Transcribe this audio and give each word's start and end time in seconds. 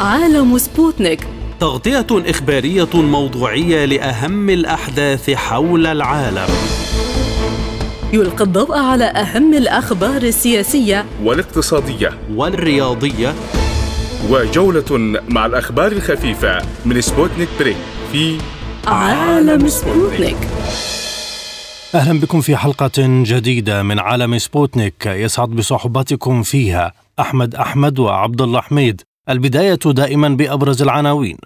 عالم 0.00 0.58
سبوتنيك. 0.58 1.26
تغطية 1.60 2.06
إخبارية 2.10 2.88
موضوعية 2.94 3.84
لأهم 3.84 4.50
الأحداث 4.50 5.30
حول 5.30 5.86
العالم. 5.86 6.48
يلقي 8.12 8.44
الضوء 8.44 8.78
على 8.78 9.04
أهم 9.04 9.54
الأخبار 9.54 10.22
السياسية. 10.22 11.04
والاقتصادية. 11.24 12.18
والرياضية. 12.34 13.34
وجولة 14.30 15.20
مع 15.28 15.46
الأخبار 15.46 15.92
الخفيفة 15.92 16.58
من 16.84 17.00
سبوتنيك 17.00 17.48
break 17.60 17.76
في 18.12 18.38
عالم 18.86 19.68
سبوتنيك. 19.68 20.36
أهلا 21.94 22.20
بكم 22.20 22.40
في 22.40 22.56
حلقة 22.56 23.22
جديدة 23.22 23.82
من 23.82 23.98
عالم 23.98 24.38
سبوتنيك. 24.38 25.06
يسعد 25.06 25.48
بصحبتكم 25.48 26.42
فيها 26.42 26.92
أحمد 27.20 27.54
أحمد 27.54 27.98
وعبد 27.98 28.40
الله 28.42 28.60
حميد. 28.60 29.02
البداية 29.28 29.78
دائما 29.86 30.28
بأبرز 30.28 30.82
العناوين 30.82 31.36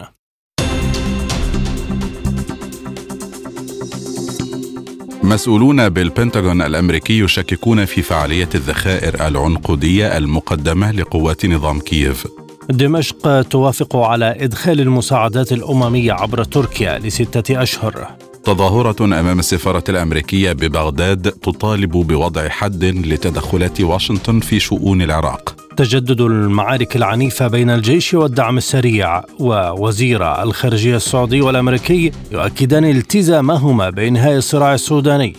مسؤولون 5.23 5.89
بالبنتاغون 5.89 6.61
الأمريكي 6.61 7.19
يشككون 7.19 7.85
في 7.85 8.01
فعالية 8.01 8.49
الذخائر 8.55 9.27
العنقودية 9.27 10.17
المقدمة 10.17 10.91
لقوات 10.91 11.45
نظام 11.45 11.79
كييف. 11.79 12.27
دمشق 12.69 13.41
توافق 13.41 13.95
على 13.95 14.35
إدخال 14.39 14.81
المساعدات 14.81 15.51
الأممية 15.51 16.13
عبر 16.13 16.43
تركيا 16.43 16.99
لستة 16.99 17.61
أشهر. 17.61 18.07
تظاهرة 18.45 19.05
أمام 19.05 19.39
السفارة 19.39 19.83
الأمريكية 19.89 20.53
ببغداد 20.53 21.31
تطالب 21.31 21.91
بوضع 21.91 22.49
حد 22.49 22.85
لتدخلات 22.85 23.81
واشنطن 23.81 24.39
في 24.39 24.59
شؤون 24.59 25.01
العراق. 25.01 25.55
تجدد 25.77 26.21
المعارك 26.21 26.95
العنيفة 26.95 27.47
بين 27.47 27.69
الجيش 27.69 28.13
والدعم 28.13 28.57
السريع 28.57 29.23
ووزير 29.39 30.43
الخارجية 30.43 30.95
السعودي 30.95 31.41
والأمريكي 31.41 32.11
يؤكدان 32.31 32.85
التزامهما 32.85 33.89
بإنهاء 33.89 34.37
الصراع 34.37 34.73
السوداني 34.73 35.35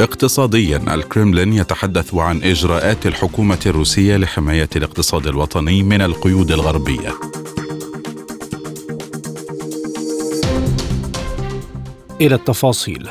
اقتصاديا 0.00 0.94
الكرملين 0.94 1.52
يتحدث 1.52 2.14
عن 2.14 2.42
إجراءات 2.42 3.06
الحكومة 3.06 3.58
الروسية 3.66 4.16
لحماية 4.16 4.68
الاقتصاد 4.76 5.26
الوطني 5.26 5.82
من 5.82 6.02
القيود 6.02 6.50
الغربية 6.50 7.14
إلى 12.20 12.34
التفاصيل. 12.34 13.08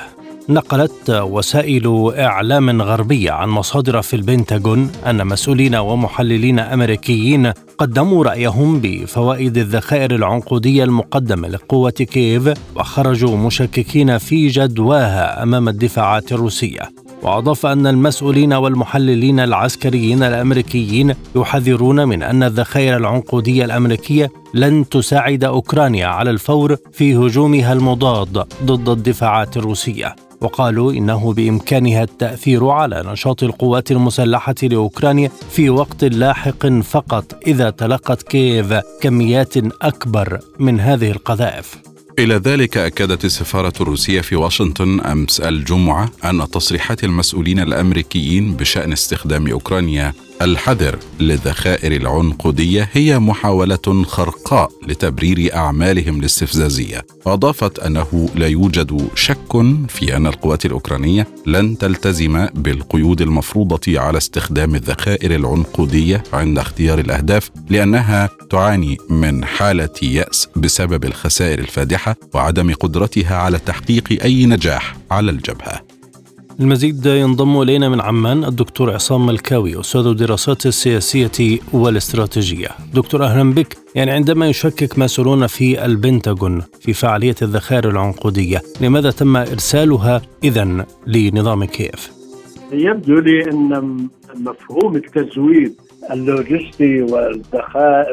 نقلت 0.49 1.09
وسائل 1.09 2.13
إعلام 2.17 2.81
غربية 2.81 3.31
عن 3.31 3.49
مصادر 3.49 4.01
في 4.01 4.15
البنتاغون 4.15 4.91
أن 5.05 5.27
مسؤولين 5.27 5.75
ومحللين 5.75 6.59
أمريكيين 6.59 7.51
قدموا 7.77 8.23
رأيهم 8.23 8.79
بفوائد 8.79 9.57
الذخائر 9.57 10.15
العنقودية 10.15 10.83
المقدمة 10.83 11.47
لقوة 11.47 11.91
كييف 11.91 12.53
وخرجوا 12.75 13.37
مشككين 13.37 14.17
في 14.17 14.47
جدواها 14.47 15.43
أمام 15.43 15.69
الدفاعات 15.69 16.31
الروسية. 16.31 16.89
وأضاف 17.23 17.65
أن 17.65 17.87
المسؤولين 17.87 18.53
والمحللين 18.53 19.39
العسكريين 19.39 20.23
الأمريكيين 20.23 21.13
يحذرون 21.35 22.07
من 22.07 22.23
أن 22.23 22.43
الذخائر 22.43 22.97
العنقودية 22.97 23.65
الأمريكية 23.65 24.31
لن 24.53 24.89
تساعد 24.89 25.43
أوكرانيا 25.43 26.07
على 26.07 26.29
الفور 26.29 26.75
في 26.91 27.15
هجومها 27.15 27.73
المضاد 27.73 28.45
ضد 28.63 28.89
الدفاعات 28.89 29.57
الروسية. 29.57 30.15
وقالوا 30.41 30.91
إنه 30.91 31.33
بإمكانها 31.33 32.03
التأثير 32.03 32.67
على 32.67 33.03
نشاط 33.07 33.43
القوات 33.43 33.91
المسلحة 33.91 34.55
لأوكرانيا 34.63 35.31
في 35.49 35.69
وقت 35.69 36.03
لاحق 36.03 36.67
فقط 36.67 37.37
إذا 37.47 37.69
تلقت 37.69 38.21
كييف 38.21 38.73
كميات 39.01 39.57
أكبر 39.81 40.39
من 40.59 40.79
هذه 40.79 41.11
القذائف. 41.11 41.86
إلى 42.19 42.35
ذلك 42.35 42.77
أكدت 42.77 43.25
السفارة 43.25 43.73
الروسية 43.81 44.21
في 44.21 44.35
واشنطن 44.35 44.99
أمس 44.99 45.39
الجمعة 45.39 46.11
أن 46.25 46.47
تصريحات 46.51 47.03
المسؤولين 47.03 47.59
الأمريكيين 47.59 48.53
بشأن 48.53 48.91
استخدام 48.91 49.47
أوكرانيا 49.47 50.13
الحذر 50.41 50.99
للذخائر 51.19 51.91
العنقودية 51.91 52.89
هي 52.93 53.19
محاولة 53.19 54.03
خرقاء 54.07 54.71
لتبرير 54.87 55.55
أعمالهم 55.55 56.19
الاستفزازية. 56.19 57.05
واضافت 57.25 57.79
أنه 57.79 58.29
لا 58.35 58.47
يوجد 58.47 59.07
شك 59.15 59.37
في 59.87 60.17
أن 60.17 60.27
القوات 60.27 60.65
الأوكرانية 60.65 61.27
لن 61.45 61.77
تلتزم 61.77 62.45
بالقيود 62.45 63.21
المفروضة 63.21 63.99
على 63.99 64.17
استخدام 64.17 64.75
الذخائر 64.75 65.35
العنقودية 65.35 66.23
عند 66.33 66.59
اختيار 66.59 66.99
الأهداف 66.99 67.51
لأنها 67.69 68.29
تعاني 68.49 68.97
من 69.09 69.45
حالة 69.45 69.89
يأس 70.01 70.47
بسبب 70.55 71.05
الخسائر 71.05 71.59
الفادحة 71.59 72.15
وعدم 72.33 72.73
قدرتها 72.73 73.35
على 73.35 73.59
تحقيق 73.59 74.23
أي 74.23 74.45
نجاح 74.45 74.95
على 75.11 75.31
الجبهة. 75.31 75.86
المزيد 76.61 77.05
ينضم 77.05 77.61
إلينا 77.61 77.89
من 77.89 78.01
عمان 78.01 78.43
الدكتور 78.43 78.93
عصام 78.93 79.25
ملكاوي 79.25 79.79
أستاذ 79.79 80.07
الدراسات 80.07 80.65
السياسية 80.65 81.59
والاستراتيجية. 81.73 82.67
دكتور 82.93 83.23
أهلا 83.23 83.53
بك، 83.53 83.77
يعني 83.95 84.11
عندما 84.11 84.47
يشكك 84.49 84.99
مسؤولون 84.99 85.47
في 85.47 85.85
البنتاغون 85.85 86.61
في 86.79 86.93
فعالية 86.93 87.35
الذخائر 87.41 87.89
العنقودية، 87.89 88.61
لماذا 88.81 89.11
تم 89.11 89.37
إرسالها 89.37 90.21
اذا 90.43 90.85
لنظام 91.07 91.65
كييف؟ 91.65 92.11
يبدو 92.71 93.19
لي 93.19 93.51
أن 93.51 94.07
مفهوم 94.35 94.95
التزويد 94.95 95.75
اللوجستي 96.11 97.01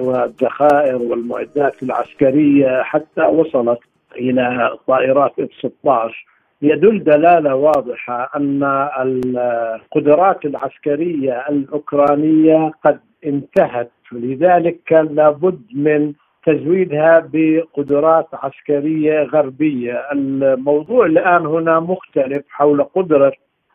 والذخائر 0.01 0.97
والمعدات 0.97 1.83
العسكرية 1.83 2.83
حتى 2.83 3.23
وصلت 3.23 3.79
إلى 4.17 4.71
طائرات 4.87 5.33
إف 5.39 5.49
16 5.59 6.34
يدل 6.65 7.05
دلالة 7.05 7.55
واضحة 7.55 8.31
أن 8.37 8.63
القدرات 9.01 10.45
العسكرية 10.45 11.45
الأوكرانية 11.49 12.73
قد 12.85 13.01
انتهت. 13.27 13.91
لذلك 14.13 14.93
لابد 14.93 15.63
من 15.75 16.13
تزويدها 16.47 17.29
بقدرات 17.33 18.29
عسكرية 18.33 19.23
غربية، 19.23 20.03
الموضوع 20.13 21.07
الآن 21.07 21.47
هنا 21.47 21.81
مختلف 21.81 22.45
حول 22.49 22.83
قدرة 22.85 23.33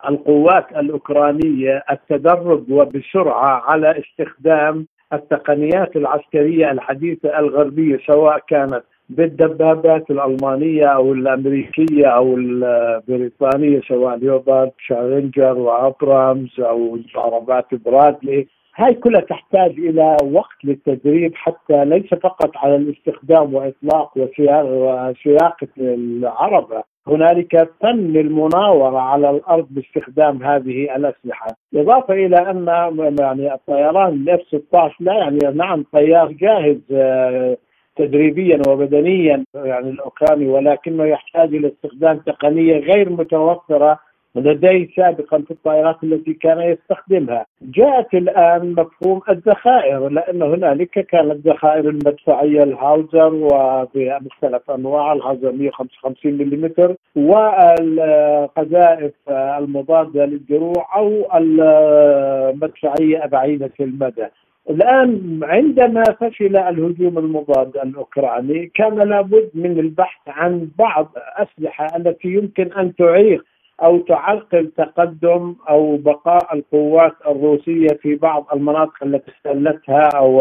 القوات 0.10 0.66
الأوكرانية 0.78 1.84
التدرب 1.92 2.72
وبسرعة 2.72 3.64
على 3.72 4.00
استخدام 4.00 4.88
التقنيات 5.14 5.96
العسكرية 5.96 6.72
الحديثة 6.72 7.40
الغربية 7.40 8.00
سواء 8.08 8.40
كانت 8.48 8.84
بالدبابات 9.10 10.12
الألمانية 10.12 10.86
أو 10.86 11.14
الأمريكية 11.14 12.08
أو 12.08 12.36
البريطانية 12.38 13.82
سواء 13.88 14.16
ليوبارد 14.16 14.72
شارنجر 14.88 15.58
وأبرامز 15.58 16.60
أو 16.60 17.00
عربات 17.16 17.66
برادلي. 17.86 18.48
هاي 18.76 18.94
كلها 18.94 19.22
تحتاج 19.22 19.72
إلى 19.72 20.18
وقت 20.24 20.58
للتدريب 20.64 21.36
حتى 21.36 21.86
ليس 21.86 22.14
فقط 22.14 22.58
على 22.58 22.76
الاستخدام 22.76 23.54
وإطلاق 23.54 24.18
وسياقة 24.18 25.68
العربة. 25.78 26.84
هنالك 27.08 27.70
فن 27.82 28.18
المناورة 28.18 29.00
على 29.00 29.30
الأرض 29.30 29.68
باستخدام 29.70 30.44
هذه 30.44 30.96
الأسلحة. 30.96 31.48
إضافة 31.76 32.14
إلى 32.14 32.38
أن 32.38 32.68
يعني 33.20 33.54
الطيران 33.54 34.14
الاف 34.14 34.42
16 34.42 34.96
لا 35.00 35.14
يعني 35.14 35.40
نعم 35.56 35.86
طيار 35.94 36.32
جاهز 36.32 36.78
آه، 36.92 37.58
تدريبيا 38.00 38.62
وبدنيا 38.68 39.44
يعني 39.56 39.90
الأوكراني 39.90 40.48
ولكنه 40.48 41.06
يحتاج 41.06 41.56
إلى 41.56 41.68
استخدام 41.68 42.18
تقنية 42.18 42.78
غير 42.78 43.10
متوفرة 43.10 44.00
لديه 44.36 44.88
سابقا 44.96 45.38
في 45.42 45.52
الطائرات 45.52 46.04
التي 46.04 46.34
كان 46.34 46.60
يستخدمها. 46.62 47.46
جاءت 47.62 48.14
الآن 48.14 48.76
مفهوم 48.78 49.22
الذخائر 49.30 50.10
لأن 50.10 50.42
هنالك 50.42 50.90
كانت 50.90 51.48
ذخائر 51.48 51.90
المدفعية 51.90 52.64
الهاوزر 52.64 53.34
وبمختلف 53.34 54.72
أنواع 54.72 55.14
الهاوزر 55.14 55.52
155 55.52 56.34
ملم 56.34 56.96
والقذائف 57.16 59.14
المضادة 59.30 60.26
للدروع 60.26 60.96
أو 60.96 61.28
المدفعية 61.36 63.26
بعيدة 63.26 63.72
المدى. 63.80 64.28
الآن 64.70 65.40
عندما 65.44 66.04
فشل 66.04 66.58
الهجوم 66.58 67.18
المضاد 67.18 67.78
الأوكراني 67.78 68.72
كان 68.76 68.96
لابد 68.96 69.50
من 69.54 69.80
البحث 69.80 70.22
عن 70.28 70.70
بعض 70.80 71.12
الأسلحة 71.18 71.88
التي 71.96 72.28
يمكن 72.28 72.74
أن 72.74 72.96
تعيق 72.96 73.46
أو 73.84 73.98
تعرقل 73.98 74.72
تقدم 74.78 75.56
أو 75.70 75.98
بقاء 75.98 76.56
القوات 76.56 77.14
الروسية 77.28 77.88
في 78.02 78.16
بعض 78.16 78.48
المناطق 78.54 79.04
التي 79.04 79.32
احتلتها 79.32 80.10
أو 80.16 80.38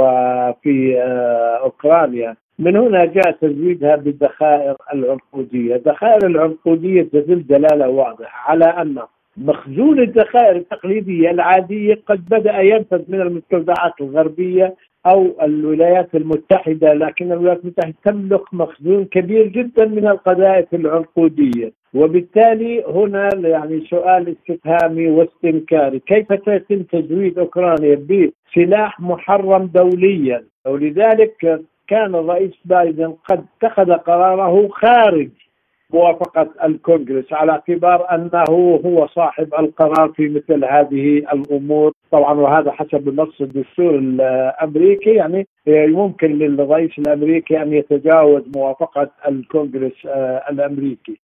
في 0.62 1.02
آه، 1.02 1.56
أوكرانيا. 1.62 2.36
من 2.58 2.76
هنا 2.76 3.04
جاء 3.04 3.30
تزويدها 3.30 3.96
بالذخائر 3.96 4.76
العنقودية. 4.94 5.74
الذخائر 5.74 6.26
العنقودية 6.26 7.02
تدل 7.02 7.46
دلالة 7.46 7.88
واضحة 7.88 8.50
على 8.50 8.64
أن 8.64 8.98
مخزون 9.38 9.98
الذخائر 10.00 10.56
التقليدية 10.56 11.30
العادية 11.30 12.00
قد 12.06 12.28
بدأ 12.28 12.60
ينفذ 12.60 13.02
من 13.08 13.20
المستودعات 13.20 13.92
الغربية 14.00 14.74
أو 15.06 15.36
الولايات 15.42 16.14
المتحدة 16.14 16.94
لكن 16.94 17.32
الولايات 17.32 17.60
المتحدة 17.64 17.94
تملك 18.04 18.54
مخزون 18.54 19.04
كبير 19.04 19.46
جدا 19.46 19.84
من 19.84 20.06
القذائف 20.08 20.74
العنقودية. 20.74 21.72
وبالتالي 21.94 22.84
هنا 22.84 23.28
يعني 23.34 23.80
سؤال 23.90 24.36
استفهامي 24.36 25.08
واستنكاري. 25.08 25.98
كيف 25.98 26.26
يتم 26.30 26.82
تزويد 26.82 27.38
أوكرانيا 27.38 27.94
بسلاح 28.08 29.00
محرم 29.00 29.64
دوليا؟ 29.74 30.44
ولذلك 30.66 31.60
كان 31.88 32.14
الرئيس 32.14 32.52
بايدن 32.64 33.14
قد 33.28 33.44
اتخذ 33.62 33.92
قراره 33.92 34.68
خارج 34.68 35.28
موافقة 35.92 36.48
الكونغرس 36.64 37.32
على 37.32 37.52
اعتبار 37.52 38.14
أنه 38.14 38.44
هو 38.86 39.06
صاحب 39.06 39.54
القرار 39.58 40.08
في 40.08 40.28
مثل 40.28 40.64
هذه 40.64 41.18
الأمور. 41.18 41.92
طبعا 42.10 42.32
وهذا 42.34 42.70
حسب 42.72 43.20
نص 43.20 43.40
الدستور 43.40 43.98
الأمريكي 43.98 45.10
يعني 45.10 45.46
يمكن 45.66 46.38
للرئيس 46.38 46.90
الأمريكي 46.98 47.62
أن 47.62 47.72
يتجاوز 47.72 48.42
موافقة 48.56 49.10
الكونغرس 49.28 50.06
الأمريكي. 50.50 51.20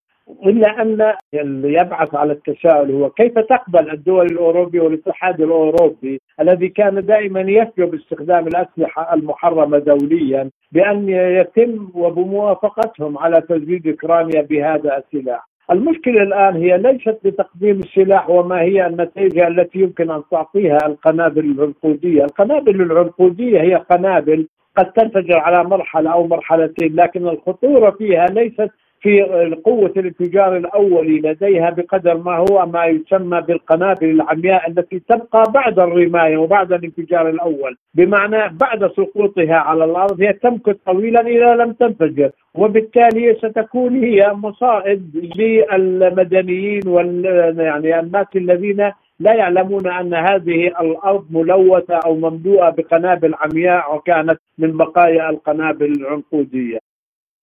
إلا 0.47 0.83
أن 0.83 1.15
اللي 1.35 1.73
يبعث 1.73 2.15
على 2.15 2.33
التساؤل 2.33 2.91
هو 2.91 3.11
كيف 3.11 3.39
تقبل 3.39 3.91
الدول 3.91 4.27
الاوروبيه 4.27 4.81
والاتحاد 4.81 5.41
الأوروبي 5.41 6.21
الذي 6.41 6.69
كان 6.69 7.07
دائما 7.07 7.41
يفجر 7.41 7.85
باستخدام 7.85 8.47
الأسلحة 8.47 9.15
المحرمة 9.15 9.79
دوليا 9.79 10.51
بأن 10.73 11.09
يتم 11.09 11.89
وبموافقتهم 11.95 13.19
على 13.19 13.41
تزويد 13.41 13.87
أوكرانيا 13.87 14.43
بهذا 14.43 14.99
السلاح. 14.99 15.49
المشكلة 15.71 16.23
الآن 16.23 16.57
هي 16.57 16.79
ليست 16.79 17.19
بتقديم 17.25 17.81
السلاح 17.81 18.31
وما 18.31 18.61
هي 18.61 18.87
النتيجة 18.87 19.49
التي 19.49 19.79
يمكن 19.79 20.11
أن 20.11 20.23
تعطيها 20.31 20.79
القنابل 20.87 21.45
العنقودية، 21.45 22.25
القنابل 22.25 22.83
العنقودية 22.83 23.61
هي 23.61 23.75
قنابل 23.75 24.49
قد 24.77 24.93
تنفجر 24.93 25.39
على 25.39 25.65
مرحلة 25.65 26.13
أو 26.13 26.27
مرحلتين 26.27 26.95
لكن 26.97 27.29
الخطورة 27.29 27.91
فيها 27.91 28.27
ليست 28.27 28.71
في 29.05 29.23
قوة 29.65 29.93
الانفجار 29.97 30.57
الأولي 30.57 31.19
لديها 31.19 31.71
بقدر 31.71 32.17
ما 32.17 32.37
هو 32.37 32.67
ما 32.67 32.85
يسمى 32.85 33.41
بالقنابل 33.41 34.11
العمياء 34.11 34.71
التي 34.71 34.99
تبقى 35.09 35.45
بعد 35.55 35.79
الرماية 35.79 36.37
وبعد 36.37 36.73
الانفجار 36.73 37.29
الأول 37.29 37.77
بمعنى 37.95 38.57
بعد 38.61 38.87
سقوطها 38.87 39.55
على 39.55 39.85
الأرض 39.85 40.21
هي 40.21 40.33
تمكث 40.33 40.77
طويلا 40.87 41.21
إذا 41.21 41.55
لم 41.55 41.73
تنفجر 41.73 42.31
وبالتالي 42.55 43.35
ستكون 43.35 44.05
هي 44.05 44.33
مصائب 44.33 45.03
للمدنيين 45.37 46.83
وال 46.87 47.25
يعني 47.59 48.01
الناس 48.01 48.27
الذين 48.37 48.91
لا 49.21 49.35
يعلمون 49.35 49.87
أن 49.87 50.15
هذه 50.15 50.67
الأرض 50.67 51.25
ملوثة 51.31 51.95
أو 52.07 52.15
مملوءة 52.15 52.71
بقنابل 52.71 53.35
عمياء 53.35 53.97
وكانت 53.97 54.39
من 54.59 54.77
بقايا 54.77 55.31
القنابل 55.31 55.93
العنقودية. 55.93 56.79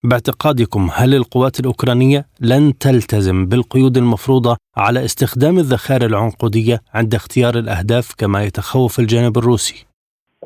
باعتقادكم 0.04 0.90
هل 0.94 1.16
القوات 1.16 1.60
الأوكرانية 1.60 2.28
لن 2.40 2.78
تلتزم 2.78 3.46
بالقيود 3.46 3.98
المفروضة 3.98 4.58
على 4.78 5.06
استخدام 5.06 5.60
الذخائر 5.60 6.06
العنقودية 6.06 6.82
عند 6.94 7.16
اختيار 7.16 7.60
الأهداف 7.60 8.14
كما 8.18 8.44
يتخوف 8.44 9.00
الجانب 9.00 9.38
الروسي؟ 9.38 9.91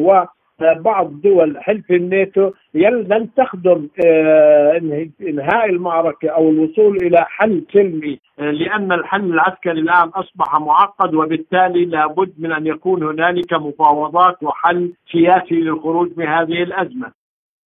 بعض 0.63 1.21
دول 1.21 1.57
حلف 1.61 1.91
الناتو 1.91 2.51
لن 2.75 3.29
تخدم 3.37 3.89
آه، 4.05 4.81
إنهاء 5.21 5.71
المعركة 5.71 6.29
أو 6.29 6.51
الوصول 6.51 6.97
إلى 6.97 7.25
حل 7.29 7.65
سلمي 7.73 8.19
آه، 8.39 8.51
لأن 8.51 8.93
الحل 8.93 9.25
العسكري 9.25 9.81
الآن 9.81 10.09
أصبح 10.09 10.61
معقد 10.61 11.15
وبالتالي 11.15 11.85
لابد 11.85 12.33
من 12.39 12.53
أن 12.53 12.67
يكون 12.67 13.03
هنالك 13.03 13.53
مفاوضات 13.53 14.43
وحل 14.43 14.93
سياسي 15.13 15.55
للخروج 15.55 16.09
من 16.17 16.27
هذه 16.27 16.63
الأزمة. 16.63 17.21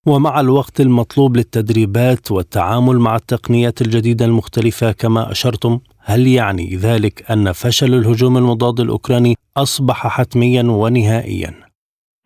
ومع 0.07 0.41
الوقت 0.41 0.81
المطلوب 0.81 1.37
للتدريبات 1.37 2.33
والتعامل 2.33 2.99
مع 2.99 3.17
التقنيات 3.17 3.81
الجديدة 3.83 4.25
المختلفة 4.25 4.93
كما 4.93 5.31
أشرتم 5.31 5.79
هل 5.99 6.27
يعني 6.27 6.77
ذلك 6.77 7.31
أن 7.31 7.53
فشل 7.53 7.95
الهجوم 7.95 8.37
المضاد 8.37 8.81
الأوكراني 8.81 9.35
أصبح 9.57 10.07
حتميا 10.07 10.63
ونهائيا؟ 10.63 11.64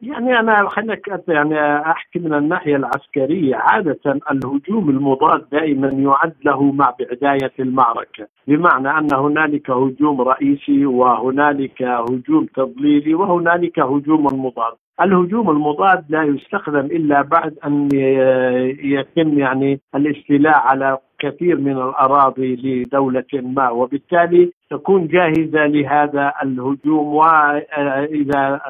يعني 0.03 0.41
أنا 0.41 0.69
خليك 0.69 1.09
يعني 1.29 1.81
أحكي 1.91 2.19
من 2.19 2.35
الناحية 2.35 2.77
العسكرية. 2.77 3.57
عادة 3.57 4.21
الهجوم 4.31 4.91
المضاد 4.91 5.45
دائما 5.53 5.89
يعد 5.89 6.35
له 6.45 6.73
مع 6.73 6.95
بدايه 7.01 7.53
المعركة. 7.61 8.27
بمعنى 8.47 8.91
أن 8.91 9.09
هنالك 9.15 9.71
هجوم 9.71 10.21
رئيسي 10.21 10.87
وهنالك 10.87 11.83
هجوم 11.83 12.47
تضليلي 12.57 13.15
وهنالك 13.15 13.79
هجوم 13.79 14.25
مضاد. 14.25 14.75
الهجوم 15.01 15.51
المضاد 15.51 16.05
لا 16.09 16.23
يستخدم 16.23 16.87
إلا 16.87 17.23
بعد 17.23 17.55
أن 17.65 17.89
يتم 18.83 19.39
يعني 19.39 19.81
الاستيلاء 19.95 20.57
على 20.57 20.99
كثير 21.19 21.61
من 21.61 21.73
الأراضي 21.73 22.57
لدولة 22.57 23.25
ما. 23.35 23.71
وبالتالي 23.71 24.53
تكون 24.71 25.07
جاهزة 25.07 25.67
لهذا 25.67 26.33
الهجوم. 26.43 27.15
وإذا 27.15 28.61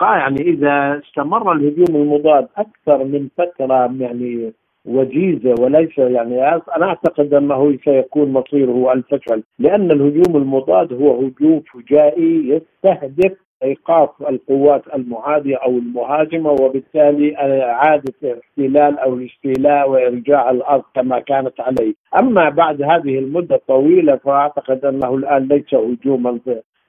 يعني 0.00 0.40
إذا 0.40 1.00
استمر 1.04 1.52
الهجوم 1.52 1.96
المضاد 1.96 2.48
أكثر 2.56 3.04
من 3.04 3.28
فترة 3.38 3.94
يعني 4.00 4.52
وجيزة 4.84 5.54
وليس 5.60 5.98
يعني 5.98 6.48
أنا 6.54 6.86
أعتقد 6.86 7.34
أنه 7.34 7.78
سيكون 7.84 8.32
مصيره 8.32 8.92
الفشل 8.92 9.42
لأن 9.58 9.90
الهجوم 9.90 10.36
المضاد 10.36 10.92
هو 10.92 11.16
هجوم 11.16 11.62
فجائي 11.72 12.48
يستهدف 12.48 13.32
أيقاف 13.62 14.10
القوات 14.28 14.82
المعادية 14.94 15.56
أو 15.56 15.70
المهاجمة 15.70 16.50
وبالتالي 16.50 17.36
إعادة 17.36 18.14
الاحتلال 18.22 18.98
أو 18.98 19.14
الاستيلاء 19.14 19.90
وإرجاع 19.90 20.50
الأرض 20.50 20.82
كما 20.94 21.20
كانت 21.20 21.60
عليه، 21.60 21.94
أما 22.20 22.48
بعد 22.48 22.82
هذه 22.82 23.18
المدة 23.18 23.54
الطويلة 23.54 24.16
فأعتقد 24.16 24.84
أنه 24.84 25.14
الآن 25.14 25.48
ليس 25.48 25.74
هجوما 25.74 26.38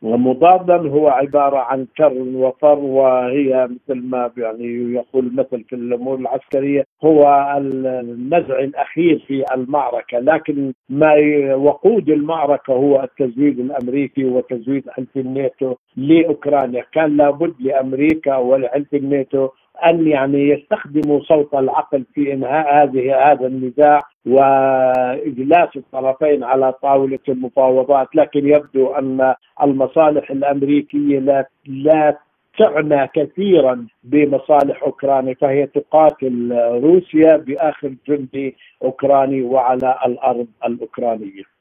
ومضادا 0.01 0.75
هو 0.89 1.07
عبارة 1.09 1.57
عن 1.57 1.87
كر 1.97 2.13
وفر 2.35 2.79
وهي 2.79 3.67
مثل 3.71 4.01
ما 4.01 4.31
يعني 4.37 4.93
يقول 4.93 5.31
مثل 5.35 5.63
في 5.63 5.75
الأمور 5.75 6.19
العسكرية 6.19 6.83
هو 7.03 7.53
النزع 7.57 8.59
الأخير 8.59 9.23
في 9.27 9.45
المعركة. 9.53 10.19
لكن 10.19 10.73
ما 10.89 11.13
وقود 11.55 12.09
المعركة 12.09 12.73
هو 12.73 13.03
التزويد 13.03 13.59
الأمريكي 13.59 14.25
وتزويد 14.25 14.89
حلف 14.89 15.17
الناتو 15.17 15.75
لأوكرانيا. 15.97 16.85
كان 16.93 17.17
لابد 17.17 17.53
لأمريكا 17.59 18.35
ولحلف 18.37 18.93
الناتو 18.93 19.49
أن 19.89 20.07
يعني 20.07 20.49
يستخدموا 20.49 21.19
صوت 21.19 21.53
العقل 21.53 22.05
في 22.13 22.33
إنهاء 22.33 22.83
هذه 22.83 23.31
هذا 23.31 23.47
النزاع 23.47 24.01
وإجلاس 24.25 25.69
الطرفين 25.75 26.43
على 26.43 26.73
طاولة 26.81 27.19
المفاوضات، 27.29 28.15
لكن 28.15 28.47
يبدو 28.47 28.93
أن 28.93 29.33
المصالح 29.63 30.31
الأمريكية 30.31 31.19
لا 31.19 31.47
لا 31.65 32.17
تعنى 32.57 33.07
كثيرا 33.07 33.87
بمصالح 34.03 34.83
أوكرانيا 34.83 35.33
فهي 35.33 35.67
تقاتل 35.67 36.51
روسيا 36.83 37.37
بآخر 37.37 37.95
جندي 38.07 38.55
أوكراني 38.83 39.41
وعلى 39.41 39.95
الأرض 40.05 40.47
الأوكرانية. 40.65 41.60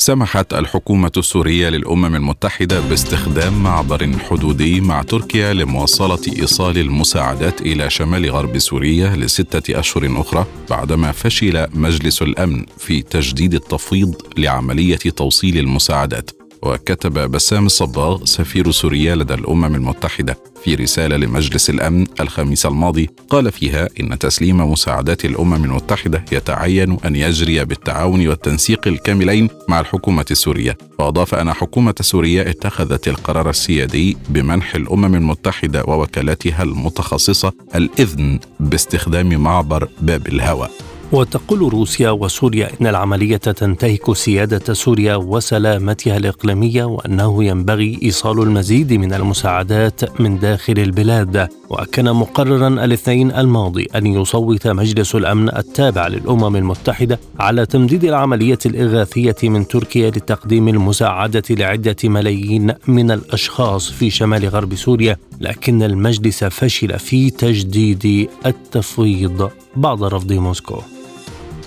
سمحت 0.00 0.54
الحكومة 0.54 1.12
السورية 1.16 1.68
للأمم 1.68 2.16
المتحدة 2.16 2.80
باستخدام 2.80 3.62
معبر 3.62 4.10
حدودي 4.30 4.80
مع 4.80 5.02
تركيا 5.02 5.52
لمواصلة 5.52 6.20
إيصال 6.40 6.78
المساعدات 6.78 7.60
إلى 7.60 7.90
شمال 7.90 8.30
غرب 8.30 8.58
سوريا 8.58 9.16
لستة 9.16 9.78
أشهر 9.80 10.20
أخرى 10.20 10.46
بعدما 10.70 11.12
فشل 11.12 11.66
مجلس 11.74 12.22
الأمن 12.22 12.66
في 12.78 13.02
تجديد 13.02 13.54
التفويض 13.54 14.14
لعملية 14.38 14.96
توصيل 14.96 15.58
المساعدات. 15.58 16.39
وكتب 16.62 17.30
بسام 17.30 17.66
الصباغ 17.66 18.24
سفير 18.24 18.70
سوريا 18.70 19.14
لدى 19.14 19.34
الأمم 19.34 19.74
المتحدة 19.74 20.38
في 20.64 20.74
رسالة 20.74 21.16
لمجلس 21.16 21.70
الأمن 21.70 22.06
الخميس 22.20 22.66
الماضي. 22.66 23.10
قال 23.30 23.52
فيها 23.52 23.88
إن 24.00 24.18
تسليم 24.18 24.72
مساعدات 24.72 25.24
الأمم 25.24 25.64
المتحدة 25.64 26.24
يتعين 26.32 26.98
أن 27.04 27.16
يجري 27.16 27.64
بالتعاون 27.64 28.28
والتنسيق 28.28 28.88
الكاملين 28.88 29.48
مع 29.68 29.80
الحكومة 29.80 30.26
السورية. 30.30 30.78
وأضاف 30.98 31.34
أن 31.34 31.52
حكومة 31.52 31.94
سوريا 32.00 32.50
اتخذت 32.50 33.08
القرار 33.08 33.50
السيادي 33.50 34.16
بمنح 34.28 34.74
الأمم 34.74 35.14
المتحدة 35.14 35.84
ووكالاتها 35.84 36.62
المتخصصة 36.62 37.52
الإذن 37.74 38.40
باستخدام 38.60 39.42
معبر 39.42 39.88
باب 40.00 40.26
الهواء. 40.26 40.89
وتقول 41.12 41.72
روسيا 41.72 42.10
وسوريا 42.10 42.70
إن 42.80 42.86
العملية 42.86 43.36
تنتهك 43.36 44.12
سيادة 44.12 44.74
سوريا 44.74 45.16
وسلامتها 45.16 46.16
الإقليمية 46.16 46.84
وأنه 46.84 47.44
ينبغي 47.44 47.98
إيصال 48.02 48.42
المزيد 48.42 48.92
من 48.92 49.12
المساعدات 49.14 50.20
من 50.20 50.38
داخل 50.38 50.78
البلاد. 50.78 51.48
وكان 51.70 52.12
مقررا 52.12 52.68
الاثنين 52.68 53.30
الماضي 53.32 53.86
أن 53.94 54.06
يصوت 54.06 54.66
مجلس 54.66 55.14
الأمن 55.14 55.56
التابع 55.56 56.06
للأمم 56.06 56.56
المتحدة 56.56 57.20
على 57.40 57.66
تمديد 57.66 58.04
العملية 58.04 58.58
الإغاثية 58.66 59.36
من 59.42 59.68
تركيا 59.68 60.10
لتقديم 60.10 60.68
المساعدة 60.68 61.42
لعدة 61.50 61.96
ملايين 62.04 62.72
من 62.86 63.10
الأشخاص 63.10 63.90
في 63.90 64.10
شمال 64.10 64.48
غرب 64.48 64.74
سوريا 64.74 65.16
لكن 65.40 65.82
المجلس 65.82 66.44
فشل 66.44 66.98
في 66.98 67.30
تجديد 67.30 68.28
التفويض 68.46 69.50
بعد 69.76 70.02
رفض 70.02 70.32
موسكو. 70.32 70.99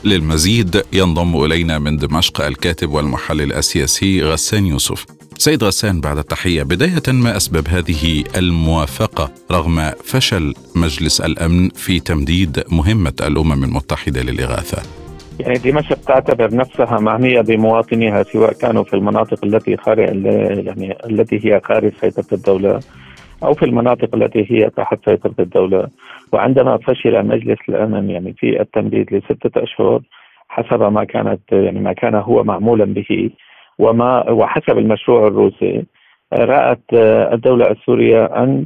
للمزيد 0.06 0.82
ينضم 0.94 1.46
إلينا 1.46 1.80
من 1.80 1.98
دمشق 1.98 2.42
الكاتب 2.46 2.90
والمحلل 2.90 3.54
السياسي 3.54 4.24
غسان 4.24 4.66
يوسف. 4.66 5.06
سيد 5.38 5.64
غسان 5.64 6.02
بعد 6.02 6.18
التحية 6.18 6.64
بداية 6.64 7.04
ما 7.08 7.38
أسباب 7.38 7.68
هذه 7.68 8.24
الموافقة 8.38 9.32
رغم 9.52 9.92
فشل 10.04 10.54
مجلس 10.76 11.22
الأمن 11.22 11.70
في 11.70 12.00
تمديد 12.00 12.64
مهمة 12.72 13.14
الأمم 13.22 13.64
المتحدة 13.64 14.22
للإغاثة. 14.22 14.82
يعني 15.40 15.58
دمشق 15.58 15.98
تعتبر 16.08 16.56
نفسها 16.56 17.00
معنيه 17.00 17.42
بمواطنيها 17.42 18.24
سواء 18.24 18.54
كانوا 18.54 18.84
في 18.84 18.94
المناطق 18.94 19.46
التي 19.46 19.78
خارج 19.78 20.26
يعني 20.66 20.98
التي 21.06 21.40
هي 21.46 21.62
خارج 21.66 21.92
سيطرة 22.02 22.26
الدولة 22.32 22.80
أو 23.44 23.54
في 23.54 23.66
المناطق 23.66 24.16
التي 24.16 24.46
هي 24.52 24.70
تحت 24.70 25.10
سيطرة 25.10 25.36
الدولة. 25.40 25.88
وعندما 26.34 26.78
فشل 26.78 27.26
مجلس 27.26 27.60
الامن 27.70 28.10
يعني 28.10 28.34
في 28.34 28.62
التمديد 28.62 29.14
لستة 29.14 29.64
أشهر 29.64 30.02
حسب 30.50 30.84
ما 30.84 31.04
كانت 31.04 31.42
يعني 31.52 31.80
ما 31.80 31.94
كان 31.94 32.16
هو 32.16 32.44
معمولا 32.44 32.86
به 32.86 33.30
وما 33.80 34.30
وحسب 34.32 34.78
المشروع 34.78 35.28
الروسي 35.28 35.84
رأت 36.34 36.84
الدولة 37.34 37.72
السورية 37.72 38.26
أن 38.26 38.66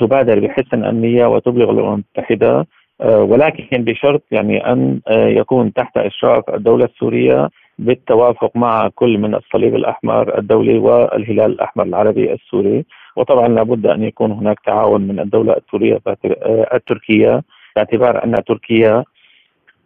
تبادر 0.00 0.40
بحسن 0.40 0.84
أمنية 0.84 1.26
وتبلغ 1.26 1.70
الأمم 1.70 2.02
المتحدة 2.16 2.66
ولكن 3.04 3.84
بشرط 3.84 4.22
يعني 4.30 4.72
أن 4.72 5.00
يكون 5.10 5.72
تحت 5.72 5.96
إشراف 5.98 6.44
الدولة 6.54 6.84
السورية 6.84 7.48
بالتوافق 7.78 8.56
مع 8.56 8.88
كل 8.94 9.18
من 9.18 9.34
الصليب 9.34 9.74
الأحمر 9.74 10.38
الدولي 10.38 10.78
والهلال 10.78 11.52
الأحمر 11.52 11.84
العربي 11.84 12.32
السوري. 12.32 12.84
وطبعا 13.18 13.48
لابد 13.48 13.86
أن 13.86 14.02
يكون 14.02 14.32
هناك 14.32 14.60
تعاون 14.66 15.00
من 15.00 15.20
الدولة 15.20 15.56
السوريه 15.56 16.00
آه، 16.06 16.68
التركية 16.74 17.42
باعتبار 17.76 18.24
أن 18.24 18.44
تركيا 18.44 19.04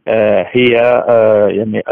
آه، 0.09 0.47
هي 0.51 0.81
آه، 1.09 1.49
يعني 1.49 1.83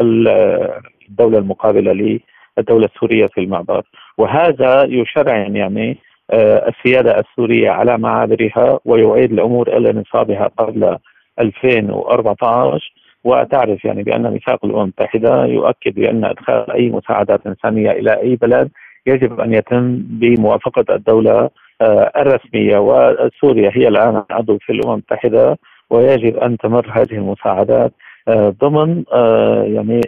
الدولة 1.08 1.38
المقابلة 1.38 1.92
للدولة 1.92 2.86
السورية 2.86 3.26
في 3.26 3.40
المعبر. 3.40 3.82
وهذا 4.18 4.84
يشرعن 4.84 5.56
يعني 5.56 5.98
السيادة 6.32 7.20
السورية 7.20 7.70
على 7.70 7.98
معابرها 7.98 8.80
ويعيد 8.84 9.32
الأمور 9.32 9.76
إلى 9.76 9.92
نصابها 9.92 10.50
قبل 10.58 10.98
2014 11.40 12.92
وتعرف 13.24 13.84
يعني 13.84 14.02
بأن 14.02 14.30
ميثاق 14.30 14.64
الأمم 14.64 14.82
المتحدة 14.82 15.44
يؤكد 15.44 15.94
بأن 15.94 16.24
إدخال 16.24 16.70
أي 16.70 16.88
مساعدات 16.88 17.46
إنسانية 17.46 17.90
إلى 17.90 18.20
أي 18.20 18.36
بلد 18.36 18.70
يجب 19.06 19.40
أن 19.40 19.54
يتم 19.54 19.96
بموافقة 19.98 20.94
الدولة 20.94 21.50
آه، 21.80 22.12
الرسمية 22.16 22.78
وسوريا 22.78 23.70
هي 23.74 23.88
الآن 23.88 24.22
عضو 24.30 24.58
في 24.58 24.72
الأمم 24.72 24.92
المتحدة 24.92 25.58
ويجب 25.90 26.36
أن 26.36 26.56
تمر 26.56 26.90
هذه 26.92 27.12
المساعدات 27.12 27.92
آه، 28.28 28.54
ضمن 28.60 29.04
آه، 29.12 29.62
يعني 29.62 30.00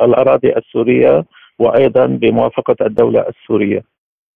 الأراضي 0.00 0.56
السورية 0.56 1.24
وأيضا 1.58 2.06
بموافقة 2.06 2.86
الدولة 2.86 3.24
السورية. 3.28 3.82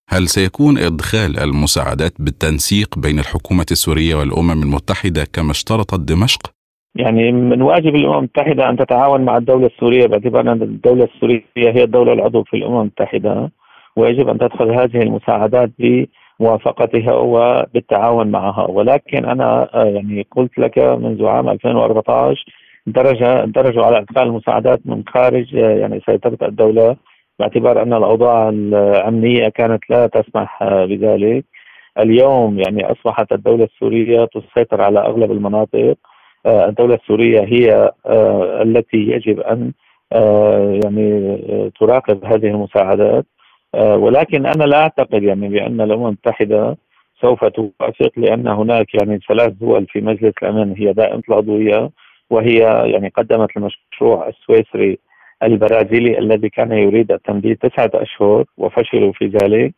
هل 0.08 0.28
سيكون 0.28 0.78
إدخال 0.78 1.38
المساعدات 1.38 2.12
بالتنسيق 2.18 2.98
بين 2.98 3.18
الحكومة 3.18 3.66
السورية 3.70 4.14
والأمم 4.14 4.62
المتحدة 4.62 5.24
كما 5.32 5.50
اشترطت 5.50 6.00
دمشق؟ 6.00 6.40
يعني 6.94 7.32
من 7.32 7.62
واجب 7.62 7.94
الأمم 7.94 8.18
المتحدة 8.18 8.70
أن 8.70 8.76
تتعاون 8.76 9.20
مع 9.20 9.36
الدولة 9.36 9.66
السورية 9.66 10.06
باعتبار 10.06 10.40
أن 10.40 10.62
الدولة 10.62 11.04
السورية 11.04 11.42
هي 11.56 11.84
الدولة 11.84 12.12
العضو 12.12 12.44
في 12.44 12.56
الأمم 12.56 12.80
المتحدة 12.80 13.50
ويجب 13.98 14.28
أن 14.28 14.38
تدخل 14.38 14.70
هذه 14.70 15.02
المساعدات 15.02 15.70
بموافقتها 15.78 17.14
وبالتعاون 17.14 18.30
معها. 18.30 18.66
ولكن 18.70 19.24
أنا 19.24 19.68
آه، 19.74 19.84
يعني 19.84 20.26
قلت 20.30 20.58
لك 20.58 20.78
منذ 20.78 21.26
عام 21.26 21.48
2014 21.48 22.44
درج 22.86 23.18
درجوا 23.44 23.84
على 23.84 23.98
إدخال 23.98 24.22
المساعدات 24.22 24.80
من 24.84 25.02
خارج 25.08 25.56
آه، 25.56 25.76
يعني 25.76 26.00
سيطرة 26.06 26.48
الدولة 26.48 26.96
باعتبار 27.38 27.82
أن 27.82 27.92
الأوضاع 27.92 28.48
الأمنية 28.48 29.48
كانت 29.48 29.90
لا 29.90 30.06
تسمح 30.06 30.62
آه، 30.62 30.84
بذلك. 30.84 31.44
اليوم 31.98 32.58
يعني 32.58 32.92
أصبحت 32.92 33.32
الدولة 33.32 33.64
السورية 33.64 34.24
تسيطر 34.24 34.82
على 34.82 35.00
أغلب 35.00 35.32
المناطق. 35.32 35.96
الدولة 36.46 36.94
السورية 36.94 37.40
هي 37.40 37.92
التي 38.62 38.96
يجب 38.96 39.40
أن 39.40 39.72
يعني 40.84 41.32
تراقب 41.80 42.24
هذه 42.24 42.46
المساعدات. 42.46 43.26
ولكن 43.76 44.46
أنا 44.46 44.64
لا 44.64 44.82
أعتقد 44.82 45.22
يعني 45.22 45.48
بأن 45.48 45.80
الأمم 45.80 46.06
المتحدة 46.06 46.76
سوف 47.20 47.44
توافق 47.44 48.10
لأن 48.16 48.48
هناك 48.48 48.94
يعني 48.94 49.20
ثلاث 49.28 49.52
دول 49.52 49.86
في 49.86 50.00
مجلس 50.00 50.34
الأمن 50.42 50.74
هي 50.76 50.92
دائمه 50.92 51.22
العضويه 51.28 51.90
وهي 52.30 52.58
يعني 52.92 53.08
قدمت 53.08 53.56
المشروع 53.56 54.28
السويسري 54.28 54.98
البرازيلي 55.42 56.18
الذي 56.18 56.48
كان 56.48 56.72
يريد 56.72 57.12
التمديد 57.12 57.56
تسعة 57.56 57.90
أشهر 57.94 58.44
وفشلوا 58.58 59.12
في 59.12 59.26
ذلك. 59.26 59.74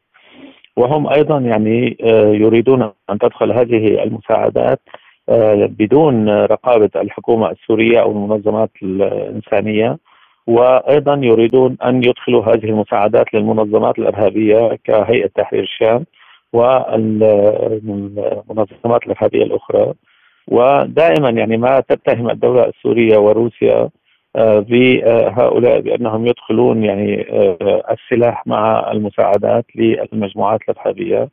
وهم 0.76 1.08
أيضا 1.08 1.38
يعني 1.38 1.96
آه، 2.04 2.32
يريدون 2.32 2.82
أن 3.10 3.18
تدخل 3.18 3.52
هذه 3.52 4.02
المساعدات 4.02 4.80
آه، 5.28 5.66
بدون 5.66 6.28
رقابة 6.28 6.90
الحكومة 6.96 7.50
السورية 7.50 8.00
أو 8.00 8.10
المنظمات 8.12 8.70
الإنسانية. 8.82 9.98
وأيضا 10.46 11.14
يريدون 11.14 11.76
أن 11.84 12.04
يدخلوا 12.04 12.44
هذه 12.44 12.64
المساعدات 12.64 13.34
للمنظمات 13.34 13.98
الإرهابية 13.98 14.78
كهيئة 14.84 15.26
تحرير 15.26 15.62
الشام 15.62 16.04
والمنظمات 16.52 17.82
الإرهابية 19.06 19.42
الأخرى. 19.42 19.94
ودائما 20.48 21.30
يعني 21.30 21.56
ما 21.56 21.80
تتهم 21.80 22.30
الدولة 22.30 22.64
السورية 22.68 23.18
وروسيا 23.18 23.88
آه، 24.36 24.58
بهؤلاء 24.58 25.80
بأنهم 25.80 26.26
يدخلون 26.26 26.84
يعني 26.84 27.26
آه، 27.30 27.82
السلاح 27.90 28.46
مع 28.46 28.92
المساعدات 28.92 29.64
للمجموعات 29.76 30.60
الإرهابية. 30.68 31.28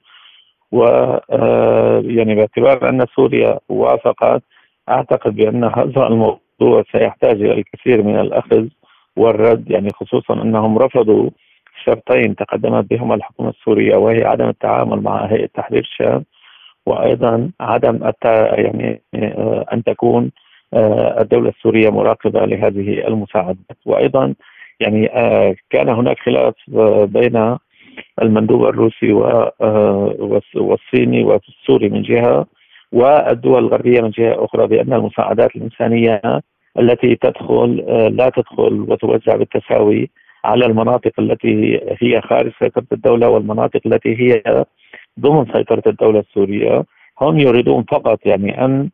و 0.71 0.83
آه، 1.31 2.03
يعني 2.05 2.35
باعتبار 2.35 2.89
أن 2.89 3.05
سوريا 3.15 3.59
وافقت 3.69 4.43
أعتقد 4.89 5.35
بأن 5.35 5.63
هذا 5.63 6.07
الموضوع 6.07 6.83
سيحتاج 6.91 7.41
إلى 7.41 7.53
الكثير 7.53 8.03
من 8.03 8.19
الأخذ. 8.19 8.67
والرد 9.17 9.71
يعني 9.71 9.89
خصوصا 9.89 10.33
أنهم 10.33 10.77
رفضوا 10.77 11.29
شرطين 11.85 12.35
تقدمت 12.35 12.89
بهما 12.89 13.15
الحكومة 13.15 13.49
السورية 13.49 13.95
وهي 13.95 14.23
عدم 14.25 14.49
التعامل 14.49 15.01
مع 15.01 15.25
هيئة 15.25 15.49
تحرير 15.53 15.79
الشام 15.79 16.23
وأيضا 16.85 17.51
عدم 17.59 18.11
يعني 18.25 19.01
آه، 19.15 19.65
أن 19.73 19.83
تكون 19.83 20.31
آه، 20.73 21.21
الدولة 21.21 21.49
السورية 21.49 21.89
مراقبة 21.89 22.45
لهذه 22.45 23.07
المساعدات. 23.07 23.77
وأيضا 23.85 24.33
يعني 24.79 25.07
كان 25.69 25.89
هناك 25.89 26.19
خلاف 26.19 26.53
بين 27.05 27.57
المندوب 28.21 28.65
الروسي 28.65 29.13
والصيني 30.55 31.23
والسوري 31.23 31.89
من 31.89 32.01
جهة 32.01 32.45
والدول 32.91 33.65
الغربية 33.65 34.01
من 34.01 34.09
جهة 34.09 34.45
أخرى 34.45 34.67
بأن 34.67 34.93
المساعدات 34.93 35.55
الإنسانية 35.55 36.21
التي 36.79 37.15
تدخل 37.15 37.75
لا 38.17 38.29
تدخل 38.29 38.85
وتوزع 38.89 39.35
بالتساوي 39.35 40.09
على 40.45 40.65
المناطق 40.65 41.11
التي 41.19 41.81
هي 42.01 42.21
خارج 42.21 42.51
سيطرة 42.59 42.85
الدولة 42.91 43.29
والمناطق 43.29 43.81
التي 43.85 44.21
هي 44.21 44.63
ضمن 45.19 45.45
سيطرة 45.53 45.83
الدولة 45.87 46.19
السورية. 46.19 46.85
هم 47.21 47.39
يريدون 47.39 47.83
فقط 47.83 48.19
يعني 48.25 48.65
أن 48.65 48.89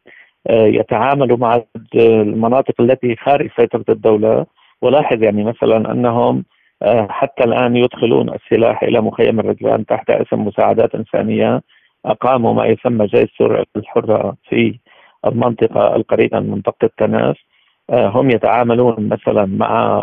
يتعاملوا 0.49 1.37
مع 1.37 1.61
المناطق 1.95 2.81
التي 2.81 3.15
خارج 3.15 3.49
سيطرة 3.59 3.85
الدولة. 3.89 4.45
ولاحظ 4.81 5.23
يعني 5.23 5.43
مثلا 5.43 5.91
أنهم 5.91 6.45
آه، 6.81 7.07
حتى 7.09 7.43
الآن 7.43 7.75
يدخلون 7.75 8.29
السلاح 8.29 8.83
إلى 8.83 9.01
مخيم 9.01 9.39
الرجلان 9.39 9.85
تحت 9.85 10.09
اسم 10.09 10.47
مساعدات 10.47 10.95
إنسانية. 10.95 11.61
أقاموا 12.05 12.53
ما 12.53 12.65
يسمى 12.65 13.05
جيش 13.05 13.29
سوريا 13.37 13.65
الحرة 13.75 14.35
في 14.49 14.79
المنطقة 15.25 15.95
القريبة 15.95 16.39
من 16.39 16.51
منطقه 16.51 16.89
تناس 16.97 17.35
آه، 17.35 17.52
هم 17.91 18.29
يتعاملون 18.29 19.09
مثلا 19.09 19.45
مع 19.45 19.99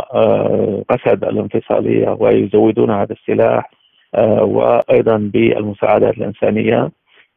قسد 0.90 1.24
آه، 1.24 1.28
الانفصالية 1.30 2.16
ويزودون 2.20 2.90
هذا 2.90 3.12
السلاح 3.12 3.70
وأيضا 4.40 5.16
بالمساعدات 5.16 6.18
الإنسانية 6.18 6.90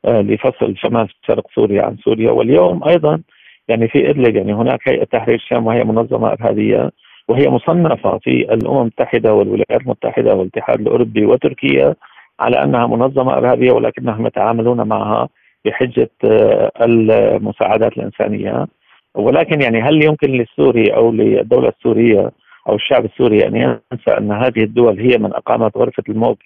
لفصل 0.08 0.78
شمال 0.78 1.10
شرق 1.28 1.48
سوريا 1.56 1.86
عن 1.86 1.98
سوريا. 1.98 2.32
واليوم 2.32 2.84
أيضا 2.84 3.22
يعني 3.68 3.88
في 3.88 4.10
إدلب 4.10 4.36
يعني 4.36 4.54
هناك 4.54 4.80
هيئة 4.88 5.04
تحرير 5.04 5.36
الشام 5.36 5.68
وهي 5.68 5.84
منظمة 5.84 6.32
ارهابيه 6.32 6.92
وهي 7.28 7.50
مصنفة 7.50 8.18
في 8.18 8.54
الأمم 8.54 8.82
المتحدة 8.82 9.34
والولايات 9.34 9.82
المتحدة 9.82 10.36
والاتحاد 10.36 10.80
الأوروبي 10.80 11.26
وتركيا 11.26 11.96
على 12.40 12.64
أنها 12.64 12.88
منظمة 12.88 13.38
ارهابيه 13.38 13.72
ولكنهم 13.72 14.28
يتعاملون 14.28 14.88
معها 14.88 15.30
بحجة 15.66 16.10
آه، 16.26 16.72
المساعدات 16.82 17.98
الإنسانية. 17.98 18.68
ولكن 19.16 19.62
يعني 19.62 19.82
هل 19.82 20.04
يمكن 20.04 20.32
للسوري 20.32 20.96
أو 20.96 21.12
للدولة 21.12 21.70
السورية 21.70 22.32
أو 22.70 22.76
الشعب 22.76 23.06
السوري 23.06 23.48
أن 23.48 23.56
ينسى 23.56 24.12
أن 24.18 24.32
هذه 24.32 24.64
الدول 24.64 25.00
هي 25.00 25.18
من 25.18 25.34
أقامت 25.34 25.78
غرفة 25.78 26.04
الموت 26.10 26.38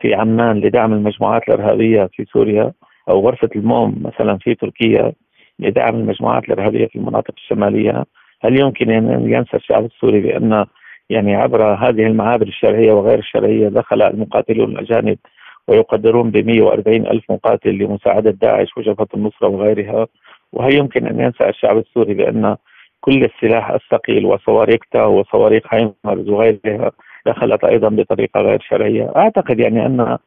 في 0.00 0.14
عمان 0.14 0.60
لدعم 0.60 0.92
المجموعات 0.92 1.42
الإرهابية 1.48 2.08
في 2.12 2.24
سوريا 2.24 2.72
أو 3.08 3.20
غرفة 3.26 3.48
الموم 3.56 4.02
مثلا 4.02 4.38
في 4.38 4.54
تركيا 4.54 5.12
لدعم 5.58 5.94
المجموعات 5.94 6.44
الإرهابية 6.44 6.86
في 6.86 6.96
المناطق 6.96 7.34
الشمالية؟ 7.36 8.04
هل 8.44 8.60
يمكن 8.60 8.90
أن 8.90 9.30
ينسى 9.32 9.56
الشعب 9.56 9.84
السوري 9.84 10.20
بأن 10.20 10.66
يعني 11.10 11.34
عبر 11.34 11.74
هذه 11.74 12.06
المعابر 12.06 12.46
الشرعية 12.46 12.92
وغير 12.92 13.18
الشرعية 13.18 13.68
دخل 13.68 14.02
المقاتلون 14.02 14.70
الأجانب 14.70 15.18
ويقدرون 15.68 16.30
ب 16.30 16.36
140 16.36 17.06
ألف 17.06 17.30
مقاتل 17.30 17.70
لمساعدة 17.70 18.30
داعش 18.30 18.76
وجبهة 18.76 19.08
النصرة 19.14 19.48
وغيرها؟ 19.48 20.06
وهل 20.52 20.74
يمكن 20.74 21.06
أن 21.06 21.20
ينسى 21.20 21.48
الشعب 21.48 21.78
السوري 21.78 22.14
بأن 22.14 22.56
كل 23.00 23.24
السلاح 23.24 23.70
الثقيل 23.70 24.26
وصواريخ 24.26 24.80
وصواريخ 24.96 25.62
هايمرز 25.74 26.28
وغيرها 26.28 26.90
دخلت 27.26 27.64
أيضا 27.64 27.88
بطريقة 27.88 28.40
غير 28.40 28.60
شرعية. 28.60 29.12
أعتقد 29.16 29.60
يعني 29.60 29.86
أن 29.86 30.18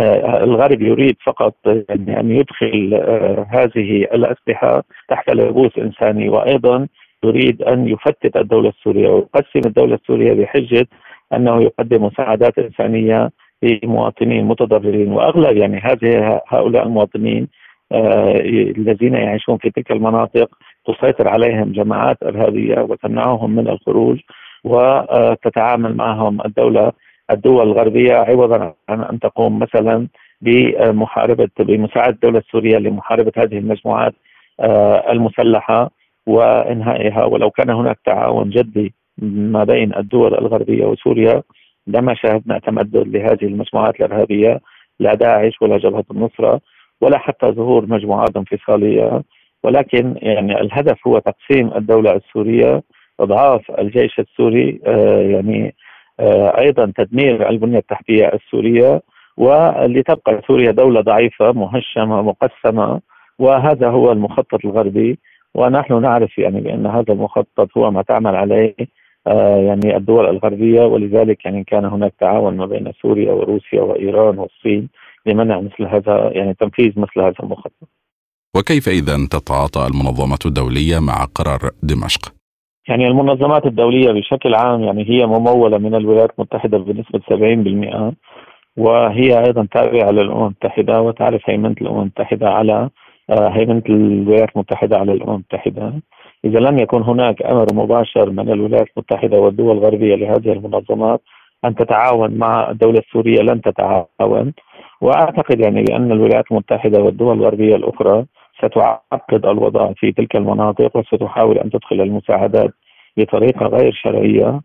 آه، 0.00 0.44
الغرب 0.44 0.82
يريد 0.82 1.16
فقط 1.24 1.54
يعني 1.66 2.20
أن 2.20 2.30
يدخل 2.30 2.90
آه، 2.94 3.46
هذه 3.50 4.02
الأسلحة 4.02 4.82
تحت 5.08 5.30
لبوس 5.30 5.78
إنساني 5.78 6.28
وأيضا 6.28 6.88
يريد 7.24 7.62
أن 7.62 7.88
يفتت 7.88 8.36
الدولة 8.36 8.68
السورية 8.68 9.08
ويقسم 9.08 9.60
الدولة 9.66 9.94
السورية 9.94 10.32
بحجة 10.32 10.86
أنه 11.32 11.62
يقدم 11.62 12.04
مساعدات 12.04 12.58
إنسانية 12.58 13.30
لمواطنين 13.62 14.44
متضررين. 14.44 15.12
وأغلب 15.12 15.56
يعني 15.56 15.78
هذه 15.78 16.40
هؤلاء 16.48 16.86
المواطنين 16.86 17.48
الذين 17.92 19.14
يعيشون 19.14 19.58
في 19.58 19.70
تلك 19.70 19.90
المناطق 19.92 20.48
تسيطر 20.86 21.28
عليهم 21.28 21.72
جماعات 21.72 22.22
إرهابية 22.22 22.80
وتمنعهم 22.80 23.50
من 23.56 23.68
الخروج 23.68 24.20
وتتعامل 24.64 25.96
معهم 25.96 26.40
الدولة 26.46 26.92
الدول 27.30 27.62
الغربية 27.68 28.14
عوضا 28.14 28.74
عن 28.88 29.02
أن 29.02 29.18
تقوم 29.20 29.58
مثلا 29.58 30.08
بمحاربة 30.40 31.48
بمساعدة 31.58 32.14
الدولة 32.14 32.38
السورية 32.38 32.78
لمحاربة 32.78 33.32
هذه 33.36 33.58
المجموعات 33.58 34.14
آه 34.60 35.12
المسلحة 35.12 35.90
وإنهائها. 36.26 37.24
ولو 37.24 37.50
كان 37.50 37.70
هناك 37.70 37.98
تعاون 38.04 38.50
جدي 38.50 38.94
ما 39.22 39.64
بين 39.64 39.94
الدول 39.96 40.34
الغربية 40.34 40.84
وسوريا 40.86 41.42
لما 41.86 42.14
شاهدنا 42.14 42.58
تمدد 42.58 43.08
لهذه 43.16 43.44
المجموعات 43.44 44.00
الإرهابية 44.00 44.60
لا 45.00 45.14
داعش 45.14 45.62
ولا 45.62 45.78
جبهة 45.78 46.04
النصرة. 46.10 46.60
ولا 47.00 47.18
حتى 47.18 47.46
ظهور 47.52 47.86
مجموعات 47.86 48.36
انفصالية. 48.36 49.22
ولكن 49.64 50.14
يعني 50.22 50.60
الهدف 50.60 51.06
هو 51.06 51.18
تقسيم 51.18 51.70
الدولة 51.76 52.12
السورية 52.16 52.82
أضعاف 53.20 53.70
الجيش 53.78 54.18
السوري 54.20 54.80
آه 54.86 55.20
يعني 55.20 55.74
آه 56.20 56.58
أيضا 56.60 56.92
تدمير 56.96 57.48
البنية 57.48 57.78
التحتية 57.78 58.28
السورية 58.34 59.00
ولتبقى 59.36 60.42
سوريا 60.46 60.70
دولة 60.70 61.00
ضعيفة 61.00 61.52
مهشمة 61.52 62.22
مقسمة 62.22 63.00
وهذا 63.38 63.88
هو 63.88 64.12
المخطط 64.12 64.64
الغربي. 64.64 65.18
ونحن 65.54 66.02
نعرف 66.02 66.38
يعني 66.38 66.60
بأن 66.60 66.86
هذا 66.86 67.12
المخطط 67.12 67.68
هو 67.78 67.90
ما 67.90 68.02
تعمل 68.02 68.36
عليه 68.36 68.74
آه 69.26 69.56
يعني 69.56 69.96
الدول 69.96 70.26
الغربية. 70.30 70.80
ولذلك 70.86 71.44
يعني 71.44 71.64
كان 71.64 71.84
هناك 71.84 72.12
تعاون 72.20 72.56
ما 72.56 72.66
بين 72.66 72.92
سوريا 73.02 73.32
وروسيا 73.32 73.82
وإيران 73.82 74.38
والصين. 74.38 74.88
لمنع 75.26 75.60
مثل 75.60 75.84
هذا 75.84 76.30
يعني 76.32 76.54
تنفيذ 76.54 76.92
مثل 76.96 77.20
هذا 77.20 77.34
المخطط. 77.42 77.88
وكيف 78.56 78.88
إذا 78.88 79.16
تتعاطى 79.30 79.86
المنظمه 79.86 80.38
الدولية 80.46 80.98
مع 80.98 81.24
قرار 81.34 81.70
دمشق؟ 81.82 82.32
يعني 82.88 83.06
المنظمات 83.06 83.66
الدولية 83.66 84.12
بشكل 84.12 84.54
عام 84.54 84.82
يعني 84.82 85.10
هي 85.10 85.26
ممولة 85.26 85.78
من 85.78 85.94
الولايات 85.94 86.30
المتحدة 86.38 86.78
بنسبة 86.78 87.20
70% 88.12 88.14
وهي 88.76 89.44
أيضا 89.46 89.66
تابعة 89.72 90.10
للأمم 90.10 90.44
المتحدة 90.44 91.00
وتعرف 91.00 91.42
هيمنة 91.50 91.74
الأمم 91.80 92.00
المتحدة 92.00 92.48
على 92.48 92.90
آه، 93.30 93.48
هيمنة 93.48 93.82
الولايات 93.88 94.48
المتحدة 94.56 94.98
على 94.98 95.12
الأمم 95.12 95.34
المتحدة 95.34 95.92
إذا 96.44 96.58
لم 96.58 96.78
يكن 96.78 97.02
هناك 97.02 97.42
أمر 97.42 97.66
مباشر 97.72 98.30
من 98.30 98.52
الولايات 98.52 98.86
المتحدة 98.96 99.38
والدول 99.38 99.76
الغربية 99.76 100.14
لهذه 100.14 100.52
المنظمات 100.52 101.20
أن 101.64 101.74
تتعاون 101.74 102.38
مع 102.38 102.70
الدولة 102.70 102.98
السورية 102.98 103.42
لن 103.42 103.60
تتعاون 103.60 104.52
وأعتقد 105.00 105.60
يعني 105.60 105.82
بأن 105.82 106.12
الولايات 106.12 106.44
المتحدة 106.50 107.02
والدول 107.02 107.36
الغربية 107.38 107.76
الأخرى 107.76 108.26
ستعقد 108.58 109.46
الوضع 109.46 109.92
في 109.92 110.12
تلك 110.12 110.36
المناطق 110.36 110.96
وستحاول 110.96 111.58
أن 111.58 111.70
تدخل 111.70 112.00
المساعدات 112.00 112.70
بطريقة 113.16 113.66
غير 113.66 113.92
شرعية 113.92 114.60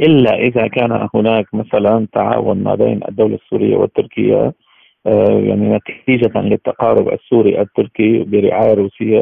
إلا 0.00 0.34
إذا 0.38 0.66
كان 0.66 1.08
هناك 1.14 1.54
مثلا 1.54 2.06
تعاون 2.12 2.62
ما 2.62 2.74
بين 2.74 3.00
الدولة 3.08 3.34
السورية 3.34 3.76
والتركية 3.76 4.52
آه، 5.06 5.40
يعني 5.40 5.78
نتيجة 5.78 6.40
للتقارب 6.40 7.12
السوري 7.12 7.60
التركي 7.60 8.24
برعاية 8.24 8.74
روسية. 8.74 9.20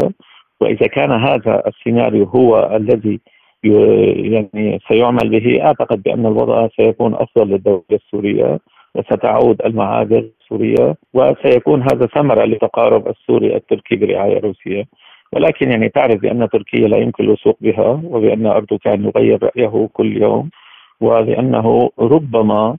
وإذا 0.61 0.87
كان 0.87 1.11
هذا 1.11 1.63
السيناريو 1.67 2.25
هو 2.25 2.77
الذي 2.77 3.21
يعني 3.65 4.79
سيعمل 4.89 5.29
به 5.29 5.65
أعتقد 5.65 6.03
بأن 6.03 6.27
الوضع 6.27 6.69
سيكون 6.77 7.15
أفضل 7.15 7.49
للدولة 7.49 7.83
السورية 7.93 8.59
وستعود 8.95 9.63
المعابر 9.63 10.29
السورية 10.53 10.97
وسيكون 11.15 11.83
هذا 11.83 12.07
ثمرة 12.07 12.45
لتقارب 12.45 13.09
السوري 13.09 13.57
التركي 13.57 13.97
برعاية 13.97 14.41
روسية. 14.41 14.85
ولكن 15.33 15.71
يعني 15.71 15.89
تعرف 15.89 16.21
بأن 16.21 16.49
تركيا 16.49 16.89
لا 16.89 16.97
يمكن 16.97 17.25
الوثوق 17.25 17.57
بها 17.61 18.01
وبأن 18.05 18.47
أردوغان 18.47 19.05
يغير 19.05 19.39
رأيه 19.43 19.89
كل 19.93 20.23
يوم 20.23 20.51
وبأنه 21.01 21.91
ربما 21.99 22.77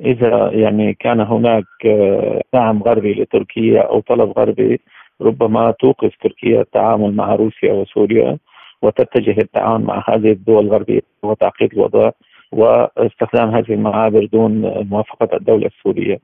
إذا 0.00 0.50
يعني 0.52 0.94
كان 0.94 1.20
هناك 1.20 1.64
آه، 1.86 2.40
دعم 2.52 2.82
غربي 2.82 3.12
لتركيا 3.14 3.80
أو 3.80 4.00
طلب 4.00 4.38
غربي 4.38 4.80
ربما 5.20 5.70
توقف 5.70 6.12
تركيا 6.22 6.60
التعامل 6.60 7.16
مع 7.16 7.34
روسيا 7.34 7.72
وسوريا 7.72 8.38
وتتجه 8.82 9.30
للتعاون 9.30 9.84
مع 9.84 10.04
هذه 10.08 10.32
الدول 10.32 10.64
الغربية 10.66 11.00
وتعقيد 11.22 11.72
الوضع 11.72 12.10
واستخدام 12.52 13.50
هذه 13.50 13.72
المعابر 13.72 14.24
دون 14.24 14.52
موافقة 14.90 15.36
الدولة 15.36 15.66
السورية. 15.66 16.20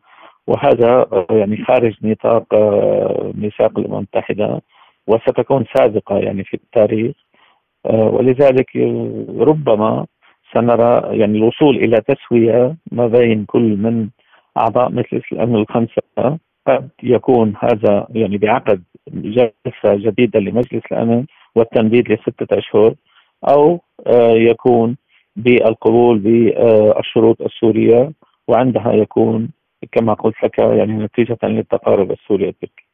وهذا 0.46 1.06
آه، 1.12 1.26
يعني 1.30 1.64
خارج 1.64 1.96
نطاق 2.02 2.54
آه، 2.54 3.32
ميثاق 3.34 3.78
الامم 3.78 3.94
المتحدة 3.94 4.62
وستكون 5.06 5.64
سابقة 5.76 6.18
يعني 6.18 6.44
في 6.44 6.54
التاريخ. 6.54 7.16
ولذلك 7.90 8.76
ربما 9.38 10.06
سنرى 10.54 11.18
يعني 11.18 11.38
الوصول 11.38 11.76
إلى 11.76 12.00
تسوية 12.00 12.76
ما 12.92 13.06
بين 13.06 13.44
كل 13.44 13.76
من 13.76 14.08
أعضاء 14.58 14.90
مجلس 14.90 15.22
الامن 15.32 15.56
الخمسة. 15.56 16.38
قد 16.66 16.88
يكون 17.02 17.54
هذا 17.62 18.06
يعني 18.10 18.38
بعقد 18.38 18.82
جلسة 19.08 19.94
جديدة 19.94 20.40
لمجلس 20.40 20.82
الأمن 20.92 21.26
والتمديد 21.54 22.12
لستة 22.12 22.58
أشهر 22.58 22.94
أو 23.48 23.80
آه، 24.06 24.32
يكون 24.32 24.96
بالقبول 25.36 26.18
بالشروط 26.18 27.42
السورية 27.42 28.12
وعندها 28.48 28.92
يكون 28.92 29.48
كما 29.92 30.14
قلت 30.14 30.36
لك 30.44 30.58
يعني 30.58 30.92
نتيجة 30.92 31.38
للتقارب 31.42 32.12
السوري 32.12 32.48
التركي. 32.48 32.86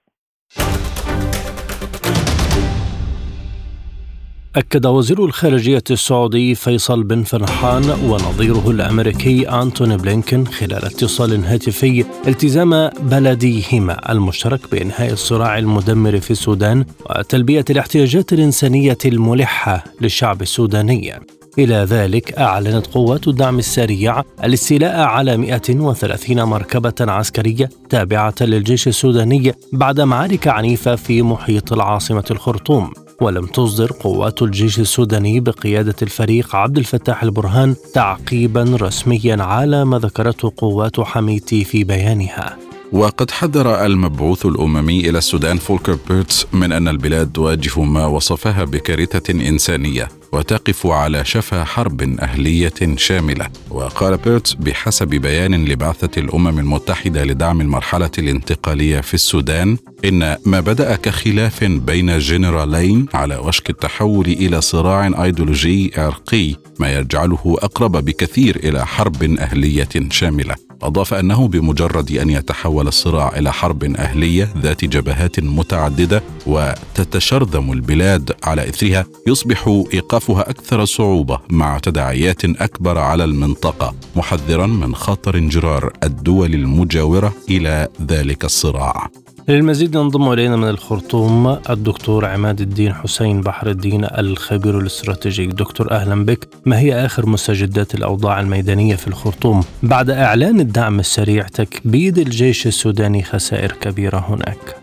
أكد 4.56 4.86
وزير 4.86 5.24
الخارجية 5.24 5.82
السعودي 5.90 6.54
فيصل 6.54 7.04
بن 7.04 7.22
فرحان 7.22 7.82
ونظيره 7.82 8.70
الأمريكي 8.70 9.48
أنتوني 9.48 9.96
بلينكن 9.96 10.44
خلال 10.44 10.84
اتصال 10.84 11.44
هاتفي 11.44 12.04
التزام 12.28 12.88
بلديهما 12.88 14.12
المشترك 14.12 14.70
بإنهاء 14.72 15.12
الصراع 15.12 15.58
المدمر 15.58 16.20
في 16.20 16.30
السودان 16.30 16.84
وتلبية 17.10 17.64
الاحتياجات 17.70 18.32
الإنسانية 18.32 18.98
الملحة 19.04 19.84
للشعب 20.00 20.42
السوداني 20.42 21.12
إلى 21.58 21.74
ذلك 21.74 22.32
أعلنت 22.38 22.86
قوات 22.86 23.28
الدعم 23.28 23.58
السريع 23.58 24.22
الاستيلاء 24.44 25.00
على 25.00 25.36
130 25.36 26.42
مركبة 26.42 26.94
عسكرية 27.00 27.68
تابعة 27.90 28.34
للجيش 28.40 28.88
السوداني 28.88 29.54
بعد 29.72 30.00
معارك 30.00 30.48
عنيفة 30.48 30.96
في 30.96 31.22
محيط 31.22 31.72
العاصمة 31.72 32.24
الخرطوم. 32.30 32.92
ولم 33.20 33.46
تصدر 33.46 33.92
قوات 33.92 34.42
الجيش 34.42 34.78
السوداني 34.80 35.40
بقيادة 35.40 35.94
الفريق 36.02 36.56
عبد 36.56 36.78
الفتاح 36.78 37.22
البرهان 37.22 37.74
تعقيبا 37.94 38.76
رسميا 38.80 39.42
على 39.42 39.84
ما 39.84 39.98
ذكرته 39.98 40.52
قوات 40.56 41.00
حميتي 41.00 41.64
في 41.64 41.84
بيانها. 41.84 42.56
وقد 42.92 43.30
حذر 43.30 43.86
المبعوث 43.86 44.46
الأممي 44.46 45.00
إلى 45.00 45.18
السودان 45.18 45.58
فولكر 45.58 45.98
بيرتس 46.08 46.46
من 46.52 46.72
أن 46.72 46.88
البلاد 46.88 47.32
تواجه 47.32 47.80
ما 47.80 48.06
وصفها 48.06 48.64
بكارثة 48.64 49.48
إنسانية. 49.48 50.21
وتقف 50.32 50.86
على 50.86 51.24
شفا 51.24 51.64
حرب 51.64 52.02
أهلية 52.20 52.96
شاملة. 52.96 53.48
وقال 53.70 54.16
بيرتس 54.16 54.54
بحسب 54.54 55.08
بيان 55.08 55.64
لبعثة 55.64 56.20
الأمم 56.20 56.58
المتحدة 56.58 57.24
لدعم 57.24 57.60
المرحلة 57.60 58.10
الانتقالية 58.18 59.00
في 59.00 59.14
السودان 59.14 59.76
إن 60.04 60.36
ما 60.46 60.60
بدأ 60.60 60.96
كخلاف 60.96 61.64
بين 61.64 62.18
جنرالين 62.18 63.06
على 63.14 63.36
وشك 63.36 63.70
التحول 63.70 64.26
إلى 64.26 64.60
صراع 64.60 65.24
أيديولوجي 65.24 65.92
عرقي 65.96 66.54
ما 66.78 66.94
يجعله 66.98 67.58
أقرب 67.62 67.92
بكثير 67.92 68.56
إلى 68.56 68.86
حرب 68.86 69.22
أهلية 69.22 69.88
شاملة. 70.10 70.54
أضاف 70.82 71.14
أنه 71.14 71.48
بمجرد 71.48 72.10
أن 72.10 72.30
يتحول 72.30 72.88
الصراع 72.88 73.38
إلى 73.38 73.52
حرب 73.52 73.84
أهلية 73.84 74.52
ذات 74.58 74.84
جبهات 74.84 75.40
متعددة 75.40 76.22
وتتشرذم 76.46 77.72
البلاد 77.72 78.32
على 78.44 78.68
إثرها 78.68 79.04
يصبح 79.26 79.84
إيقافها 79.94 80.50
أكثر 80.50 80.84
صعوبة 80.84 81.38
مع 81.50 81.78
تداعيات 81.78 82.44
أكبر 82.44 82.98
على 82.98 83.24
المنطقة 83.24 83.94
محذرا 84.16 84.66
من 84.66 84.94
خطر 84.94 85.36
انجرار 85.36 85.92
الدول 86.02 86.54
المجاورة 86.54 87.34
إلى 87.50 87.88
ذلك 88.08 88.44
الصراع. 88.44 89.21
للمزيد 89.48 89.94
ينضم 89.94 90.32
إلينا 90.32 90.56
من 90.56 90.68
الخرطوم 90.68 91.58
الدكتور 91.70 92.24
عماد 92.24 92.60
الدين 92.60 92.92
حسين 92.92 93.40
بحر 93.40 93.66
الدين 93.66 94.04
الخبير 94.18 94.78
الاستراتيجي. 94.78 95.46
دكتور 95.46 95.90
أهلا 95.90 96.24
بك. 96.24 96.48
ما 96.66 96.78
هي 96.78 96.94
آخر 96.94 97.28
مستجدات 97.28 97.94
الأوضاع 97.94 98.40
الميدانية 98.40 98.94
في 98.94 99.08
الخرطوم؟ 99.08 99.60
بعد 99.82 100.10
إعلان 100.10 100.60
الدعم 100.60 100.98
السريع 100.98 101.42
تكبيد 101.42 102.18
الجيش 102.18 102.66
السوداني 102.66 103.22
خسائر 103.22 103.72
كبيرة 103.72 104.24
هناك. 104.28 104.76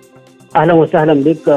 أهلا 0.56 0.74
وسهلا 0.74 1.14
بك 1.14 1.50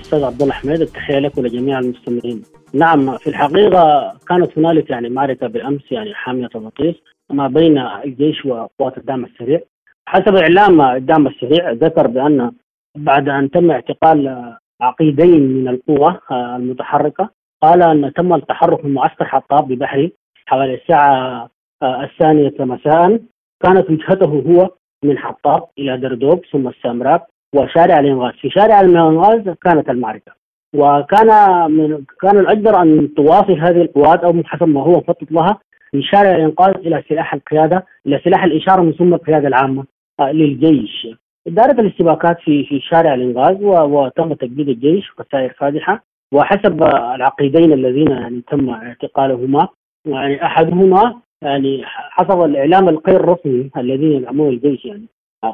أستاذ 0.00 0.24
عبد 0.24 0.42
الله 0.42 0.54
حميد. 0.54 0.80
التحية 0.80 1.18
لك 1.18 1.38
ولجميع 1.38 1.78
المستمعين. 1.78 2.42
نعم 2.74 3.18
في 3.18 3.26
الحقيقة 3.26 4.12
كانت 4.28 4.58
هنالك 4.58 4.90
يعني 4.90 5.08
معركة 5.08 5.46
بالأمس 5.46 5.82
يعني 5.90 6.14
حامية 6.14 6.48
البطيس 6.54 6.94
ما 7.30 7.48
بين 7.48 7.78
الجيش 7.78 8.44
وقوات 8.44 8.98
الدعم 8.98 9.24
السريع. 9.24 9.60
حسب 10.08 10.36
إعلام 10.36 10.80
الدعم 10.80 11.26
السريع 11.26 11.70
ذكر 11.70 12.06
بأن 12.06 12.52
بعد 12.96 13.28
أن 13.28 13.50
تم 13.50 13.70
اعتقال 13.70 14.54
عقيدين 14.80 15.40
من 15.40 15.68
القوة 15.68 16.20
المتحركة 16.32 17.30
قال 17.62 17.82
أن 17.82 18.12
تم 18.12 18.34
التحرك 18.34 18.84
من 18.84 18.94
معسكر 18.94 19.24
حطاب 19.24 19.68
ببحري 19.68 20.12
حوالي 20.46 20.74
الساعة 20.74 21.50
الثانية 21.82 22.54
مساء. 22.60 23.20
كانت 23.62 23.90
وجهته 23.90 24.26
هو 24.26 24.70
من 25.04 25.18
حطاب 25.18 25.64
إلى 25.78 25.96
دردوب 25.96 26.44
ثم 26.52 26.68
السامراب 26.68 27.22
وشارع 27.54 27.98
الإنغاز. 27.98 28.32
في 28.32 28.50
شارع 28.50 28.80
الإنغاز 28.80 29.48
كانت 29.64 29.90
المعركة. 29.90 30.32
وكان 30.74 31.30
من 31.70 32.04
كان 32.20 32.38
الأجدر 32.38 32.82
أن 32.82 33.14
تواصل 33.14 33.52
هذه 33.52 33.82
القوات 33.82 34.24
أو 34.24 34.42
حسب 34.44 34.68
ما 34.68 34.82
هو 34.82 34.92
مخطط 34.92 35.32
لها 35.32 35.58
من 35.94 36.02
شارع 36.02 36.30
الإنقاذ 36.30 36.76
إلى 36.76 37.02
سلاح 37.08 37.34
القيادة 37.34 37.86
إلى 38.06 38.20
سلاح 38.24 38.44
الإشارة 38.44 38.82
من 38.82 38.92
ثم 38.92 39.14
القيادة 39.14 39.48
العامة. 39.48 39.84
للجيش. 40.20 41.06
دارت 41.46 41.78
الاشتباكات 41.78 42.40
في 42.40 42.64
في 42.64 42.80
شارع 42.80 43.14
الإنغاز 43.14 43.56
وتم 43.62 44.32
تجديد 44.32 44.68
الجيش 44.68 45.10
خسائر 45.10 45.54
فادحه 45.58 46.04
وحسب 46.34 46.82
العقيدين 46.82 47.72
الذين 47.72 48.10
يعني 48.10 48.42
تم 48.50 48.70
اعتقالهما 48.70 49.68
يعني 50.06 50.44
أحدهما 50.44 51.14
يعني 51.42 51.82
حسب 51.86 52.40
الإعلام 52.40 52.88
الغير 52.88 53.24
رسمي 53.24 53.70
الذين 53.76 54.12
يدعمون 54.12 54.48
الجيش 54.48 54.84
يعني. 54.84 55.06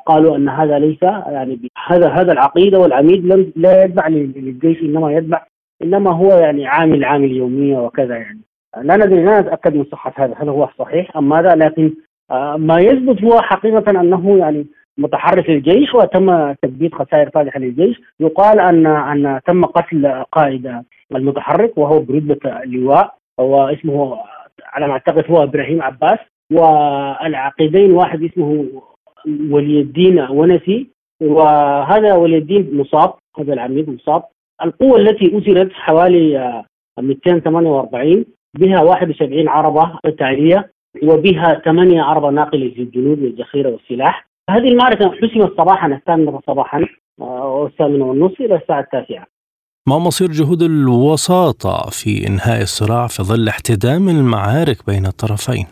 قالوا 0.06 0.36
أن 0.36 0.48
هذا 0.48 0.78
ليس 0.78 1.02
يعني 1.02 1.70
هذا 1.86 2.08
هذا 2.08 2.32
العقيدة 2.32 2.78
والعميد 2.78 3.24
لم 3.24 3.52
لا 3.56 3.84
يتبع 3.84 4.08
للجيش 4.08 4.82
إنما 4.82 5.12
يتبع 5.12 5.46
إنما 5.82 6.10
هو 6.10 6.28
يعني 6.28 6.66
عامل 6.66 7.04
عامل 7.04 7.32
يوميه 7.32 7.78
وكذا 7.78 8.16
يعني. 8.16 8.40
لا 8.82 8.96
ندري 8.96 9.24
لا 9.24 9.40
نتأكد 9.40 9.74
من 9.74 9.84
صحة 9.84 10.12
هذا 10.16 10.34
هل 10.38 10.48
هو 10.48 10.68
صحيح 10.78 11.16
أم 11.16 11.28
ماذا 11.28 11.54
لكن 11.54 11.94
ما 12.56 12.78
يثبت 12.78 13.24
هو 13.24 13.40
حقيقة 13.40 13.90
أنه 14.00 14.38
يعني 14.38 14.66
متحرك 14.98 15.50
للجيش 15.50 15.94
وتم 15.94 16.52
تثبيت 16.52 16.94
خسائر 16.94 17.30
فادحه 17.30 17.60
للجيش. 17.60 18.00
يقال 18.20 18.60
ان 18.60 18.86
أن 18.86 19.40
تم 19.46 19.64
قتل 19.64 20.24
قائد 20.32 20.82
المتحرك 21.14 21.78
وهو 21.78 22.00
برتبه 22.00 22.62
اللواء 22.62 23.14
هو 23.40 23.68
اسمه 23.68 24.18
على 24.64 24.86
ما 24.86 24.92
أعتقد 24.92 25.24
هو 25.30 25.42
إبراهيم 25.42 25.82
عباس 25.82 26.18
والعقيدين 26.52 27.92
واحد 27.92 28.22
اسمه 28.22 28.66
ولي 29.50 29.80
الدين 29.80 30.20
ونسي 30.20 30.88
وهذا 31.22 32.14
ولي 32.14 32.38
الدين 32.38 32.76
مصاب 32.76 33.14
هذا 33.38 33.52
العميد 33.52 33.90
مصاب. 33.90 34.22
القوة 34.64 34.98
التي 34.98 35.38
أسرت 35.38 35.72
حوالي 35.72 36.62
248 36.98 38.18
آه، 38.18 38.24
بها 38.58 38.82
71 38.82 39.48
عربة 39.48 39.98
قتالية 40.04 40.70
وبها 41.02 41.62
ثمانية 41.64 42.02
عربة 42.02 42.30
ناقلة 42.30 42.72
للجنود 42.76 43.22
والذخيرة 43.22 43.70
والسلاح. 43.70 44.28
هذه 44.50 44.68
المعركة 44.68 45.10
حسمت 45.10 45.58
صباحا 45.58 45.86
الثامنة 45.86 46.40
صباحا 46.46 46.86
آه، 47.20 47.48
والثامنة 47.48 48.04
والنصف 48.04 48.40
إلى 48.40 48.54
الساعة 48.54 48.80
التاسعة. 48.80 49.26
ما 49.88 49.98
مصير 49.98 50.28
جهود 50.28 50.62
الوساطة 50.62 51.90
في 51.90 52.26
إنهاء 52.26 52.62
الصراع 52.62 53.06
في 53.06 53.22
ظل 53.22 53.48
احتدام 53.48 54.08
المعارك 54.08 54.86
بين 54.86 55.06
الطرفين؟ 55.06 55.66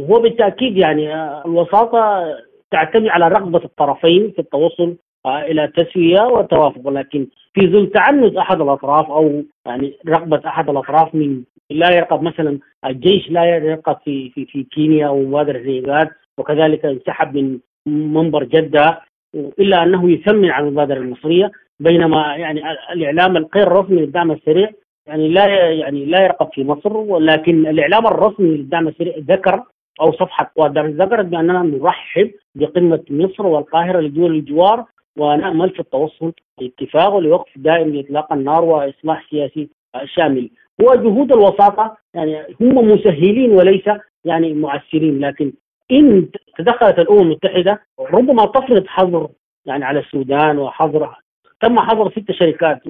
هو 0.00 0.20
بالتأكيد 0.20 0.76
يعني 0.76 1.14
آه، 1.14 1.42
الوساطة 1.46 2.24
تعتمد 2.70 3.08
على 3.08 3.28
رغبة 3.28 3.64
الطرفين 3.64 4.32
في 4.36 4.38
التوصل 4.38 4.96
آه، 5.26 5.42
إلى 5.42 5.72
تسوية 5.76 6.22
وتوافق. 6.22 6.80
ولكن 6.84 7.26
في 7.54 7.60
ظل 7.66 7.90
تعنت 7.94 8.36
أحد 8.36 8.60
الأطراف 8.60 9.10
أو 9.10 9.42
يعني 9.66 9.92
رغبة 10.08 10.42
أحد 10.46 10.68
الأطراف 10.68 11.14
من 11.14 11.42
لا 11.70 11.90
يرقب 11.96 12.22
مثلا 12.22 12.58
الجيش 12.86 13.30
لا 13.30 13.44
يرقب 13.44 13.96
في 14.04 14.30
في 14.30 14.44
في 14.46 14.62
كينيا 14.62 15.08
ومبادره 15.08 15.58
الإيجاد 15.58 16.08
وكذلك 16.38 16.84
انسحب 16.84 17.36
من 17.36 17.58
منبر 17.86 18.44
جدة 18.44 19.00
إلا 19.34 19.82
أنه 19.82 20.10
يثمن 20.10 20.50
على 20.50 20.66
المبادرة 20.66 20.98
المصرية 20.98 21.52
بينما 21.80 22.36
يعني 22.36 22.62
الإعلام 22.92 23.36
الغير 23.36 23.68
رسمي 23.68 24.00
للدعم 24.00 24.30
السريع 24.30 24.70
يعني 25.06 25.28
لا 25.28 25.46
يعني 25.70 26.04
لا 26.04 26.24
يرقب 26.24 26.48
في 26.52 26.64
مصر 26.64 26.96
ولكن 26.96 27.66
الإعلام 27.66 28.06
الرسمي 28.06 28.48
للدعم 28.48 28.88
السريع 28.88 29.14
ذكر 29.18 29.62
أو 30.00 30.12
صفحة 30.12 30.52
قوات 30.56 30.70
ذكرت 30.78 31.24
بأننا 31.24 31.62
نرحب 31.62 32.30
بقمة 32.54 33.02
مصر 33.10 33.46
والقاهرة 33.46 34.00
لدول 34.00 34.34
الجوار 34.34 34.84
ونأمل 35.18 35.70
في 35.70 35.80
التوصل 35.80 36.32
لاتفاق 36.60 37.14
ولوقف 37.14 37.50
دائم 37.56 37.88
لإطلاق 37.88 38.32
النار 38.32 38.64
وإصلاح 38.64 39.30
سياسي 39.30 39.68
شامل 40.04 40.50
هو 40.80 40.94
جهود 40.94 41.32
الوساطة 41.32 41.96
يعني 42.14 42.42
هم 42.60 42.92
مسهلين 42.92 43.52
وليس 43.52 43.84
يعني 44.24 44.54
معسرين 44.54 45.20
لكن 45.20 45.52
إن 45.90 46.28
تدخلت 46.58 46.98
الأمم 46.98 47.20
المتحدة 47.20 47.80
ربما 48.00 48.46
تفرض 48.46 48.86
حظر 48.86 49.28
يعني 49.66 49.84
على 49.84 50.00
السودان 50.00 50.58
وحظر 50.58 51.16
تم 51.60 51.78
حظر 51.78 52.10
ست 52.10 52.32
شركات 52.32 52.80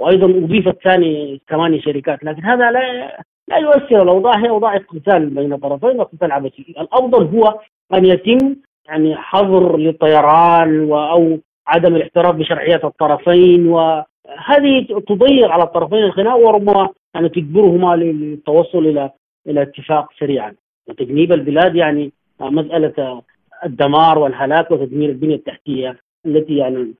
وأيضا 0.00 0.26
اضيفت 0.26 0.82
ثاني 0.84 1.40
ثمانية 1.48 1.80
شركات 1.80 2.24
لكن 2.24 2.44
هذا 2.44 2.70
لا 2.70 3.16
لا 3.48 3.56
يؤثر 3.56 4.02
الاوضاع 4.02 4.38
هي 4.38 4.48
اوضاع 4.48 4.76
قتال 4.76 5.26
بين 5.30 5.56
طرفين 5.56 6.00
وقتال 6.00 6.32
عبثي. 6.32 6.74
الأفضل 6.78 7.38
هو 7.38 7.60
أن 7.94 8.04
يتم 8.04 8.56
يعني 8.86 9.16
حظر 9.16 9.76
للطيران 9.76 10.92
أو 10.92 11.38
عدم 11.66 11.96
الاعتراف 11.96 12.34
بشرعية 12.34 12.80
الطرفين 12.84 13.68
وهذه 13.68 14.86
تضيق 15.08 15.50
على 15.50 15.62
الطرفين 15.62 15.98
الخناق 15.98 16.36
وربما 16.36 16.88
يعني 17.14 17.28
تجبرهما 17.28 17.96
للتوصل 17.96 18.78
إلى 18.78 19.10
إلى 19.46 19.62
اتفاق 19.62 20.08
سريعا 20.20 20.54
وتجنيب 20.88 21.32
البلاد 21.32 21.76
يعني 21.76 22.12
مسألة 22.40 23.22
الدمار 23.64 24.18
والهلاك 24.18 24.70
وتدمير 24.70 25.08
البنية 25.08 25.34
التحتية 25.34 25.98
التي 26.26 26.56
يعني 26.56 26.94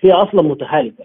هي 0.00 0.12
أصلا 0.12 0.42
متهالكه. 0.42 1.04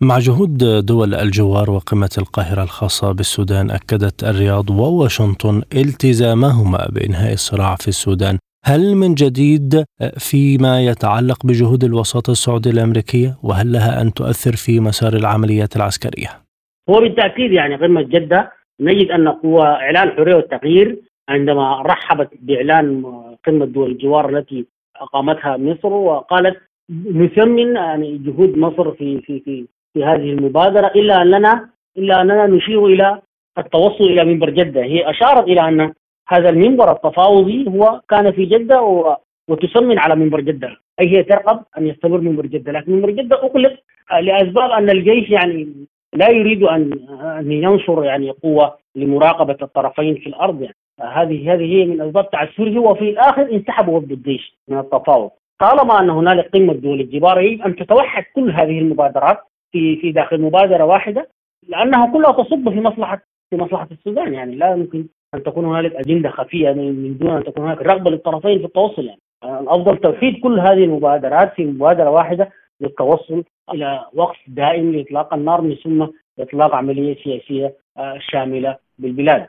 مع 0.00 0.18
جهود 0.18 0.58
دول 0.86 1.14
الجوار 1.14 1.70
وقمة 1.70 2.10
القاهرة 2.18 2.62
الخاصة 2.62 3.12
بالسودان 3.12 3.70
أكدت 3.70 4.24
الرياض 4.24 4.70
وواشنطن 4.70 5.62
التزامهما 5.74 6.88
بإنهاء 6.92 7.32
الصراع 7.32 7.76
في 7.76 7.88
السودان 7.88 8.38
هل 8.64 8.94
من 8.94 9.14
جديد 9.14 9.84
فيما 10.18 10.84
يتعلق 10.84 11.46
بجهود 11.46 11.84
الوساطة 11.84 12.30
السعودية 12.30 12.70
الأمريكية 12.70 13.38
وهل 13.42 13.72
لها 13.72 14.02
أن 14.02 14.12
تؤثر 14.12 14.56
في 14.56 14.80
مسار 14.80 15.16
العمليات 15.16 15.76
العسكرية؟ 15.76 16.41
هو 16.90 17.00
بالتأكيد 17.00 17.52
يعني 17.52 17.74
قمة 17.76 18.02
جدة. 18.02 18.52
نجد 18.80 19.10
أن 19.10 19.28
قوى 19.28 19.62
إعلان 19.62 20.08
الحرية 20.08 20.34
والتغيير 20.34 20.96
عندما 21.28 21.82
رحبت 21.82 22.30
بإعلان 22.40 23.04
قمة 23.46 23.64
دول 23.66 23.90
الجوار 23.90 24.28
التي 24.28 24.66
أقامتها 24.96 25.56
مصر 25.56 25.92
وقالت 25.92 26.56
نثمن 26.90 27.76
يعني 27.76 28.18
جهود 28.18 28.58
مصر 28.58 28.92
في 28.92 29.20
في 29.20 29.40
في 29.40 29.66
في 29.94 30.04
هذه 30.04 30.30
المبادرة 30.30 30.86
إلا 30.86 31.22
أننا 31.22 31.68
إلا 31.98 32.20
أننا 32.22 32.46
نشير 32.46 32.86
إلى 32.86 33.22
التوصل 33.58 34.04
إلى 34.04 34.24
منبر 34.24 34.50
جدة. 34.50 34.82
هي 34.82 35.10
أشارت 35.10 35.44
إلى 35.48 35.68
أن 35.68 35.92
هذا 36.28 36.48
المنبر 36.48 36.92
التفاوضي 36.92 37.68
هو 37.68 38.00
كان 38.08 38.32
في 38.32 38.44
جدة 38.44 38.82
و... 38.82 39.16
وتسمن 39.48 39.98
على 39.98 40.16
منبر 40.16 40.40
جدة. 40.40 40.76
أي 41.00 41.08
هي 41.08 41.22
ترقب 41.22 41.60
أن 41.78 41.86
يستمر 41.86 42.20
منبر 42.20 42.46
جدة. 42.46 42.72
لكن 42.72 42.92
منبر 42.92 43.10
جدة 43.10 43.42
أغلق 43.42 43.74
لأسباب 44.20 44.70
أن 44.70 44.90
الجيش 44.90 45.30
يعني 45.30 45.86
لا 46.14 46.30
يريد 46.30 46.62
أن 46.62 46.92
أن 47.38 47.52
ينشر 47.52 48.04
يعني 48.04 48.30
قوة 48.30 48.76
لمراقبة 48.96 49.56
الطرفين 49.62 50.14
في 50.14 50.26
الأرض 50.26 50.62
يعني. 50.62 50.76
هذه 51.00 51.54
هذه 51.54 51.74
هي 51.74 51.84
من 51.84 52.00
أسباب 52.00 52.30
تعسره 52.30 52.78
وفي 52.78 53.10
الآخر 53.10 53.52
انسحبوا 53.52 53.98
ضد 53.98 54.12
الجيش 54.12 54.58
من 54.68 54.78
التفاوض. 54.78 55.30
طالما 55.60 56.00
أن 56.00 56.10
هنالك 56.10 56.48
قمة 56.48 56.72
دول 56.72 57.00
الجبار 57.00 57.40
يجب 57.40 57.62
أن 57.62 57.76
تتوحد 57.76 58.24
كل 58.34 58.50
هذه 58.50 58.78
المبادرات 58.78 59.38
في 59.72 59.96
في 59.96 60.12
داخل 60.12 60.40
مبادرة 60.40 60.84
واحدة 60.84 61.28
لأنها 61.68 62.12
كلها 62.12 62.32
تصب 62.32 62.70
في 62.70 62.80
مصلحة 62.80 63.20
في 63.50 63.56
مصلحة 63.56 63.88
السودان 63.92 64.34
يعني. 64.34 64.54
لا 64.54 64.70
يمكن 64.70 65.06
أن 65.34 65.42
تكون 65.42 65.64
هنالك 65.64 65.94
أجندة 65.94 66.30
خفية 66.30 66.72
من 66.72 67.18
دون 67.18 67.30
أن 67.30 67.44
تكون 67.44 67.64
هناك 67.64 67.82
رغبة 67.82 68.10
للطرفين 68.10 68.58
في 68.58 68.64
التوصل 68.64 69.04
يعني. 69.06 69.20
الأفضل 69.44 69.96
توحيد 69.96 70.40
كل 70.42 70.60
هذه 70.60 70.84
المبادرات 70.84 71.52
في 71.54 71.64
مبادرة 71.64 72.10
واحدة 72.10 72.50
للتوصل 72.82 73.44
إلى 73.74 74.04
وقف 74.14 74.36
دائم 74.46 74.92
لإطلاق 74.92 75.34
النار 75.34 75.60
من 75.60 75.74
ثم 75.84 76.06
إطلاق 76.38 76.74
عملية 76.74 77.16
سياسية 77.24 77.76
آه، 77.96 78.18
شاملة 78.30 78.76
بالبلاد. 78.98 79.46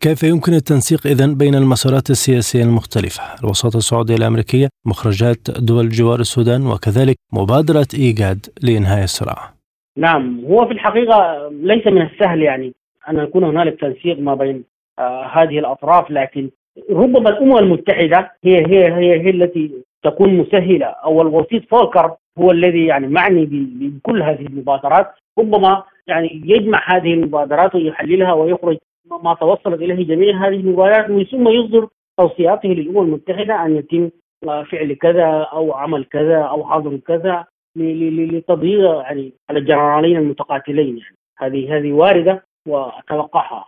كيف 0.00 0.22
يمكن 0.22 0.52
التنسيق 0.52 1.06
اذا 1.06 1.26
بين 1.26 1.54
المسارات 1.54 2.10
السياسية 2.10 2.62
المختلفة؟ 2.62 3.22
الوساطه 3.44 3.76
السعوديه 3.76 4.14
الأمريكية، 4.14 4.68
مخرجات 4.86 5.38
دول 5.58 5.88
جوار 5.88 6.20
السودان 6.20 6.66
وكذلك 6.66 7.16
مبادرة 7.32 7.86
إيجاد 7.94 8.46
لإنهاء 8.62 9.04
الصراع. 9.04 9.56
نعم 9.96 10.44
هو 10.44 10.66
في 10.66 10.72
الحقيقة 10.72 11.48
ليس 11.48 11.86
من 11.86 12.02
السهل 12.02 12.42
يعني 12.42 12.74
أن 13.08 13.18
يكون 13.18 13.44
هنالك 13.44 13.80
تنسيق 13.80 14.18
ما 14.18 14.34
بين 14.34 14.64
آه، 14.98 15.26
هذه 15.26 15.58
الأطراف 15.58 16.10
لكن 16.10 16.50
ربما 16.90 17.30
الأمم 17.30 17.56
المتحدة 17.56 18.32
هي 18.44 18.66
هي 18.66 18.92
هي, 18.92 19.20
هي 19.20 19.30
التي 19.30 19.70
تكون 20.02 20.34
مسهلة 20.34 20.86
أو 20.86 21.22
الوسيط 21.22 21.62
فولكر 21.70 22.16
هو 22.38 22.50
الذي 22.50 22.86
يعني 22.86 23.08
معني 23.08 23.46
بكل 23.50 24.22
هذه 24.22 24.46
المبادرات 24.46 25.06
ربما 25.38 25.82
يعني 26.06 26.42
يجمع 26.44 26.96
هذه 26.96 27.14
المبادرات 27.14 27.74
ويحللها 27.74 28.32
ويخرج 28.32 28.76
ما 29.22 29.34
توصلت 29.34 29.82
إليه 29.82 30.06
جميع 30.06 30.48
هذه 30.48 30.54
المبادرات 30.54 31.10
ومن 31.10 31.24
ثم 31.24 31.48
يصدر 31.48 31.88
توصياته 32.18 32.68
للأمم 32.68 33.02
المتحدة 33.02 33.64
أن 33.66 33.76
يتم 33.76 34.10
آه، 34.48 34.62
فعل 34.62 34.94
كذا 34.94 35.26
أو 35.52 35.72
عمل 35.72 36.04
كذا 36.04 36.42
أو 36.42 36.64
حظر 36.64 36.96
كذا 36.96 37.44
لتضييق 37.76 38.96
يعني 39.00 39.32
على 39.50 39.58
الجنرالين 39.58 40.16
المتقاتلين 40.16 40.98
يعني. 40.98 41.16
هذه 41.38 41.76
هذه 41.76 41.92
واردة 41.92 42.44
وأتوقعها. 42.66 43.64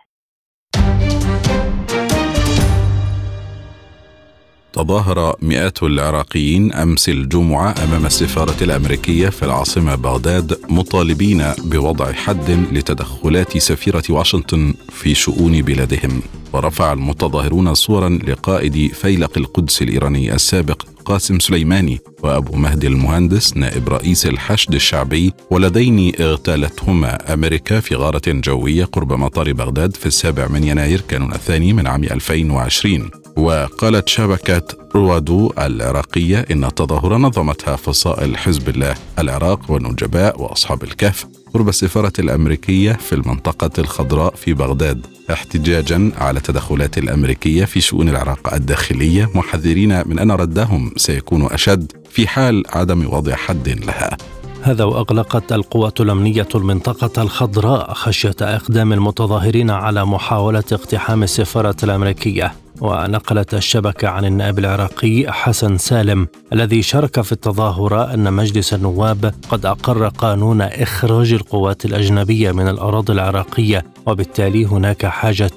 تظاهر 4.73 5.35
مئات 5.41 5.83
العراقيين 5.83 6.73
أمس 6.73 7.09
الجمعة 7.09 7.75
أمام 7.83 8.05
السفارة 8.05 8.63
الأمريكية 8.63 9.29
في 9.29 9.45
العاصمة 9.45 9.95
بغداد 9.95 10.59
مطالبين 10.69 11.43
بوضع 11.57 12.13
حد 12.13 12.51
لتدخلات 12.71 13.57
سفيرة 13.57 14.03
واشنطن 14.09 14.73
في 14.91 15.15
شؤون 15.15 15.61
بلادهم. 15.61 16.21
ورفع 16.53 16.93
المتظاهرون 16.93 17.73
صورا 17.73 18.09
لقائد 18.09 18.93
فيلق 18.93 19.37
القدس 19.37 19.81
الإيراني 19.81 20.33
السابق 20.33 20.83
قاسم 21.05 21.39
سليماني 21.39 21.99
وأبو 22.23 22.55
مهدي 22.55 22.87
المهندس 22.87 23.57
نائب 23.57 23.89
رئيس 23.89 24.25
الحشد 24.25 24.75
الشعبي 24.75 25.33
ولدين 25.51 26.11
اغتالتهما. 26.19 27.33
أمريكا 27.33 27.79
في 27.79 27.95
غارة 27.95 28.21
جوية 28.27 28.85
قرب 28.85 29.13
مطار 29.13 29.53
بغداد 29.53 29.95
في 29.95 30.05
السابع 30.05 30.47
من 30.47 30.63
يناير 30.63 31.01
كانون 31.01 31.33
الثاني 31.33 31.73
من 31.73 31.87
عام 31.87 32.03
2020 32.03 33.09
وقالت 33.37 34.09
شبكة 34.09 34.61
روادو 34.95 35.51
العراقية 35.57 36.45
إن 36.51 36.63
التظاهرة 36.63 37.17
نظمتها 37.17 37.75
فصائل 37.75 38.37
حزب 38.37 38.69
الله 38.69 38.95
العراق 39.19 39.71
والنجباء 39.71 40.41
وأصحاب 40.41 40.83
الكهف 40.83 41.27
قرب 41.53 41.69
السفارة 41.69 42.13
الأمريكية 42.19 42.93
في 42.93 43.13
المنطقة 43.13 43.71
الخضراء 43.79 44.35
في 44.35 44.53
بغداد 44.53 45.05
احتجاجا 45.31 46.11
على 46.17 46.37
التدخلات 46.37 46.97
الأمريكية 46.97 47.65
في 47.65 47.81
شؤون 47.81 48.09
العراق 48.09 48.53
الداخلية 48.53 49.29
محذرين 49.35 50.07
من 50.07 50.19
أن 50.19 50.31
ردهم 50.31 50.91
سيكون 50.97 51.45
أشد 51.45 51.91
في 52.09 52.27
حال 52.27 52.63
عدم 52.69 53.13
وضع 53.13 53.35
حد 53.35 53.69
لها. 53.69 54.17
هذا 54.61 54.83
وأغلقت 54.83 55.51
القوات 55.51 56.01
الأمنية 56.01 56.47
المنطقة 56.55 57.21
الخضراء 57.21 57.93
خشية 57.93 58.35
إقدام 58.41 58.93
المتظاهرين 58.93 59.69
على 59.69 60.05
محاولة 60.05 60.63
اقتحام 60.71 61.23
السفارة 61.23 61.75
الأمريكية. 61.83 62.53
ونقلت 62.81 63.53
الشبكة 63.53 64.07
عن 64.07 64.25
النائب 64.25 64.59
العراقي 64.59 65.25
حسن 65.31 65.77
سالم 65.77 66.27
الذي 66.53 66.81
شارك 66.81 67.21
في 67.21 67.31
التظاهرة 67.31 68.13
أن 68.13 68.33
مجلس 68.33 68.73
النواب 68.73 69.33
قد 69.49 69.65
أقر 69.65 70.07
قانون 70.07 70.61
إخراج 70.61 71.33
القوات 71.33 71.85
الأجنبية 71.85 72.51
من 72.51 72.67
الأراضي 72.67 73.13
العراقية 73.13 73.85
وبالتالي 74.05 74.65
هناك 74.65 75.05
حاجة 75.05 75.51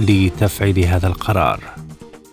لتفعيل 0.00 0.78
هذا 0.78 1.06
القرار. 1.06 1.60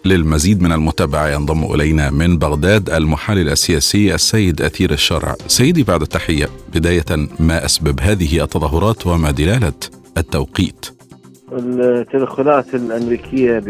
للمزيد 0.06 0.62
من 0.62 0.72
المتابعة 0.72 1.28
ينضم 1.28 1.74
إلينا 1.74 2.10
من 2.10 2.38
بغداد 2.38 2.90
المحلل 2.90 3.50
السياسي 3.50 4.16
السيد 4.16 4.62
أثير 4.62 4.92
الشرع. 4.92 5.36
سيدي 5.48 5.84
بعد 5.84 6.02
التحية 6.02 6.50
بداية 6.74 7.06
ما 7.40 7.66
أسبب 7.66 8.00
هذه 8.02 8.44
التظاهرات 8.44 9.08
وما 9.08 9.32
دلالة 9.32 9.74
التوقيت؟ 10.18 11.03
التدخلات 11.52 12.76
الأمريكية 12.76 13.62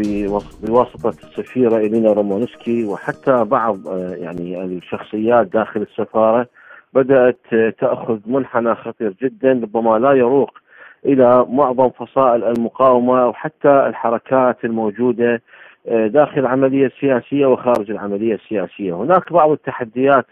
بواسطة 0.62 1.08
السفيرة 1.08 1.76
إلينا 1.76 2.12
رومانسكي 2.12 2.84
وحتى 2.84 3.44
بعض 3.44 3.88
آه، 3.88 4.14
يعني 4.14 4.64
الشخصيات 4.64 5.46
داخل 5.46 5.82
السفارة 5.82 6.46
بدأت 6.92 7.38
تأخذ 7.78 8.18
منحنى 8.26 8.74
خطير 8.74 9.14
جدا 9.22 9.52
ربما 9.52 9.98
لا 9.98 10.12
يروق 10.12 10.58
إلى 11.06 11.46
معظم 11.48 11.90
فصائل 11.90 12.44
المقاومة 12.44 13.28
وحتى 13.28 13.86
الحركات 13.86 14.64
الموجودة 14.64 15.42
آه، 15.88 16.06
داخل 16.06 16.40
العملية 16.40 16.86
السياسيه 16.86 17.46
وخارج 17.46 17.90
العملية 17.90 18.34
السياسية، 18.34 18.92
هناك 18.92 19.32
بعض 19.32 19.50
التحديات 19.50 20.26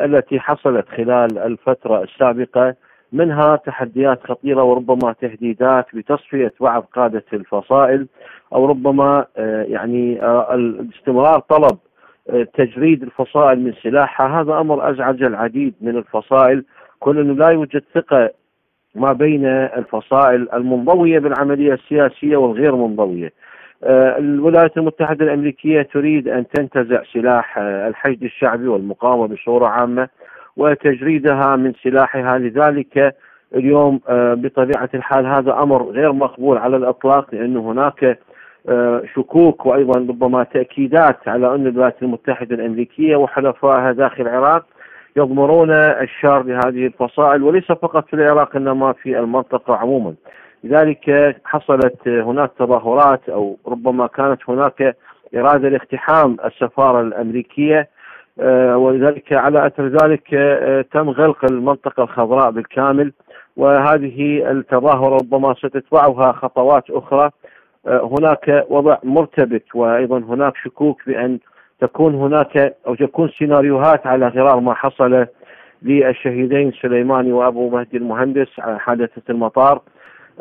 التي 0.00 0.40
حصلت 0.40 0.88
خلال 0.88 1.38
الفترة 1.38 2.02
السابقة 2.02 2.74
منها 3.12 3.56
تحديات 3.56 4.26
خطيرة 4.26 4.62
وربما 4.62 5.12
تهديدات 5.12 5.86
بتصفية 5.94 6.52
بعض 6.60 6.82
قادة 6.82 7.24
الفصائل 7.32 8.06
أو 8.54 8.66
ربما 8.66 9.26
آه، 9.36 9.62
يعني 9.62 10.22
آه، 10.22 10.86
استمرار 10.96 11.38
طلب 11.38 11.78
آه، 12.30 12.46
تجريد 12.54 13.02
الفصائل 13.02 13.60
من 13.60 13.72
سلاحها. 13.82 14.40
هذا 14.40 14.60
أمر 14.60 14.90
أزعج 14.90 15.22
العديد 15.22 15.74
من 15.80 15.96
الفصائل. 15.96 16.64
كون 17.00 17.18
أنه 17.18 17.34
لا 17.34 17.48
يوجد 17.48 17.82
ثقة 17.94 18.30
ما 18.94 19.12
بين 19.12 19.46
الفصائل 19.46 20.48
المنضوية 20.54 21.18
بالعملية 21.18 21.74
السياسية 21.74 22.36
والغير 22.36 22.76
منضوية. 22.76 23.32
الولايات 24.18 24.76
المتحدة 24.76 25.24
الأمريكية 25.24 25.82
تريد 25.82 26.28
أن 26.28 26.48
تنتزع 26.48 27.02
سلاح 27.12 27.58
الحشد 27.58 28.22
الشعبي 28.22 28.68
والمقاومة 28.68 29.26
بصورة 29.34 29.66
عامة. 29.66 30.08
وتجريدها 30.56 31.56
من 31.56 31.72
سلاحها. 31.82 32.38
لذلك 32.38 33.14
اليوم 33.54 34.00
آه، 34.08 34.34
بطبيعة 34.34 34.88
الحال 34.94 35.26
هذا 35.26 35.52
أمر 35.52 35.82
غير 35.82 36.12
مقبول 36.12 36.58
على 36.58 36.76
الإطلاق 36.76 37.34
لأن 37.34 37.56
هناك 37.56 38.18
آه، 38.68 39.02
شكوك 39.14 39.66
وأيضا 39.66 40.00
ربما 40.00 40.44
تأكيدات 40.44 41.28
على 41.28 41.54
أن 41.54 41.66
الولايات 41.66 42.02
المتحدة 42.02 42.54
الأمريكية 42.54 43.16
وحلفائها 43.16 43.92
داخل 43.92 44.22
العراق 44.22 44.64
يضمرون 45.16 45.70
الشر 45.72 46.42
لهذه 46.42 46.86
الفصائل 46.86 47.42
وليس 47.42 47.64
فقط 47.64 48.06
في 48.06 48.14
العراق 48.14 48.56
إنما 48.56 48.92
في 48.92 49.18
المنطقة 49.18 49.76
عموما. 49.76 50.14
لذلك 50.64 51.36
حصلت 51.44 52.08
هناك 52.08 52.50
تظاهرات 52.58 53.28
أو 53.28 53.56
ربما 53.68 54.06
كانت 54.06 54.40
هناك 54.48 54.96
إرادة 55.36 55.68
لاقتحام 55.68 56.36
السفارة 56.44 57.00
الأمريكية 57.00 57.88
ولذلك 58.76 59.32
على 59.32 59.66
أثر 59.66 59.86
ذلك 59.86 60.34
آه، 60.34 60.84
تم 60.92 61.10
غلق 61.10 61.44
المنطقة 61.44 62.02
الخضراء 62.02 62.50
بالكامل 62.50 63.12
وهذه 63.56 64.50
التظاهرة 64.50 65.16
ربما 65.16 65.54
ستتبعها 65.54 66.32
خطوات 66.32 66.90
أخرى. 66.90 67.30
آه، 67.86 68.10
هناك 68.18 68.66
وضع 68.68 68.96
مرتبك 69.02 69.64
وأيضا 69.74 70.18
هناك 70.18 70.56
شكوك 70.64 71.02
بأن 71.06 71.38
تكون 71.80 72.14
هناك 72.14 72.76
أو 72.86 72.94
تكون 72.94 73.28
سيناريوهات 73.38 74.06
على 74.06 74.28
غرار 74.28 74.60
ما 74.60 74.74
حصل 74.74 75.26
للشهيدين 75.82 76.72
سليماني 76.82 77.32
وأبو 77.32 77.70
مهدي 77.70 77.96
المهندس 77.96 78.48
على 78.58 78.78
حادثة 78.78 79.22
المطار. 79.30 79.80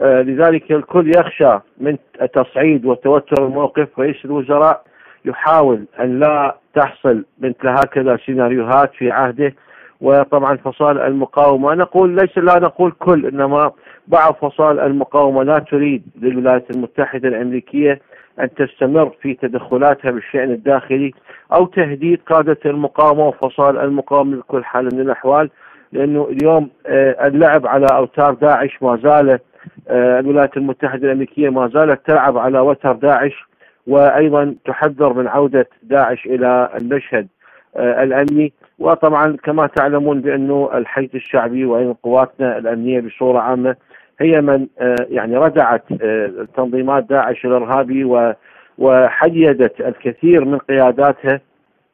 لذلك 0.01 0.71
الكل 0.71 1.11
يخشى 1.17 1.59
من 1.77 1.97
تصعيد 2.33 2.85
وتوتر 2.85 3.45
الموقف 3.45 3.99
رئيس 3.99 4.25
الوزراء 4.25 4.83
يحاول 5.25 5.85
أن 5.99 6.19
لا 6.19 6.55
تحصل 6.75 7.25
مثل 7.39 7.67
هكذا 7.67 8.17
سيناريوهات 8.25 8.93
في 8.93 9.11
عهده. 9.11 9.53
وطبعا 10.01 10.57
فصائل 10.57 10.97
المقاومة 10.97 11.73
نقول 11.73 12.15
ليس 12.15 12.37
لا 12.37 12.59
نقول 12.59 12.91
كل 12.91 13.25
إنما 13.25 13.71
بعض 14.07 14.33
فصائل 14.33 14.79
المقاومة 14.79 15.43
لا 15.43 15.59
تريد 15.59 16.03
للولايات 16.21 16.71
المتحدة 16.75 17.29
الأمريكية 17.29 18.01
أن 18.39 18.49
تستمر 18.53 19.11
في 19.21 19.33
تدخلاتها 19.33 20.11
بالشأن 20.11 20.51
الداخلي 20.51 21.13
أو 21.53 21.65
تهديد 21.65 22.19
قادة 22.21 22.57
المقاومة 22.65 23.27
وفصائل 23.27 23.77
المقاومة 23.77 24.37
بكل 24.37 24.63
حال 24.63 24.89
من 24.93 24.99
الأحوال. 25.01 25.49
لأنه 25.91 26.27
اليوم 26.31 26.69
آه، 26.87 27.27
اللعب 27.27 27.67
على 27.67 27.87
أوتار 27.93 28.33
داعش 28.33 28.77
ما 28.81 28.99
زال 29.03 29.39
آه، 29.87 30.19
الولايات 30.19 30.57
المتحدة 30.57 31.07
الأمريكية 31.07 31.49
ما 31.49 31.67
زالت 31.67 32.07
تلعب 32.07 32.37
على 32.37 32.59
وتر 32.59 32.93
داعش. 32.93 33.50
وأيضا 33.87 34.55
تحذر 34.65 35.13
من 35.13 35.27
عودة 35.27 35.67
داعش 35.83 36.25
إلى 36.25 36.69
المشهد 36.81 37.27
آه، 37.75 38.03
الأمني. 38.03 38.53
وطبعا 38.79 39.37
كما 39.43 39.67
تعلمون 39.67 40.21
بأنه 40.21 40.69
الحيث 40.73 41.15
الشعبي 41.15 41.65
وأيضا 41.65 41.95
قواتنا 42.03 42.57
الأمنية 42.57 43.01
بصورة 43.01 43.39
عامة 43.39 43.75
هي 44.19 44.41
من 44.41 44.67
آه، 44.79 44.95
يعني 45.09 45.37
ردعت 45.37 45.83
آه، 46.01 46.47
تنظيمات 46.55 47.03
داعش 47.03 47.45
الإرهابي 47.45 48.33
وحيدت 48.77 49.81
الكثير 49.81 50.45
من 50.45 50.57
قياداتها. 50.57 51.41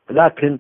لكن 0.10 0.58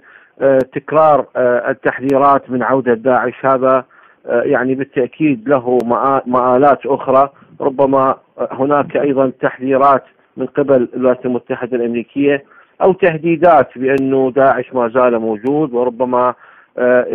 تكرار 0.73 1.25
التحذيرات 1.69 2.49
من 2.49 2.63
عودة 2.63 2.93
داعش 2.93 3.45
هذا 3.45 3.85
يعني 4.25 4.75
بالتأكيد 4.75 5.49
له 5.49 5.77
مآلات 6.25 6.85
أخرى. 6.85 7.29
ربما 7.61 8.15
هناك 8.51 8.97
أيضا 8.97 9.31
تحذيرات 9.41 10.03
من 10.37 10.45
قبل 10.45 10.87
الولايات 10.93 11.25
المتحدة 11.25 11.77
الأمريكية 11.77 12.43
أو 12.81 12.93
تهديدات 12.93 13.77
بأنه 13.77 14.31
داعش 14.35 14.73
ما 14.73 14.89
زال 14.89 15.19
موجود 15.19 15.73
وربما 15.73 16.33
آه، 16.77 17.05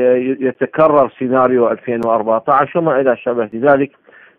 يتكرر 0.40 1.12
سيناريو 1.18 1.70
2014 1.70 2.78
وما 2.78 3.00
إلى 3.00 3.16
شابه 3.16 3.48
ذلك. 3.54 3.90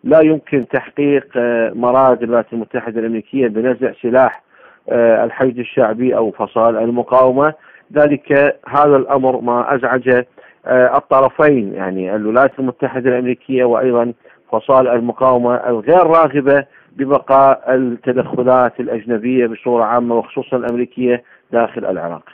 لا 0.04 0.20
يمكن 0.20 0.68
تحقيق 0.68 1.26
آه، 1.36 1.72
مراد 1.74 2.22
الولايات 2.22 2.52
المتحدة 2.52 3.00
الأمريكية 3.00 3.48
بنزع 3.48 3.92
سلاح 4.02 4.42
آه، 4.88 5.24
الحشد 5.24 5.58
الشعبي 5.58 6.16
أو 6.16 6.30
فصائل 6.30 6.76
المقاومة. 6.76 7.54
ذلك 7.92 8.32
هذا 8.68 8.96
الأمر 8.96 9.40
ما 9.40 9.74
أزعج 9.74 10.24
الطرفين 10.66 11.74
يعني 11.74 12.14
الولايات 12.16 12.58
المتحدة 12.58 13.10
الأمريكية 13.10 13.64
وأيضا 13.64 14.12
فصائل 14.52 14.88
المقاومة 14.88 15.54
الغير 15.54 16.06
راغبة 16.06 16.64
ببقاء 16.96 17.74
التدخلات 17.74 18.80
الأجنبية 18.80 19.46
بصورة 19.46 19.84
عامة 19.84 20.14
وخصوصا 20.14 20.56
الأمريكية 20.56 21.22
داخل 21.52 21.84
العراق 21.84 22.24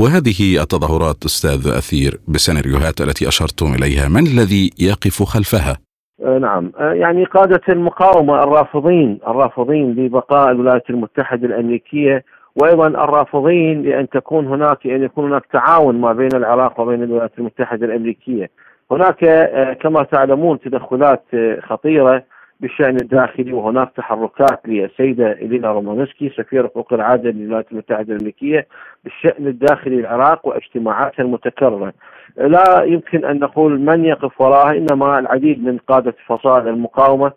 وهذه 0.00 0.62
التظاهرات 0.62 1.24
أستاذ 1.24 1.72
أثير 1.78 2.20
بالسيناريوهات 2.28 3.00
التي 3.00 3.28
أشرتم 3.28 3.66
إليها 3.66 4.08
من 4.08 4.26
الذي 4.26 4.70
يقف 4.80 5.22
خلفها؟ 5.22 5.76
آه، 6.24 6.38
نعم 6.38 6.72
آه، 6.80 6.92
يعني 6.92 7.24
قادة 7.24 7.60
المقاومة 7.68 8.42
الرافضين 8.42 9.18
الرافضين 9.26 9.94
لبقاء 9.94 10.50
الولايات 10.50 10.90
المتحدة 10.90 11.46
الأمريكية 11.46 12.24
وأيضا 12.56 12.86
الرافضين 12.86 13.82
لأن 13.82 14.08
تكون 14.08 14.46
هناك 14.46 14.86
أن 14.86 15.02
يكون 15.02 15.24
هناك 15.24 15.46
تعاون 15.52 16.00
ما 16.00 16.12
بين 16.12 16.34
العراق 16.34 16.80
وبين 16.80 17.02
الولايات 17.02 17.32
المتحدة 17.38 17.86
الأمريكية. 17.86 18.50
هناك 18.90 19.24
آه، 19.24 19.72
كما 19.72 20.02
تعلمون 20.02 20.60
تدخلات 20.60 21.24
خطيرة 21.62 22.22
بالشأن 22.60 22.96
الداخلي 22.96 23.52
وهناك 23.52 23.92
تحركات 23.96 24.60
للسيدة 24.68 25.32
إلينا 25.32 25.72
رومانسكي 25.72 26.28
سفير 26.28 26.68
حقوق 26.68 26.92
العادة 26.92 27.30
للولايات 27.30 27.72
المتحدة 27.72 28.14
الأمريكية 28.14 28.66
بالشأن 29.04 29.46
الداخلي 29.46 30.00
العراق 30.00 30.46
واجتماعاتها 30.46 31.22
المتكررة. 31.22 31.92
لا 32.36 32.82
يمكن 32.82 33.24
أن 33.24 33.38
نقول 33.38 33.80
من 33.80 34.04
يقف 34.04 34.40
وراها 34.40 34.70
إنما 34.70 35.18
العديد 35.18 35.64
من 35.64 35.78
قادة 35.78 36.14
فصائل 36.26 36.68
المقاومة 36.68 37.32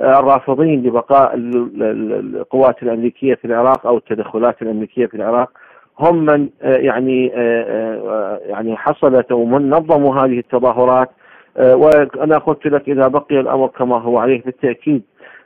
آه، 0.00 0.20
الرافضين 0.20 0.82
لبقاء 0.82 1.32
القوات 1.34 2.82
الأمريكية 2.82 3.34
في 3.34 3.44
العراق 3.44 3.86
أو 3.86 3.96
التدخلات 3.96 4.62
الأمريكية 4.62 5.06
في 5.06 5.14
العراق. 5.14 5.50
هم 5.98 6.24
من 6.24 6.48
آه، 6.62 6.76
يعني 6.76 7.32
آه، 7.34 8.40
يعني 8.46 8.76
حصلت 8.76 9.30
أو 9.30 9.44
من 9.44 9.70
نظموا 9.70 10.14
هذه 10.14 10.38
التظاهرات. 10.38 11.10
آه، 11.56 11.76
وأنا 11.76 12.38
قلت 12.38 12.66
لك 12.66 12.88
إذا 12.88 13.08
بقي 13.08 13.40
الأمر 13.40 13.66
كما 13.66 13.98
هو 13.98 14.18
عليه 14.18 14.42
بالتأكيد. 14.42 15.02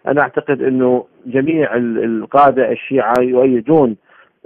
أنا 0.09 0.21
أعتقد 0.21 0.63
إنه 0.63 1.05
جميع 1.27 1.75
القادة 1.77 2.73
الشيعة 2.73 3.15
يؤيدون 3.21 3.97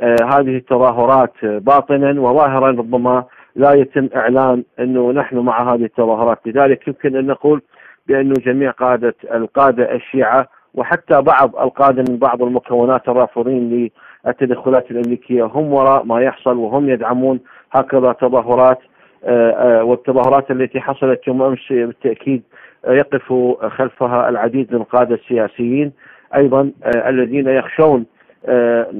آه، 0.00 0.16
هذه 0.24 0.56
التظاهرات 0.56 1.32
باطنا 1.42 2.20
وظاهرا 2.20 2.70
ربما 2.70 3.24
لا 3.56 3.72
يتم 3.72 4.08
إعلان 4.16 4.64
إنه 4.80 5.12
نحن 5.12 5.38
مع 5.38 5.74
هذه 5.74 5.84
التظاهرات. 5.84 6.38
لذلك 6.46 6.88
يمكن 6.88 7.16
أن 7.16 7.26
نقول 7.26 7.62
بانه 8.06 8.34
جميع 8.46 8.70
قادة 8.70 9.14
القادة 9.34 9.94
الشيعة 9.94 10.48
وحتى 10.74 11.22
بعض 11.22 11.56
القادة 11.56 12.04
من 12.08 12.16
بعض 12.16 12.42
المكونات 12.42 13.08
الرافضين 13.08 13.90
للتدخلات 14.26 14.90
الأمريكية 14.90 15.44
هم 15.44 15.72
وراء 15.72 16.04
ما 16.04 16.20
يحصل 16.20 16.56
وهم 16.56 16.88
يدعمون 16.88 17.40
هكذا 17.72 18.12
تظاهرات 18.12 18.78
آه، 19.24 19.50
آه، 19.50 19.84
والتظاهرات 19.84 20.50
التي 20.50 20.80
حصلت 20.80 21.26
يوم 21.26 21.42
أمس 21.42 21.58
بالتأكيد 21.70 22.42
آه، 22.84 22.92
يقف 22.92 23.32
خلفها 23.68 24.28
العديد 24.28 24.74
من 24.74 24.80
القاده 24.80 25.14
السياسيين 25.14 25.92
أيضا 26.36 26.70
الذين 27.06 27.48
يخشون 27.48 28.06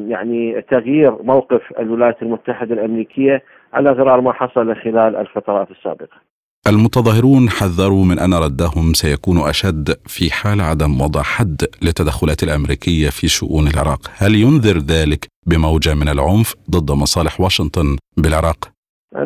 يعني 0.09 0.63
تغيير 0.63 1.23
موقف 1.23 1.63
الولايات 1.81 2.23
المتحدة 2.23 2.75
الأمريكية 2.75 3.43
على 3.73 3.91
غرار 3.91 4.21
ما 4.21 4.33
حصل 4.33 4.77
خلال 4.77 5.17
الفترات 5.17 5.71
السابقة. 5.71 6.32
المتظاهرون 6.69 7.49
حذروا 7.49 8.05
من 8.05 8.19
أن 8.19 8.35
ردهم 8.35 8.93
سيكون 8.93 9.39
أشد 9.49 9.89
في 10.07 10.25
حال 10.31 10.61
عدم 10.61 11.01
وضع 11.01 11.23
حد 11.23 11.61
للتدخلات 11.83 12.43
الأمريكية 12.43 13.09
في 13.09 13.27
شؤون 13.29 13.65
العراق، 13.67 14.03
هل 14.23 14.35
ينذر 14.35 14.79
ذلك 14.95 15.23
بموجة 15.47 15.95
من 15.95 16.09
العنف 16.09 16.55
ضد 16.71 16.91
مصالح 17.03 17.41
واشنطن 17.41 17.97
بالعراق؟ 18.17 18.61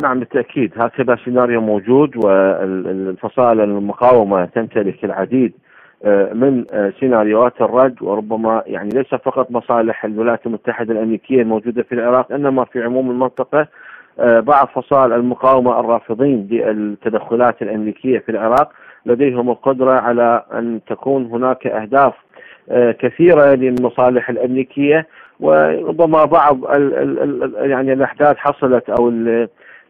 نعم 0.03 0.18
بالتأكيد. 0.20 0.70
هكذا 0.77 1.16
سيناريو 1.25 1.61
موجود 1.61 2.16
والفصائل 2.25 3.61
المقاومة 3.61 4.44
تمتلك 4.44 5.05
العديد 5.05 5.53
آه، 6.05 6.33
من 6.33 6.64
آه، 6.72 6.92
سيناريوهات 7.01 7.61
الرد 7.61 8.03
وربما 8.03 8.62
يعني 8.66 8.88
ليس 8.88 9.14
فقط 9.14 9.51
مصالح 9.51 10.05
الولايات 10.05 10.46
المتحدة 10.46 10.92
الأمريكية 10.92 11.42
الموجودة 11.42 11.83
في 11.83 11.94
العراق 11.94 12.33
إنما 12.33 12.64
في 12.64 12.83
عموم 12.83 13.11
المنطقة. 13.11 13.68
بعض 14.18 14.68
فصائل 14.74 15.12
المقاومة 15.12 15.81
الرافضين 15.81 16.48
للتدخلات 16.50 17.62
الأمريكية 17.62 18.18
في 18.18 18.29
العراق 18.29 18.73
لديهم 19.06 19.50
القدرة 19.50 19.92
على 19.92 20.44
أن 20.52 20.81
تكون 20.88 21.27
هناك 21.27 21.67
أهداف 21.67 22.14
كثيرة 23.00 23.54
للمصالح 23.54 24.31
الأمريكية 24.31 25.06
وربما 25.40 26.25
بعض 26.25 26.64
ال 26.64 26.94
ال 26.94 27.71
يعني 27.71 27.92
الأحداث 27.92 28.37
حصلت 28.37 28.90
أو 28.90 29.08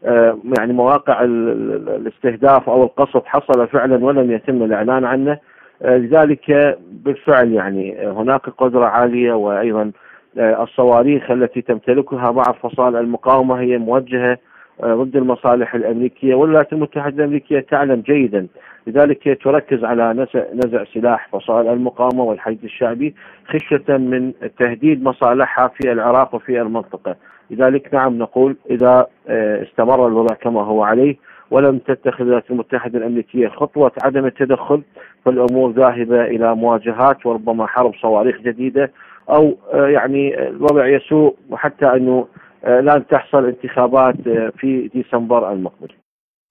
آه، 0.04 0.38
يعني 0.58 0.72
مواقع 0.72 1.24
الاستهداف 1.24 2.68
أو 2.68 2.82
القصف 2.82 3.22
حصل 3.26 3.68
فعلا 3.68 4.04
ولم 4.04 4.32
يتم 4.32 4.62
الإعلان 4.62 5.04
عنه. 5.04 5.38
آه، 5.82 5.96
لذلك 5.96 6.78
بالفعل 6.90 7.52
يعني 7.52 8.06
هناك 8.06 8.50
قدرة 8.50 8.84
عالية 8.84 9.32
وأيضا 9.32 9.82
آه، 9.82 9.92
الصواريخ 10.38 11.30
التي 11.30 11.62
تمتلكها 11.62 12.30
بعض 12.30 12.54
فصائل 12.62 12.96
المقاومة 12.96 13.60
هي 13.60 13.78
موجهة 13.78 14.38
ضد 14.84 15.16
المصالح 15.16 15.74
الأمريكية 15.74 16.34
والولايات 16.34 16.72
المتحدة 16.72 17.16
الأمريكية 17.16 17.60
تعلم 17.60 18.00
جيدا. 18.00 18.46
لذلك 18.86 19.38
تركز 19.44 19.84
على 19.84 20.12
نزع, 20.12 20.44
نزع 20.54 20.84
سلاح 20.84 21.28
فصائل 21.32 21.68
المقاومة 21.68 22.24
والحشد 22.24 22.64
الشعبي 22.64 23.14
خشية 23.46 23.96
من 23.96 24.32
تهديد 24.58 25.02
مصالحها 25.02 25.68
في 25.68 25.92
العراق 25.92 26.34
وفي 26.34 26.60
المنطقة. 26.60 27.16
لذلك 27.50 27.94
نعم 27.94 28.18
نقول 28.18 28.56
إذا 28.70 29.06
آه، 29.28 29.62
استمر 29.62 30.06
الوضع 30.06 30.34
كما 30.34 30.62
هو 30.62 30.82
عليه 30.82 31.16
ولم 31.50 31.78
تتخذ 31.78 32.20
الولايات 32.20 32.50
المتحدة 32.50 32.98
الأمريكية 32.98 33.48
خطوة 33.48 33.92
عدم 34.04 34.26
التدخل 34.26 34.82
فالأمور 35.24 35.70
ذاهبة 35.70 36.24
إلى 36.24 36.54
مواجهات 36.54 37.26
وربما 37.26 37.66
حرب 37.66 37.94
صواريخ 37.94 38.40
جديدة 38.40 38.90
أو 39.30 39.56
آه، 39.72 39.86
يعني 39.86 40.48
الوضع 40.48 40.86
يسوء 40.86 41.36
وحتى 41.50 41.86
أنه 41.86 42.26
آه، 42.64 42.80
لن 42.80 43.06
تحصل 43.06 43.44
انتخابات 43.46 44.14
آه، 44.26 44.52
في 44.58 44.90
ديسمبر 44.94 45.52
المقبل 45.52 45.88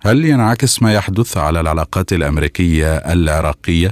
هل 0.06 0.26
ينعكس 0.26 0.84
ما 0.84 0.94
يحدث 0.94 1.38
على 1.38 1.60
العلاقات 1.60 2.12
الأمريكية 2.12 2.98
العراقية؟ 3.14 3.90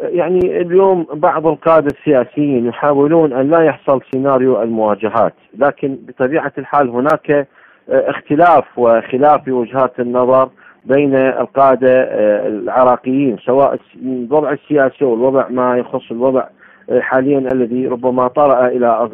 يعني 0.00 0.60
اليوم 0.60 1.06
بعض 1.14 1.46
القادة 1.46 1.96
السياسيين 1.98 2.66
يحاولون 2.66 3.32
أن 3.32 3.50
لا 3.50 3.62
يحصل 3.62 4.00
سيناريو 4.12 4.62
المواجهات 4.62 5.34
لكن 5.58 5.98
بطبيعة 6.08 6.52
الحال 6.58 6.90
هناك 6.90 7.48
اختلاف 7.88 8.64
وخلاف 8.76 9.44
في 9.44 9.52
وجهات 9.52 10.00
النظر 10.00 10.50
بين 10.84 11.14
القادة 11.16 12.02
العراقيين 12.46 13.38
سواء 13.46 13.78
الوضع 14.02 14.52
السياسي 14.52 15.04
والوضع 15.04 15.48
ما 15.48 15.78
يخص 15.78 16.10
الوضع 16.10 16.46
حاليا 17.00 17.38
الذي 17.38 17.86
ربما 17.86 18.28
طرأ 18.28 18.66
إلى 18.66 19.08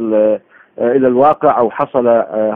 إلى 0.79 1.09
الواقع 1.09 1.59
أو 1.59 1.71
حصل 1.71 2.09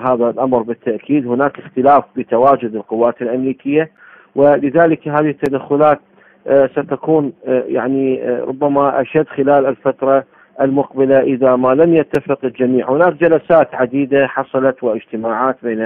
هذا 0.06 0.30
الأمر 0.30 0.62
بالتأكيد. 0.62 1.26
هناك 1.26 1.58
اختلاف 1.58 2.04
بتواجد 2.16 2.74
القوات 2.74 3.22
الأمريكية 3.22 3.90
ولذلك 4.34 5.08
هذه 5.08 5.28
التدخلات 5.28 6.00
ستكون 6.46 7.32
يعني 7.46 8.30
ربما 8.40 9.00
أشد 9.00 9.26
خلال 9.28 9.66
الفترة 9.66 10.24
المقبلة 10.60 11.20
إذا 11.20 11.56
ما 11.56 11.74
لم 11.74 11.94
يتفق 11.94 12.38
الجميع، 12.44 12.90
هناك 12.90 13.12
جلسات 13.12 13.74
عديدة 13.74 14.26
حصلت 14.26 14.82
واجتماعات 14.82 15.56
بين 15.62 15.82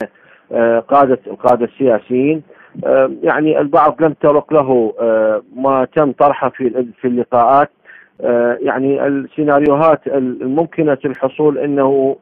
قادة 0.88 1.18
القادة 1.26 1.64
السياسيين. 1.64 2.42
يعني 3.22 3.60
البعض 3.60 4.02
لم 4.02 4.12
ترق 4.12 4.52
له 4.52 4.92
ما 5.56 5.86
تم 5.96 6.12
طرحه 6.12 6.48
في 6.48 6.86
في 7.00 7.08
اللقاءات. 7.08 7.70
يعني 8.60 9.06
السيناريوهات 9.06 10.06
الممكنة 10.06 10.98
الحصول 11.04 11.58
إنه 11.58 12.16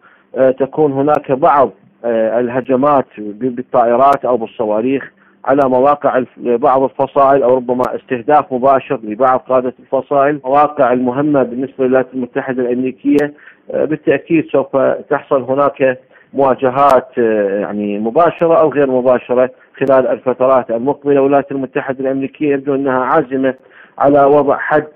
تكون 0.59 0.93
هناك 0.93 1.33
بعض 1.33 1.71
الهجمات 2.05 3.07
بالطائرات 3.19 4.25
أو 4.25 4.37
بالصواريخ 4.37 5.13
على 5.45 5.61
مواقع 5.65 6.23
بعض 6.37 6.83
الفصائل 6.83 7.43
أو 7.43 7.57
ربما 7.57 7.83
استهداف 7.97 8.53
مباشر 8.53 9.01
لبعض 9.03 9.39
قادة 9.39 9.75
الفصائل، 9.81 10.37
المواقع 10.37 10.93
المهمة 10.93 11.43
بالنسبة 11.43 11.85
للولايات 11.85 12.07
المتحدة 12.15 12.63
الأمريكية. 12.63 13.35
بالتأكيد 13.75 14.47
سوف 14.53 14.77
تحصل 15.11 15.43
هناك 15.43 15.99
مواجهات 16.35 17.19
يعني 17.61 17.99
مباشرة 17.99 18.61
أو 18.61 18.69
غير 18.73 18.91
مباشرة 18.91 19.51
خلال 19.77 20.07
الفترات 20.07 20.71
المقبلة، 20.71 21.13
الولايات 21.13 21.53
المتحدة 21.53 22.01
الأمريكية 22.01 22.53
يبدو 22.53 22.75
أنها 22.75 23.05
عازمة 23.05 23.55
على 23.99 24.25
وضع 24.25 24.57
حد 24.57 24.87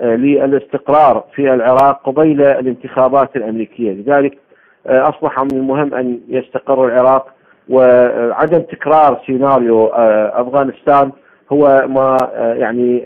للاستقرار 0.00 1.24
في 1.34 1.54
العراق 1.54 2.02
قبيل 2.04 2.42
الانتخابات 2.42 3.36
الأمريكية، 3.36 3.92
لذلك 3.92 4.38
أصبح 4.86 5.42
من 5.42 5.52
المهم 5.52 5.94
أن 5.94 6.20
يستقر 6.28 6.86
العراق 6.86 7.26
وعدم 7.68 8.58
تكرار 8.58 9.20
سيناريو 9.26 9.86
أفغانستان 9.86 11.12
هو 11.52 11.84
ما 11.88 12.16
يعني 12.34 12.98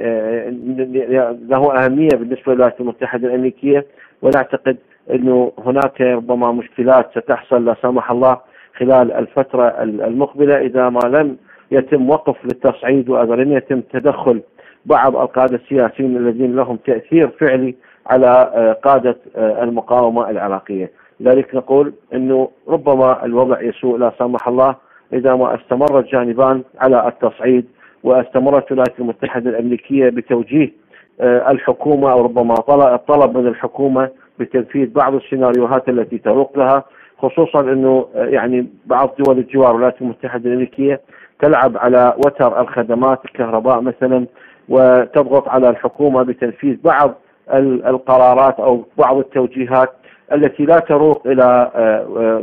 له 1.48 1.84
أهمية 1.84 2.08
بالنسبة 2.08 2.52
للولايات 2.52 2.80
المتحدة 2.80 3.28
الأمريكية. 3.28 3.86
ونعتقد 4.22 4.76
أنه 5.10 5.52
هناك 5.58 6.00
ربما 6.00 6.52
مشكلات 6.52 7.10
ستحصل 7.10 7.64
لا 7.64 7.76
سمح 7.82 8.10
الله 8.10 8.40
خلال 8.78 9.12
الفترة 9.12 9.82
المقبلة 9.82 10.58
إذا 10.58 10.88
ما 10.88 11.00
لم 11.04 11.36
يتم 11.70 12.10
وقف 12.10 12.36
للتصعيد 12.44 13.08
وإذا 13.08 13.34
لم 13.34 13.52
يتم 13.52 13.80
تدخل 13.80 14.42
بعض 14.86 15.16
القادة 15.16 15.56
السياسيين 15.56 16.16
الذين 16.16 16.56
لهم 16.56 16.76
تأثير 16.76 17.28
فعلي 17.28 17.74
على 18.06 18.76
قادة 18.84 19.16
المقاومة 19.36 20.30
العراقية. 20.30 20.90
لذلك 21.20 21.54
نقول 21.54 21.92
إنه 22.14 22.48
ربما 22.68 23.24
الوضع 23.24 23.60
يسوء 23.62 23.98
لا 23.98 24.12
سمح 24.18 24.48
الله 24.48 24.74
إذا 25.12 25.34
ما 25.34 25.54
استمر 25.54 25.98
الجانبان 25.98 26.62
على 26.80 27.08
التصعيد 27.08 27.64
واستمرت 28.04 28.72
الولايات 28.72 28.98
المتحدة 29.00 29.50
الأمريكية 29.50 30.08
بتوجيه 30.08 30.72
الحكومة 31.20 32.12
أو 32.12 32.22
ربما 32.24 32.54
طلب 33.08 33.38
من 33.38 33.46
الحكومة 33.46 34.10
بتنفيذ 34.38 34.92
بعض 34.92 35.14
السيناريوهات 35.14 35.88
التي 35.88 36.18
تروق 36.18 36.58
لها 36.58 36.84
خصوصا 37.18 37.60
إنه 37.60 38.06
يعني 38.14 38.66
بعض 38.86 39.10
دول 39.18 39.38
الجوار 39.38 39.70
الولايات 39.70 40.02
المتحدة 40.02 40.48
الأمريكية 40.50 41.00
تلعب 41.42 41.76
على 41.76 42.14
وتر 42.26 42.60
الخدمات 42.60 43.24
الكهرباء 43.24 43.80
مثلا 43.80 44.26
وتضغط 44.68 45.48
على 45.48 45.70
الحكومة 45.70 46.22
بتنفيذ 46.22 46.76
بعض 46.84 47.14
القرارات 47.86 48.60
أو 48.60 48.84
بعض 48.98 49.16
التوجيهات 49.16 49.92
التي 50.32 50.62
لا 50.64 50.78
تروق 50.78 51.26
إلى 51.26 51.70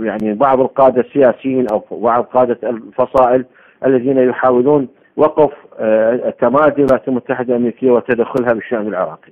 يعني 0.04 0.34
بعض 0.34 0.60
القادة 0.60 1.02
السياسيين 1.02 1.68
أو 1.72 1.84
بعض 1.92 2.24
قادة 2.24 2.60
الفصائل 2.70 3.46
الذين 3.86 4.18
يحاولون 4.18 4.88
وقف 5.18 5.52
تمادي 6.42 6.82
الولايات 6.82 7.08
المتحدة 7.08 7.54
الأمريكية 7.56 7.92
وتدخلها 7.92 8.54
بالشأن 8.54 8.88
العراقي. 8.88 9.32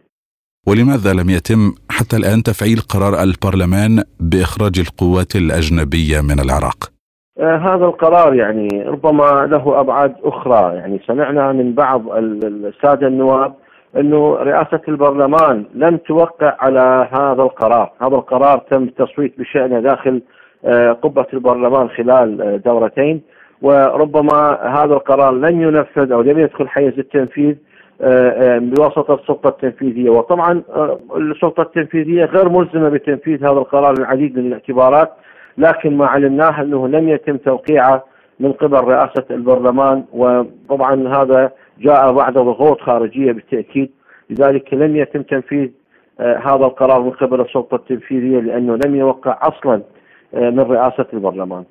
ولماذا 0.67 1.13
لم 1.13 1.29
يتم 1.29 1.71
حتى 1.89 2.17
الآن 2.17 2.43
تفعيل 2.43 2.77
قرار 2.79 3.23
البرلمان 3.23 4.03
بإخراج 4.19 4.79
القوات 4.79 5.35
الأجنبية 5.35 6.21
من 6.21 6.39
العراق؟ 6.39 6.91
هذا 7.39 7.85
القرار 7.85 8.33
يعني 8.33 8.67
ربما 8.87 9.47
له 9.51 9.79
أبعاد 9.79 10.15
أخرى. 10.23 10.75
يعني 10.75 10.99
سمعنا 11.07 11.51
من 11.51 11.73
بعض 11.73 12.01
السادة 12.17 13.07
النواب 13.07 13.53
إنه 13.97 14.35
رئاسة 14.35 14.81
البرلمان 14.87 15.65
لم 15.73 15.97
توقع 15.97 16.55
على 16.59 17.07
هذا 17.11 17.43
القرار، 17.43 17.91
هذا 18.01 18.15
القرار 18.15 18.57
تم 18.57 18.83
التصويت 18.83 19.39
بشأنه 19.39 19.79
داخل 19.79 20.21
قبة 21.01 21.25
البرلمان 21.33 21.89
خلال 21.89 22.61
دورتين. 22.65 23.21
وربما 23.61 24.57
هذا 24.63 24.93
القرار 24.93 25.31
لن 25.31 25.61
ينفذ 25.61 26.11
أو 26.11 26.21
لم 26.21 26.39
يدخل 26.39 26.67
حيز 26.67 26.99
التنفيذ 26.99 27.55
بواسطة 28.59 29.13
السلطة 29.13 29.47
التنفيذية. 29.47 30.09
وطبعا 30.09 30.61
السلطة 31.17 31.61
التنفيذية 31.61 32.25
غير 32.25 32.49
ملزمة 32.49 32.89
بتنفيذ 32.89 33.43
هذا 33.43 33.59
القرار 33.59 33.93
العديد 33.93 34.37
من 34.37 34.45
الاعتبارات. 34.45 35.11
لكن 35.57 35.97
ما 35.97 36.05
علمناه 36.05 36.61
أنه 36.61 36.87
لم 36.87 37.09
يتم 37.09 37.37
توقيعه 37.37 38.05
من 38.39 38.51
قبل 38.51 38.77
رئاسة 38.77 39.25
البرلمان 39.31 40.03
وطبعا 40.13 41.07
هذا 41.17 41.51
جاء 41.79 42.13
بعد 42.13 42.33
ضغوط 42.33 42.81
خارجية 42.81 43.31
بالتأكيد 43.31 43.91
لذلك 44.29 44.73
لم 44.73 44.95
يتم 44.95 45.21
تنفيذ 45.21 45.69
هذا 46.19 46.65
القرار 46.65 47.01
من 47.01 47.11
قبل 47.11 47.41
السلطة 47.41 47.75
التنفيذية 47.75 48.39
لأنه 48.39 48.79
لم 48.85 48.95
يوقع 48.95 49.39
أصلا 49.41 49.81
من 50.33 50.59
رئاسة 50.59 51.05
البرلمان. 51.13 51.63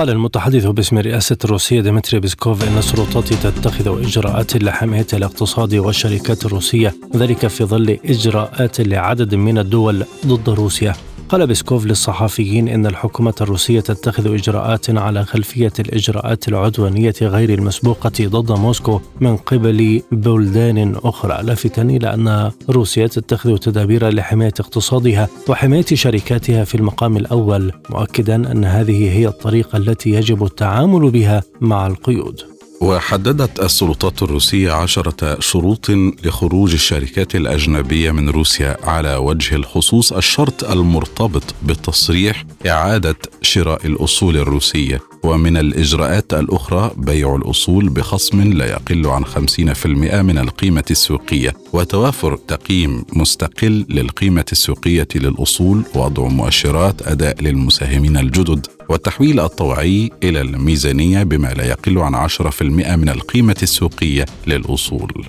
قال 0.00 0.10
المتحدث 0.10 0.66
باسم 0.66 0.98
رئاسة 0.98 1.36
روسيا 1.44 1.80
ديمتري 1.80 2.20
بيسكوف 2.20 2.68
إن 2.68 2.78
السلطات 2.78 3.28
تتخذ 3.28 4.02
إجراءات 4.06 4.56
لحماية 4.56 5.06
الاقتصاد 5.12 5.74
والشركات 5.74 6.44
الروسية 6.44 6.94
ذلك 7.16 7.46
في 7.46 7.64
ظل 7.64 7.98
إجراءات 8.04 8.80
لعدد 8.80 9.34
من 9.34 9.58
الدول 9.58 10.04
ضد 10.26 10.48
روسيا. 10.48 10.94
قال 11.30 11.46
بيسكوف 11.46 11.86
للصحفيين 11.86 12.68
إن 12.68 12.86
الحكومة 12.86 13.34
الروسية 13.40 13.80
تتخذ 13.80 14.34
إجراءات 14.34 14.90
على 14.90 15.24
خلفية 15.24 15.72
الإجراءات 15.78 16.48
العدوانية 16.48 17.14
غير 17.22 17.54
المسبوقة 17.54 18.12
ضد 18.20 18.52
موسكو 18.58 19.00
من 19.20 19.36
قبل 19.36 20.02
بلدان 20.12 20.96
أخرى. 21.04 21.42
لافتا 21.42 21.82
إلى 21.82 22.14
أن 22.14 22.50
روسيا 22.70 23.06
تتخذ 23.06 23.56
تدابير 23.56 24.08
لحماية 24.08 24.52
اقتصادها 24.60 25.28
وحماية 25.48 25.84
شركاتها 25.94 26.64
في 26.64 26.74
المقام 26.74 27.16
الأول 27.16 27.72
مؤكدا 27.90 28.52
أن 28.52 28.64
هذه 28.64 29.10
هي 29.18 29.28
الطريقة 29.28 29.76
التي 29.76 30.10
يجب 30.10 30.44
التعامل 30.44 31.10
بها 31.10 31.42
مع 31.60 31.86
القيود. 31.86 32.49
وحددت 32.80 33.60
السلطات 33.60 34.22
الروسية 34.22 34.72
عشرة 34.72 35.40
شروط 35.40 35.90
لخروج 36.24 36.72
الشركات 36.72 37.34
الأجنبية 37.34 38.10
من 38.10 38.28
روسيا 38.28 38.76
على 38.84 39.16
وجه 39.16 39.54
الخصوص 39.54 40.12
الشرط 40.12 40.64
المرتبط 40.70 41.54
بتصريح 41.66 42.44
إعادة 42.66 43.16
شراء 43.42 43.86
الأصول 43.86 44.36
الروسية. 44.36 45.00
ومن 45.22 45.56
الإجراءات 45.56 46.34
الأخرى 46.34 46.90
بيع 46.96 47.36
الأصول 47.36 47.88
بخصم 47.88 48.42
لا 48.52 48.66
يقل 48.66 49.06
عن 49.06 49.24
50% 49.24 50.22
من 50.22 50.38
القيمة 50.38 50.84
السوقية 50.90 51.54
وتوافر 51.72 52.36
تقييم 52.36 53.04
مستقل 53.12 53.86
للقيمة 53.88 54.44
السوقية 54.52 55.08
للأصول 55.14 55.82
وضع 55.94 56.28
مؤشرات 56.28 57.08
أداء 57.08 57.42
للمساهمين 57.42 58.16
الجدد. 58.16 58.66
والتحويل 58.90 59.40
الطوعي 59.40 60.10
إلى 60.22 60.40
الميزانية 60.40 61.22
بما 61.22 61.48
لا 61.48 61.64
يقل 61.64 61.98
عن 61.98 62.28
10% 62.28 62.62
من 62.96 63.08
القيمة 63.08 63.56
السوقية 63.62 64.24
للأصول. 64.46 65.26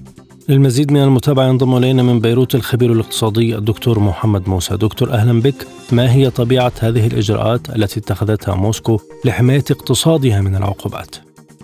للمزيد 0.49 0.91
من 0.91 1.03
المتابعة 1.03 1.47
ينضم 1.47 1.77
إلينا 1.77 2.03
من 2.03 2.19
بيروت 2.19 2.55
الخبير 2.55 2.91
الاقتصادي 2.91 3.55
الدكتور 3.55 3.99
محمد 3.99 4.49
موسى. 4.49 4.77
دكتور 4.77 5.11
أهلا 5.11 5.41
بك. 5.41 5.67
ما 5.91 6.13
هي 6.13 6.29
طبيعة 6.29 6.71
هذه 6.79 7.07
الإجراءات 7.07 7.69
التي 7.75 7.99
اتخذتها 7.99 8.55
موسكو 8.55 8.99
لحماية 9.25 9.63
اقتصادها 9.71 10.41
من 10.41 10.55
العقوبات؟ 10.55 11.15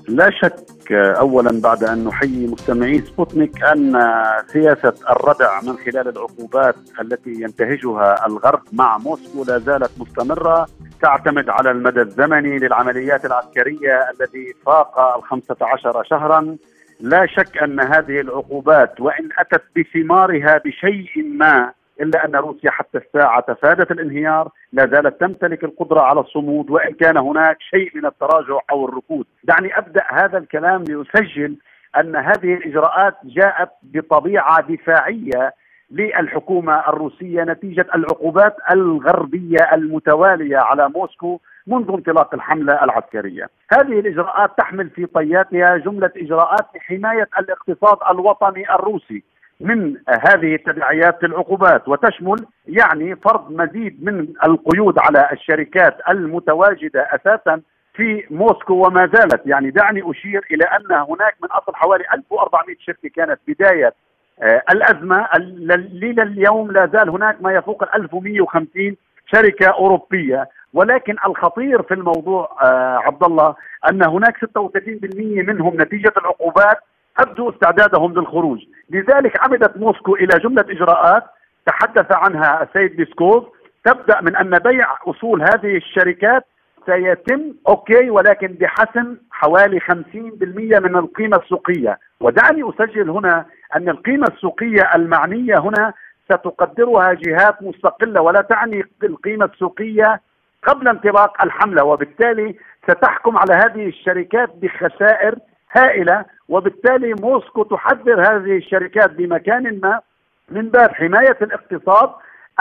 لا 0.08 0.30
شك 0.42 0.77
اولا 0.92 1.62
بعد 1.62 1.84
أن 1.84 2.06
نحيي 2.06 2.48
مستمعي 2.48 3.02
سبوتنيك 3.02 3.64
أن 3.64 4.00
سياسة 4.48 4.94
الردع 5.10 5.62
من 5.62 5.78
خلال 5.78 6.08
العقوبات 6.08 6.76
التي 7.02 7.30
ينتهجها 7.30 8.28
الغرب 8.28 8.62
مع 8.74 8.98
موسكو 8.98 9.44
لا 9.44 9.60
زالت 9.60 9.92
مستمرة 10.00 10.68
تعتمد 11.02 11.50
على 11.50 11.72
المدى 11.72 12.02
الزمني 12.02 12.58
للعمليات 12.60 13.26
العسكرية 13.26 14.10
الذي 14.12 14.54
فاق 14.66 15.00
ال 15.00 15.24
15 15.24 16.04
شهرا. 16.04 16.58
لا 17.00 17.26
شك 17.26 17.58
أن 17.58 17.80
هذه 17.80 18.22
العقوبات 18.22 19.02
وإن 19.02 19.30
أتت 19.40 19.64
بثمارها 19.76 20.62
بشيء 20.66 21.24
ما 21.38 21.72
إلا 22.02 22.26
أن 22.26 22.36
روسيا 22.36 22.72
حتى 22.72 22.98
الساعة 22.98 23.42
تفادت 23.42 23.92
الانهيار 23.92 24.52
لا 24.74 24.88
زالت 24.88 25.22
تمتلك 25.22 25.64
القدرة 25.64 26.02
على 26.02 26.20
الصمود 26.20 26.70
وإن 26.70 26.94
كان 26.94 27.18
هناك 27.18 27.58
شيء 27.60 27.92
من 27.96 28.06
التراجع 28.06 28.60
أو 28.72 28.86
الركود 28.86 29.26
دعني 29.44 29.78
أبدأ 29.78 30.04
هذا 30.10 30.38
الكلام 30.38 30.84
لاسجل 30.84 31.56
أن 32.00 32.16
هذه 32.16 32.54
الإجراءات 32.54 33.14
جاءت 33.24 33.70
بطبيعة 33.84 34.62
دفاعية 34.62 35.54
للحكومة 35.92 36.90
الروسية 36.90 37.44
نتيجة 37.44 37.86
العقوبات 37.96 38.56
الغربية 38.72 39.74
المتوالية 39.74 40.58
على 40.58 40.90
موسكو 40.90 41.40
منذ 41.68 41.92
انطلاق 41.92 42.34
الحملة 42.34 42.84
العسكرية. 42.84 43.50
هذه 43.74 44.00
الإجراءات 44.00 44.52
تحمل 44.58 44.90
في 44.90 45.06
طياتها 45.06 45.78
جملة 45.78 46.12
إجراءات 46.18 46.66
لحماية 46.76 47.30
الاقتصاد 47.40 47.98
الوطني 48.12 48.76
الروسي 48.76 49.24
من 49.60 49.98
هذه 50.10 50.56
التداعيات 50.56 51.24
العقوبات 51.24 51.88
وتشمل 51.88 52.46
يعني 52.68 53.16
فرض 53.16 53.52
مزيد 53.52 54.04
من 54.04 54.28
القيود 54.46 55.00
على 55.00 55.30
الشركات 55.32 55.98
المتواجدة 56.10 57.02
أساسا 57.02 57.62
في 57.94 58.24
موسكو 58.30 58.74
وما 58.74 59.10
زالت. 59.14 59.42
يعني 59.46 59.70
دعني 59.72 60.12
أشير 60.12 60.46
إلى 60.52 60.64
أن 60.64 60.96
هناك 60.96 61.36
من 61.44 61.50
أصل 61.52 61.76
حوالي 61.76 62.04
1400 62.14 62.76
شركة 62.80 63.10
كانت 63.16 63.40
بداية 63.48 63.94
آه 64.42 64.64
الأزمة 64.72 65.28
ليلة 65.92 66.24
اليوم 66.24 66.72
لا 66.72 66.90
زال 66.94 67.10
هناك 67.10 67.42
ما 67.42 67.52
يفوق 67.54 67.84
ال 67.84 68.02
1150 68.02 68.96
شركة 69.34 69.68
أوروبية. 69.68 70.50
ولكن 70.74 71.16
الخطير 71.28 71.82
في 71.84 71.94
الموضوع 71.94 72.58
آه 72.64 72.98
عبد 72.98 73.24
الله 73.24 73.56
أن 73.90 74.04
هناك 74.04 74.38
36% 74.38 74.46
منهم 75.22 75.82
نتيجة 75.82 76.14
العقوبات 76.18 76.78
ابدوا 77.20 77.52
استعدادهم 77.52 78.14
للخروج، 78.14 78.60
لذلك 78.90 79.44
عمدت 79.44 79.78
موسكو 79.78 80.16
إلى 80.16 80.40
جملة 80.40 80.66
إجراءات 80.70 81.24
تحدث 81.66 82.12
عنها 82.12 82.64
السيد 82.64 82.96
بيسكوف. 82.96 83.44
تبدأ 83.86 84.22
من 84.22 84.36
أن 84.36 84.60
بيع 84.60 84.86
أصول 85.08 85.42
هذه 85.42 85.78
الشركات 85.78 86.46
سيتم 86.86 87.54
أوكي 87.68 88.10
ولكن 88.10 88.48
بحسم 88.48 89.18
حوالي 89.32 89.80
50% 89.80 90.80
من 90.80 90.96
القيمة 90.96 91.38
السوقية، 91.38 92.00
ودعني 92.20 92.70
أسجل 92.70 93.10
هنا 93.10 93.46
أن 93.76 93.90
القيمة 93.90 94.28
السوقية 94.28 94.90
المعنية 94.96 95.60
هنا 95.60 95.94
ستقدرها 96.26 97.14
جهات 97.14 97.62
مستقلة 97.62 98.22
ولا 98.22 98.42
تعني 98.42 98.84
القيمة 99.04 99.46
السوقية 99.46 100.22
قبل 100.64 100.88
انطلاق 100.88 101.44
الحملة. 101.44 101.84
وبالتالي 101.84 102.56
ستحكم 102.84 103.38
على 103.38 103.54
هذه 103.54 103.88
الشركات 103.88 104.50
بخسائر 104.56 105.36
هائلة 105.72 106.26
وبالتالي 106.50 107.14
موسكو 107.14 107.64
تحذر 107.64 108.22
هذه 108.22 108.58
الشركات 108.58 109.12
بمكان 109.12 109.80
ما 109.84 110.00
من 110.50 110.70
باب 110.70 110.92
حماية 110.92 111.38
الاقتصاد 111.42 112.10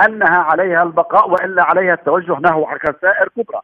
أنها 0.04 0.38
عليها 0.38 0.82
البقاء 0.82 1.30
وإلا 1.30 1.62
عليها 1.62 1.94
التوجه 1.94 2.38
نحو 2.40 2.64
خسائر 2.64 3.28
كبرى. 3.36 3.60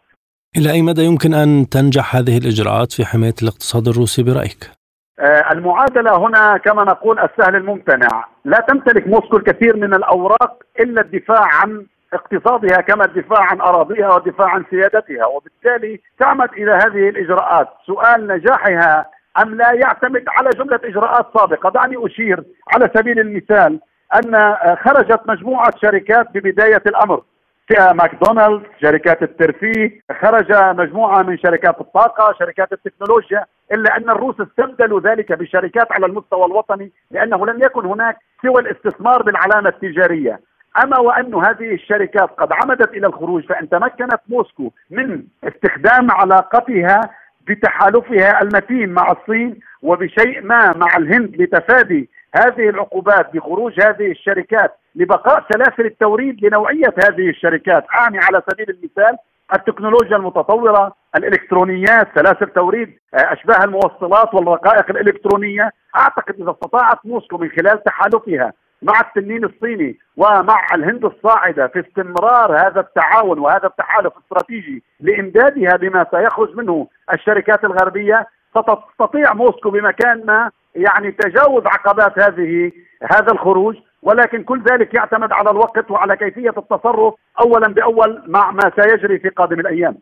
إلى 0.56 0.72
أي 0.72 0.82
مدى 0.82 1.02
يمكن 1.02 1.34
أن 1.34 1.68
تنجح 1.68 2.16
هذه 2.16 2.38
الإجراءات 2.38 2.92
في 2.92 3.04
حماية 3.04 3.34
الاقتصاد 3.42 3.88
الروسي 3.88 4.22
برأيك؟ 4.22 4.70
آه 5.18 5.52
المعادلة 5.52 6.16
هنا 6.26 6.56
كما 6.56 6.84
نقول 6.84 7.18
السهل 7.18 7.56
الممتنع، 7.56 8.24
لا 8.44 8.64
تمتلك 8.68 9.06
موسكو 9.06 9.36
الكثير 9.36 9.76
من 9.76 9.94
الأوراق 9.94 10.62
إلا 10.80 11.00
الدفاع 11.00 11.44
عن 11.54 11.86
اقتصادها 12.12 12.80
كما 12.80 13.04
الدفاع 13.04 13.42
عن 13.42 13.60
أراضيها 13.60 14.14
والدفاع 14.14 14.48
عن 14.48 14.64
سيادتها 14.70 15.26
وبالتالي 15.26 16.00
تعمد 16.18 16.52
إلى 16.52 16.72
هذه 16.72 17.08
الإجراءات، 17.08 17.68
سؤال 17.86 18.26
نجاحها 18.26 19.06
أم 19.42 19.54
لا 19.54 19.72
يعتمد 19.72 20.24
على 20.28 20.50
جملة 20.50 20.80
إجراءات 20.84 21.26
سابقة، 21.38 21.70
دعني 21.70 22.06
أشير 22.06 22.44
على 22.74 22.90
سبيل 22.96 23.18
المثال 23.18 23.80
أن 24.14 24.56
خرجت 24.76 25.20
مجموعة 25.28 25.72
شركات 25.82 26.28
ببداية 26.34 26.82
الأمر. 26.86 27.22
كماكدونالدز، 27.68 28.66
شركات 28.82 29.22
الترفيه، 29.22 30.00
خرج 30.22 30.52
مجموعة 30.52 31.22
من 31.22 31.38
شركات 31.38 31.80
الطاقة، 31.80 32.34
شركات 32.38 32.72
التكنولوجيا، 32.72 33.44
إلا 33.72 33.96
أن 33.96 34.10
الروس 34.10 34.40
استبدلوا 34.40 35.00
ذلك 35.00 35.32
بشركات 35.32 35.92
على 35.92 36.06
المستوى 36.06 36.44
الوطني 36.44 36.92
لأنه 37.10 37.46
لم 37.46 37.62
يكن 37.62 37.86
هناك 37.86 38.18
سوى 38.42 38.60
الاستثمار 38.60 39.22
بالعلامة 39.22 39.68
التجارية، 39.68 40.40
أما 40.84 40.98
وأن 40.98 41.34
هذه 41.34 41.74
الشركات 41.74 42.30
قد 42.30 42.52
عمدت 42.52 42.88
إلى 42.88 43.06
الخروج 43.06 43.46
فإن 43.46 43.68
تمكنت 43.68 44.20
موسكو 44.28 44.70
من 44.90 45.22
استخدام 45.44 46.10
علاقتها 46.10 47.00
بتحالفها 47.48 48.42
المتين 48.42 48.88
مع 48.88 49.12
الصين 49.12 49.60
وبشيء 49.82 50.42
ما 50.42 50.72
مع 50.76 50.96
الهند 50.96 51.36
لتفادي 51.36 52.10
هذه 52.36 52.68
العقوبات 52.68 53.34
بخروج 53.34 53.80
هذه 53.80 54.10
الشركات 54.10 54.74
لبقاء 54.94 55.44
سلاسل 55.52 55.86
التوريد 55.86 56.44
لنوعية 56.44 56.94
هذه 57.08 57.28
الشركات، 57.30 57.84
أعني 57.94 58.18
على 58.18 58.42
سبيل 58.50 58.70
المثال 58.70 59.16
التكنولوجيا 59.54 60.16
المتطورة، 60.16 60.94
الإلكترونيات، 61.16 62.08
سلاسل 62.14 62.46
توريد 62.46 62.98
أشباه 63.14 63.64
الموصلات 63.64 64.34
والرقائق 64.34 64.90
الإلكترونية، 64.90 65.70
أعتقد 65.96 66.40
إذا 66.40 66.50
استطاعت 66.50 66.98
موسكو 67.04 67.38
من 67.38 67.48
خلال 67.48 67.84
تحالفها 67.84 68.52
مع 68.82 69.00
التنين 69.00 69.44
الصيني 69.44 69.98
ومع 70.16 70.66
الهند 70.74 71.04
الصاعدة 71.04 71.66
في 71.66 71.80
استمرار 71.80 72.56
هذا 72.56 72.80
التعاون 72.80 73.38
وهذا 73.38 73.66
التحالف 73.66 74.12
الاستراتيجي 74.16 74.82
لإمدادها 75.00 75.76
بما 75.76 76.06
سيخرج 76.10 76.56
منه 76.56 76.86
الشركات 77.12 77.64
الغربية 77.64 78.26
ستستطيع 78.50 79.34
موسكو 79.34 79.70
بمكان 79.70 80.26
ما 80.26 80.50
يعني 80.74 81.12
تجاوز 81.12 81.62
عقبات 81.66 82.18
هذه 82.18 82.72
هذا 83.02 83.32
الخروج 83.32 83.76
ولكن 84.02 84.42
كل 84.42 84.62
ذلك 84.70 84.94
يعتمد 84.94 85.32
على 85.32 85.50
الوقت 85.50 85.90
وعلى 85.90 86.16
كيفية 86.16 86.54
التصرف 86.58 87.14
اولا 87.40 87.68
بأول 87.68 88.22
مع 88.26 88.50
ما 88.50 88.72
سيجري 88.76 89.18
في 89.18 89.28
قادم 89.28 89.60
الأيام. 89.60 89.98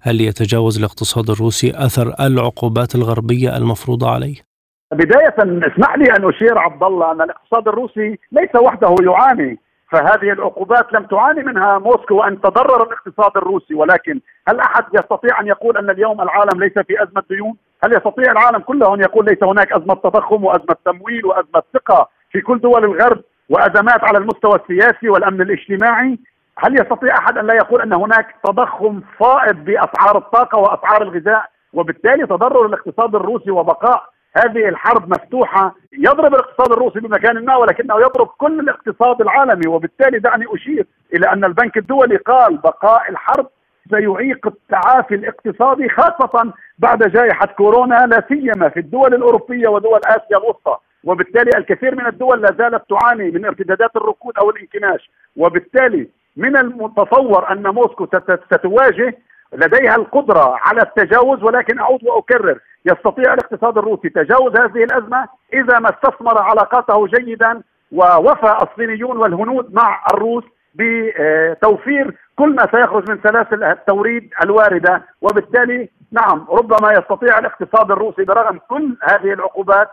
هل 0.00 0.20
يتجاوز 0.20 0.78
الاقتصاد 0.78 1.30
الروسي 1.30 1.70
أثر 1.70 2.14
العقوبات 2.20 2.94
الغربية 2.94 3.56
المفروضة 3.56 4.10
عليه؟ 4.10 4.45
بداية 4.92 5.34
اسمح 5.38 5.96
لي 5.96 6.04
أن 6.16 6.28
أشير 6.28 6.58
عبد 6.58 6.82
الله 6.82 7.12
أن 7.12 7.22
الاقتصاد 7.22 7.68
الروسي 7.68 8.18
ليس 8.32 8.54
وحده 8.56 8.94
يعاني 9.02 9.58
فهذه 9.90 10.32
العقوبات 10.32 10.92
لم 10.92 11.04
تعاني 11.04 11.42
منها 11.42 11.78
موسكو 11.78 12.14
وان 12.14 12.40
تضرر 12.40 12.82
الاقتصاد 12.82 13.36
الروسي 13.36 13.74
ولكن 13.74 14.20
هل 14.48 14.60
أحد 14.60 14.84
يستطيع 14.94 15.40
أن 15.40 15.46
يقول 15.46 15.76
أن 15.76 15.90
اليوم 15.90 16.20
العالم 16.20 16.60
ليس 16.60 16.78
في 16.78 17.02
أزمة 17.02 17.22
ديون؟ 17.30 17.54
هل 17.84 17.92
يستطيع 17.92 18.32
العالم 18.32 18.58
كله 18.58 18.94
أن 18.94 19.00
يقول 19.00 19.24
ليس 19.24 19.42
هناك 19.42 19.72
أزمة 19.72 19.94
تضخم 19.94 20.44
وأزمة 20.44 20.76
تمويل 20.84 21.26
وأزمة 21.26 21.62
ثقة 21.74 22.08
في 22.32 22.40
كل 22.40 22.60
دول 22.60 22.84
الغرب 22.84 23.20
وأزمات 23.48 24.04
على 24.04 24.18
المستوى 24.18 24.54
السياسي 24.54 25.08
والأمن 25.08 25.40
الاجتماعي؟ 25.40 26.18
هل 26.58 26.80
يستطيع 26.80 27.18
أحد 27.18 27.38
أن 27.38 27.46
لا 27.46 27.54
يقول 27.54 27.82
أن 27.82 27.92
هناك 27.92 28.34
تضخم 28.44 29.00
فائض 29.18 29.56
بأسعار 29.56 30.18
الطاقة 30.18 30.58
وأسعار 30.58 31.02
الغذاء 31.02 31.44
وبالتالي 31.72 32.26
تضرر 32.26 32.66
الاقتصاد 32.66 33.14
الروسي 33.14 33.50
وبقاء 33.50 34.15
هذه 34.36 34.68
الحرب 34.68 35.10
مفتوحة 35.10 35.74
يضرب 35.92 36.34
الاقتصاد 36.34 36.72
الروسي 36.72 37.00
بمكان 37.00 37.44
ما 37.44 37.56
ولكنه 37.56 37.96
يضرب 37.96 38.26
كل 38.26 38.60
الاقتصاد 38.60 39.20
العالمي 39.20 39.68
وبالتالي 39.68 40.18
دعني 40.18 40.44
أشير 40.54 40.86
إلى 41.14 41.32
أن 41.32 41.44
البنك 41.44 41.76
الدولي 41.76 42.16
قال 42.16 42.56
بقاء 42.56 43.10
الحرب 43.10 43.46
سيعيق 43.90 44.46
التعافي 44.46 45.14
الاقتصادي 45.14 45.88
خاصة 45.88 46.52
بعد 46.78 47.02
جائحة 47.02 47.46
كورونا 47.46 48.06
لا 48.06 48.24
سيما 48.28 48.68
في 48.68 48.80
الدول 48.80 49.14
الأوروبية 49.14 49.68
ودول 49.68 50.00
آسيا 50.04 50.38
الوسطى. 50.38 50.76
وبالتالي 51.04 51.50
الكثير 51.58 51.94
من 51.94 52.06
الدول 52.06 52.42
لا 52.42 52.54
زالت 52.58 52.82
تعاني 52.90 53.30
من 53.30 53.44
ارتدادات 53.44 53.96
الركود 53.96 54.38
أو 54.38 54.50
الانكماش. 54.50 55.10
وبالتالي 55.36 56.08
من 56.36 56.56
المتصور 56.56 57.52
أن 57.52 57.62
موسكو 57.62 58.06
ستواجه 58.52 59.18
لديها 59.56 59.96
القدرة 59.96 60.56
على 60.60 60.82
التجاوز 60.82 61.42
ولكن 61.42 61.78
أعود 61.78 62.04
وأكرر 62.04 62.58
يستطيع 62.86 63.34
الاقتصاد 63.34 63.78
الروسي 63.78 64.08
تجاوز 64.08 64.60
هذه 64.60 64.84
الأزمة 64.84 65.28
إذا 65.52 65.78
ما 65.78 65.90
استثمر 65.90 66.38
علاقاته 66.38 67.06
جيدا 67.06 67.62
ووفى 67.92 68.56
الصينيون 68.62 69.16
والهنود 69.16 69.74
مع 69.74 70.04
الروس 70.14 70.44
بتوفير 70.74 72.16
كل 72.36 72.54
ما 72.54 72.66
سيخرج 72.70 73.10
من 73.10 73.18
سلاسل 73.22 73.64
التوريد 73.64 74.30
الواردة. 74.44 75.02
وبالتالي 75.22 75.88
نعم 76.12 76.46
ربما 76.50 76.92
يستطيع 76.92 77.38
الاقتصاد 77.38 77.90
الروسي 77.90 78.24
برغم 78.24 78.60
كل 78.68 78.96
هذه 79.02 79.32
العقوبات 79.32 79.88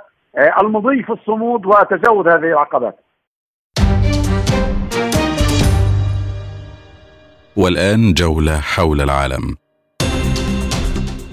المضي 0.61 1.03
في 1.03 1.09
الصمود 1.13 1.65
وتجاوز 1.65 2.27
هذه 2.27 2.51
العقبات. 2.51 3.02
والآن 7.55 8.13
جولة 8.13 8.59
حول 8.59 9.01
العالم. 9.01 9.55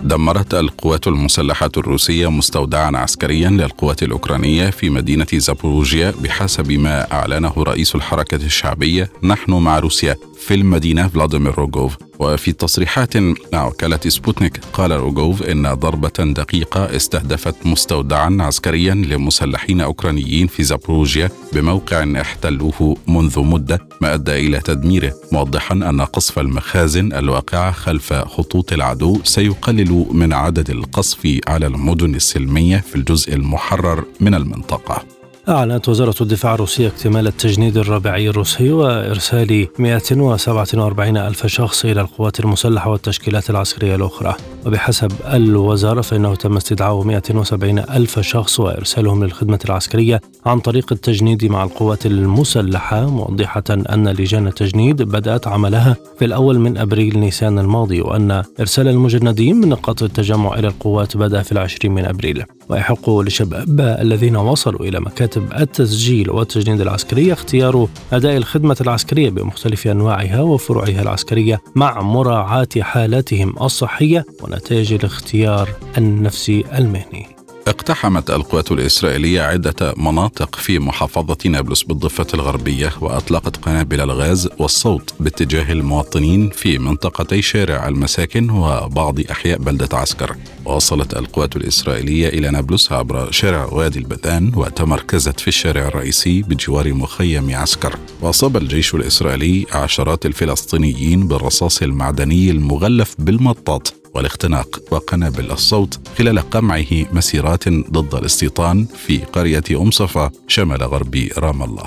دمرت 0.02 0.54
القوات 0.54 1.06
المسلحة 1.06 1.70
الروسية 1.76 2.30
مستودعا 2.30 2.96
عسكريا 2.96 3.50
للقوات 3.50 4.02
الأوكرانية 4.02 4.70
في 4.70 4.90
مدينة 4.90 5.26
زابوروجيا 5.32 6.14
بحسب 6.22 6.72
ما 6.72 7.12
أعلنه 7.12 7.54
رئيس 7.58 7.94
الحركة 7.94 8.36
الشعبية 8.36 9.10
نحن 9.22 9.52
مع 9.52 9.78
روسيا. 9.78 10.16
في 10.40 10.54
المدينة 10.54 11.08
فلاديمير 11.08 11.54
روغوف. 11.54 11.96
وفي 12.18 12.52
تصريحات 12.52 13.16
مع 13.52 13.66
وكالة 13.66 14.00
سبوتنيك 14.08 14.60
قال 14.72 14.90
روغوف 14.90 15.42
إن 15.42 15.74
ضربة 15.74 16.08
دقيقة 16.18 16.96
استهدفت 16.96 17.66
مستودعا 17.66 18.36
عسكريا 18.40 18.94
لمسلحين 18.94 19.80
أوكرانيين 19.80 20.46
في 20.46 20.62
زابروجيا 20.62 21.30
بموقع 21.52 22.20
احتلوه 22.20 22.96
منذ 23.06 23.40
مدة 23.40 23.88
ما 24.00 24.14
أدى 24.14 24.32
إلى 24.46 24.60
تدميره 24.60 25.14
موضحا 25.32 25.74
أن 25.74 26.00
قصف 26.00 26.38
المخازن 26.38 27.12
الواقعة 27.12 27.70
خلف 27.72 28.12
خطوط 28.12 28.72
العدو 28.72 29.20
سيقلل 29.24 30.06
من 30.10 30.32
عدد 30.32 30.70
القصف 30.70 31.38
على 31.48 31.66
المدن 31.66 32.14
السلمية 32.14 32.76
في 32.76 32.96
الجزء 32.96 33.34
المحرر 33.34 34.04
من 34.20 34.34
المنطقة. 34.34 35.19
أعلنت 35.50 35.88
وزارة 35.88 36.14
الدفاع 36.20 36.54
الروسية 36.54 36.88
اكتمال 36.88 37.26
التجنيد 37.26 37.76
الربيعي 37.76 38.28
الروسي 38.28 38.72
وإرسال 38.72 39.68
147 39.78 41.16
ألف 41.16 41.46
شخص 41.46 41.84
إلى 41.84 42.00
القوات 42.00 42.40
المسلحة 42.40 42.90
والتشكيلات 42.90 43.50
العسكرية 43.50 43.94
الأخرى. 43.94 44.34
وبحسب 44.66 45.12
الوزارة 45.32 46.00
فإنه 46.00 46.34
تم 46.34 46.56
استدعاء 46.56 47.02
170 47.02 47.78
ألف 47.78 48.20
شخص 48.20 48.60
وإرسالهم 48.60 49.24
للخدمة 49.24 49.58
العسكرية 49.64 50.20
عن 50.46 50.60
طريق 50.60 50.92
التجنيد 50.92 51.44
مع 51.44 51.64
القوات 51.64 52.06
المسلحة 52.06 53.06
موضحة 53.06 53.64
أن 53.70 54.08
لجان 54.08 54.46
التجنيد 54.46 55.02
بدأت 55.02 55.46
عملها 55.46 55.96
في 56.18 56.24
الأول 56.24 56.58
من 56.58 56.78
أبريل 56.78 57.18
نيسان 57.18 57.58
الماضي 57.58 58.00
وأن 58.00 58.42
إرسال 58.60 58.88
المجندين 58.88 59.56
من 59.56 59.68
نقاط 59.68 60.02
التجمع 60.02 60.58
إلى 60.58 60.68
القوات 60.68 61.16
بدأ 61.16 61.42
في 61.42 61.52
العشرين 61.52 61.92
من 61.92 62.04
أبريل. 62.04 62.44
ويحق 62.70 63.10
لشباب 63.10 63.80
الذين 63.80 64.36
وصلوا 64.36 64.80
إلى 64.80 65.00
مكاتب 65.00 65.52
التسجيل 65.60 66.30
والتجنيد 66.30 66.80
العسكري 66.80 67.32
اختيار 67.32 67.88
أداء 68.12 68.36
الخدمة 68.36 68.76
العسكرية 68.80 69.30
بمختلف 69.30 69.86
أنواعها 69.86 70.40
وفروعها 70.40 71.02
العسكرية 71.02 71.60
مع 71.74 72.00
مراعاة 72.00 72.68
حالاتهم 72.80 73.54
الصحية 73.62 74.24
ونتائج 74.42 74.92
الاختيار 74.92 75.68
النفسي 75.98 76.64
المهني. 76.78 77.39
اقتحمت 77.70 78.30
القوات 78.30 78.72
الإسرائيلية 78.72 79.42
عدة 79.42 79.94
مناطق 79.96 80.56
في 80.56 80.78
محافظة 80.78 81.36
نابلس 81.44 81.82
بالضفة 81.82 82.26
الغربية 82.34 82.92
وأطلقت 83.00 83.56
قنابل 83.56 84.00
الغاز 84.00 84.48
والصوت 84.58 85.14
باتجاه 85.20 85.72
المواطنين 85.72 86.50
في 86.50 86.78
منطقتي 86.78 87.42
شارع 87.42 87.88
المساكن 87.88 88.50
وبعض 88.50 89.20
أحياء 89.30 89.58
بلدة 89.58 89.98
عسكر. 89.98 90.36
وصلت 90.64 91.16
القوات 91.16 91.56
الإسرائيلية 91.56 92.28
إلى 92.28 92.50
نابلس 92.50 92.92
عبر 92.92 93.30
شارع 93.30 93.64
وادي 93.64 93.98
البدان 93.98 94.52
وتمركزت 94.56 95.40
في 95.40 95.48
الشارع 95.48 95.88
الرئيسي 95.88 96.42
بجوار 96.42 96.92
مخيم 96.92 97.54
عسكر. 97.54 97.96
وأصاب 98.22 98.56
الجيش 98.56 98.94
الإسرائيلي 98.94 99.66
عشرات 99.72 100.26
الفلسطينيين 100.26 101.28
بالرصاص 101.28 101.82
المعدني 101.82 102.50
المغلف 102.50 103.14
بالمطاط 103.18 103.94
والاختناق 104.14 104.80
وقنابل 104.90 105.50
الصوت 105.50 106.00
خلال 106.18 106.38
قمعه 106.50 107.06
مسيرات 107.12 107.59
ضد 107.68 108.14
الاستيطان 108.14 108.86
في 109.06 109.18
قرية 109.18 109.64
أم 109.70 109.90
صفا 109.90 110.30
شمال 110.48 110.82
غرب 110.82 111.28
رام 111.38 111.62
الله. 111.62 111.84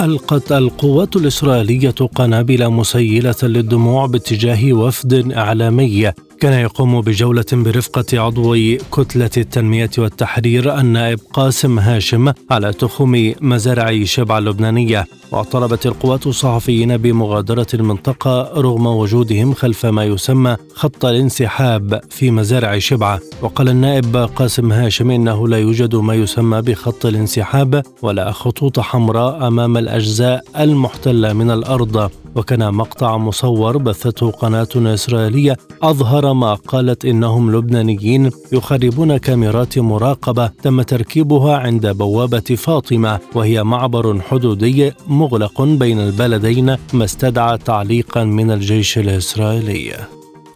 ألقت 0.00 0.52
القوات 0.52 1.16
الإسرائيلية 1.16 1.90
قنابل 1.90 2.68
مسيلة 2.68 3.34
للدموع 3.42 4.06
باتجاه 4.06 4.72
وفد 4.72 5.32
إعلامي. 5.32 6.12
كان 6.40 6.52
يقوم 6.52 7.00
بجولة 7.00 7.44
برفقة 7.52 8.20
عضو 8.20 8.56
كتلة 8.92 9.30
التنمية 9.36 9.90
والتحرير 9.98 10.78
النائب 10.78 11.20
قاسم 11.32 11.78
هاشم 11.78 12.32
على 12.50 12.72
تخوم 12.72 13.34
مزارع 13.40 14.04
شبع 14.04 14.38
اللبنانية. 14.38 15.06
وطلبت 15.32 15.86
القوات 15.86 16.26
الصحفيين 16.26 16.96
بمغادرة 16.96 17.66
المنطقة 17.74 18.52
رغم 18.60 18.86
وجودهم 18.86 19.54
خلف 19.54 19.86
ما 19.86 20.04
يسمى 20.04 20.56
خط 20.74 21.04
الانسحاب 21.04 22.00
في 22.10 22.30
مزارع 22.30 22.78
شبعة. 22.78 23.20
وقال 23.42 23.68
النائب 23.68 24.16
قاسم 24.16 24.72
هاشم 24.72 25.10
إنه 25.10 25.48
لا 25.48 25.58
يوجد 25.58 25.96
ما 25.96 26.14
يسمى 26.14 26.62
بخط 26.62 27.06
الانسحاب 27.06 27.82
ولا 28.02 28.32
خطوط 28.32 28.80
حمراء 28.80 29.46
أمام 29.46 29.76
الأجزاء 29.76 30.44
المحتلة 30.60 31.32
من 31.32 31.50
الأرض. 31.50 32.10
وكان 32.34 32.74
مقطع 32.74 33.16
مصور 33.16 33.76
بثته 33.76 34.30
قناة 34.30 34.68
إسرائيلية 34.76 35.56
أظهر 35.82 36.29
ما 36.32 36.54
قالت 36.54 37.04
إنهم 37.04 37.56
لبنانيين 37.56 38.30
يخربون 38.52 39.16
كاميرات 39.16 39.78
مراقبة 39.78 40.46
تم 40.46 40.82
تركيبها 40.82 41.56
عند 41.56 41.86
بوابة 41.86 42.40
فاطمة 42.40 43.20
وهي 43.34 43.64
معبر 43.64 44.20
حدودي 44.20 44.92
مغلق 45.06 45.62
بين 45.62 46.00
البلدين 46.00 46.76
ما 46.92 47.04
استدعى 47.04 47.58
تعليقا 47.58 48.24
من 48.24 48.50
الجيش 48.50 48.98
الإسرائيلي. 48.98 49.94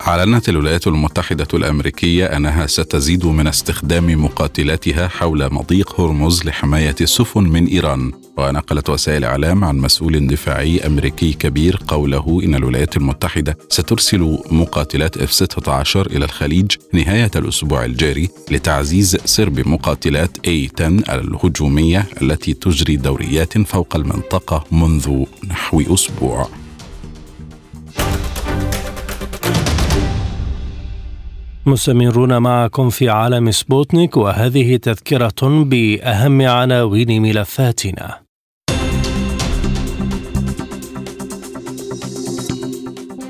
أعلنت 0.06 0.48
الولايات 0.48 0.86
المتحدة 0.86 1.48
الأمريكية 1.54 2.26
أنها 2.26 2.66
ستزيد 2.66 3.26
من 3.26 3.46
استخدام 3.46 4.24
مقاتلاتها 4.24 5.08
حول 5.08 5.54
مضيق 5.54 6.00
هرمز 6.00 6.44
لحماية 6.44 6.96
السفن 7.00 7.42
من 7.42 7.66
إيران. 7.66 8.12
ونقلت 8.36 8.90
وسائل 8.90 9.24
إعلام 9.24 9.64
عن 9.64 9.76
مسؤول 9.76 10.26
دفاعي 10.26 10.86
أمريكي 10.86 11.32
كبير 11.32 11.80
قوله 11.88 12.40
إن 12.44 12.54
الولايات 12.54 12.96
المتحدة 12.96 13.58
سترسل 13.68 14.38
مقاتلات 14.50 15.18
F-16 15.18 15.96
إلى 15.96 16.24
الخليج 16.24 16.70
نهاية 16.92 17.30
الأسبوع 17.36 17.84
الجاري 17.84 18.28
لتعزيز 18.50 19.16
سرب 19.24 19.68
مقاتلات 19.68 20.36
A-10 20.46 21.10
الهجومية 21.10 22.06
التي 22.22 22.54
تجري 22.54 22.96
دوريات 22.96 23.58
فوق 23.58 23.96
المنطقة 23.96 24.64
منذ 24.72 25.24
نحو 25.48 25.94
أسبوع 25.94 26.48
مستمرون 31.66 32.38
معكم 32.38 32.90
في 32.90 33.08
عالم 33.08 33.50
سبوتنيك 33.50 34.16
وهذه 34.16 34.76
تذكرة 34.76 35.64
بأهم 35.64 36.42
عناوين 36.42 37.22
ملفاتنا. 37.22 38.23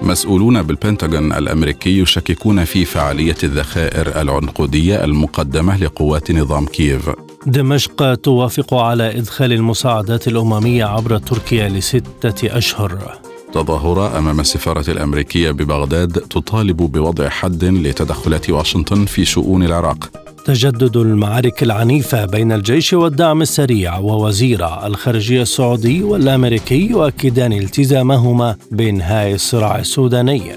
مسؤولون 0.04 0.62
بالبنتاغون 0.62 1.32
الأمريكي 1.32 1.98
يشككون 2.00 2.64
في 2.64 2.84
فعالية 2.84 3.36
الذخائر 3.42 4.20
العنقودية 4.20 5.04
المقدمة 5.04 5.76
لقوات 5.76 6.30
نظام 6.30 6.66
كييف. 6.66 7.10
دمشق 7.46 8.14
توافق 8.14 8.74
على 8.74 9.18
إدخال 9.18 9.52
المساعدات 9.52 10.28
الأممية 10.28 10.84
عبر 10.84 11.18
تركيا 11.18 11.68
لستة 11.68 12.58
أشهر. 12.58 13.18
تظاهرة 13.52 14.18
أمام 14.18 14.40
السفارة 14.40 14.90
الأمريكية 14.90 15.50
ببغداد 15.50 16.12
تطالب 16.12 16.76
بوضع 16.76 17.28
حد 17.28 17.64
لتدخلات 17.64 18.50
واشنطن 18.50 19.04
في 19.04 19.24
شؤون 19.24 19.62
العراق 19.62 20.23
تجدد 20.44 20.96
المعارك 20.96 21.62
العنيفة 21.62 22.24
بين 22.24 22.52
الجيش 22.52 22.92
والدعم 22.92 23.42
السريع 23.42 23.98
ووزير 23.98 24.86
الخارجية 24.86 25.42
السعودي 25.42 26.02
والأمريكي 26.02 26.86
يؤكدان 26.88 27.52
التزامهما 27.52 28.56
بإنهاء 28.70 29.34
الصراع 29.34 29.78
السوداني 29.78 30.52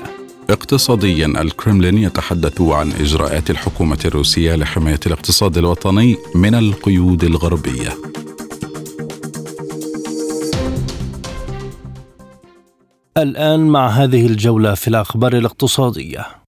اقتصاديا 0.49 1.25
الكرملين 1.25 1.97
يتحدث 1.97 2.61
عن 2.61 2.91
إجراءات 2.91 3.49
الحكومة 3.49 3.99
الروسية 4.05 4.55
لحماية 4.55 4.99
الاقتصاد 5.05 5.57
الوطني 5.57 6.15
من 6.35 6.55
القيود 6.55 7.23
الغربية 7.23 7.89
الآن 13.17 13.59
مع 13.59 13.88
هذه 13.88 14.25
الجولة 14.25 14.73
في 14.73 14.88
الأخبار 14.88 15.38
الاقتصادية. 15.38 16.46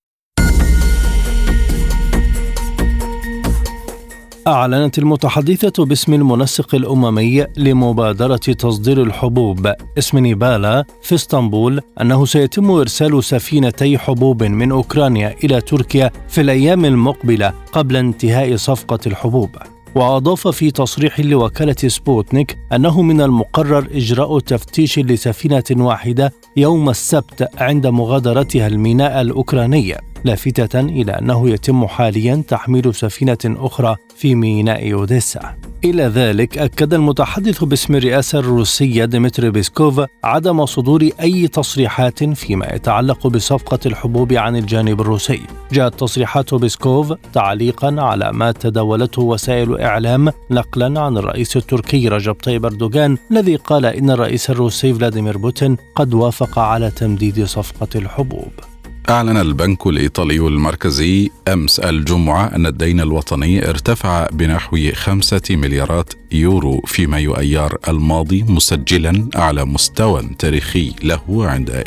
أعلنت 4.50 5.00
المتحدثة 5.00 5.86
باسم 5.86 6.14
المنسق 6.14 6.76
الأممي 6.76 7.46
لمبادرة 7.58 8.36
تصدير 8.36 9.04
الحبوب 9.04 9.74
اسم 9.98 10.18
نيبالا 10.18 10.86
في 11.02 11.16
إسطنبول 11.16 11.82
أنه 12.02 12.26
سيتم 12.26 12.72
إرسال 12.72 13.24
سفينتي 13.24 13.98
حبوب 13.98 14.44
من 14.44 14.72
أوكرانيا 14.72 15.36
إلى 15.44 15.62
تركيا 15.62 16.12
في 16.28 16.42
الأيام 16.42 16.86
المقبلة 16.86 17.54
قبل 17.72 17.96
انتهاء 17.96 18.56
صفقة 18.56 19.00
الحبوب. 19.08 19.50
وأضاف 19.96 20.48
في 20.48 20.72
تصريح 20.72 21.20
لوكالة 21.20 21.76
سبوتنيك 21.88 22.58
أنه 22.74 23.02
من 23.02 23.22
المقرر 23.22 23.88
إجراء 23.92 24.40
تفتيش 24.40 25.00
لسفينة 25.00 25.64
واحدة 25.72 26.34
يوم 26.58 26.90
السبت 26.90 27.50
عند 27.58 27.88
مغادرتها 27.88 28.68
الميناء 28.68 29.22
الأوكراني 29.22 29.96
لافتة 30.24 30.80
إلى 30.80 31.12
أنه 31.12 31.50
يتم 31.50 31.88
حاليا 31.88 32.44
تحميل 32.48 32.96
سفينة 32.96 33.38
أخرى 33.46 33.96
في 34.16 34.36
ميناء 34.36 34.94
أوديسا. 34.94 35.56
إلى 35.86 36.04
ذلك 36.04 36.58
أكد 36.58 36.94
المتحدث 36.94 37.64
باسم 37.64 37.96
الرئاسة 37.96 38.40
الروسية 38.40 39.06
ديمتري 39.06 39.50
بيسكوف 39.50 40.02
عدم 40.24 40.66
صدور 40.66 41.10
أي 41.22 41.48
تصريحات 41.48 42.24
فيما 42.24 42.68
يتعلق 42.74 43.28
بصفقة 43.28 43.80
الحبوب 43.86 44.34
عن 44.34 44.56
الجانب 44.56 45.02
الروسي. 45.02 45.42
جاءت 45.72 46.00
تصريحات 46.00 46.54
بيسكوف 46.54 47.14
تعليقا 47.34 47.96
على 48.02 48.32
ما 48.34 48.52
تداولته 48.52 49.22
وسائل 49.22 49.80
إعلام 49.82 50.32
نقلا 50.52 51.02
عن 51.02 51.18
الرئيس 51.18 51.58
التركي 51.58 52.08
رجب 52.08 52.34
طيب 52.34 52.66
أردوغان 52.66 53.18
الذي 53.32 53.56
قال 53.56 53.86
إن 53.86 54.10
الرئيس 54.10 54.50
الروسي 54.50 54.94
فلاديمير 54.94 55.38
بوتين 55.38 55.78
قد 55.96 56.14
وافق 56.14 56.60
على 56.60 56.92
تمديد 56.92 57.44
صفقة 57.46 57.88
الحبوب. 57.96 58.52
أعلن 59.10 59.38
البنك 59.38 59.88
الإيطالي 59.88 60.38
المركزي 60.38 61.30
أمس 61.48 61.80
الجمعة 61.80 62.56
أن 62.56 62.66
الدين 62.66 63.00
الوطني 63.00 63.70
ارتفع 63.70 64.28
بنحو 64.32 64.78
خمسة 64.94 65.42
مليارات 65.50 66.14
يورو 66.32 66.82
في 66.86 67.08
مايو 67.08 67.38
أيار 67.38 67.78
الماضي 67.88 68.44
مسجلا 68.44 69.30
أعلى 69.36 69.66
مستوى 69.66 70.30
تاريخي 70.40 70.94
له 71.04 71.22
عند 71.48 71.84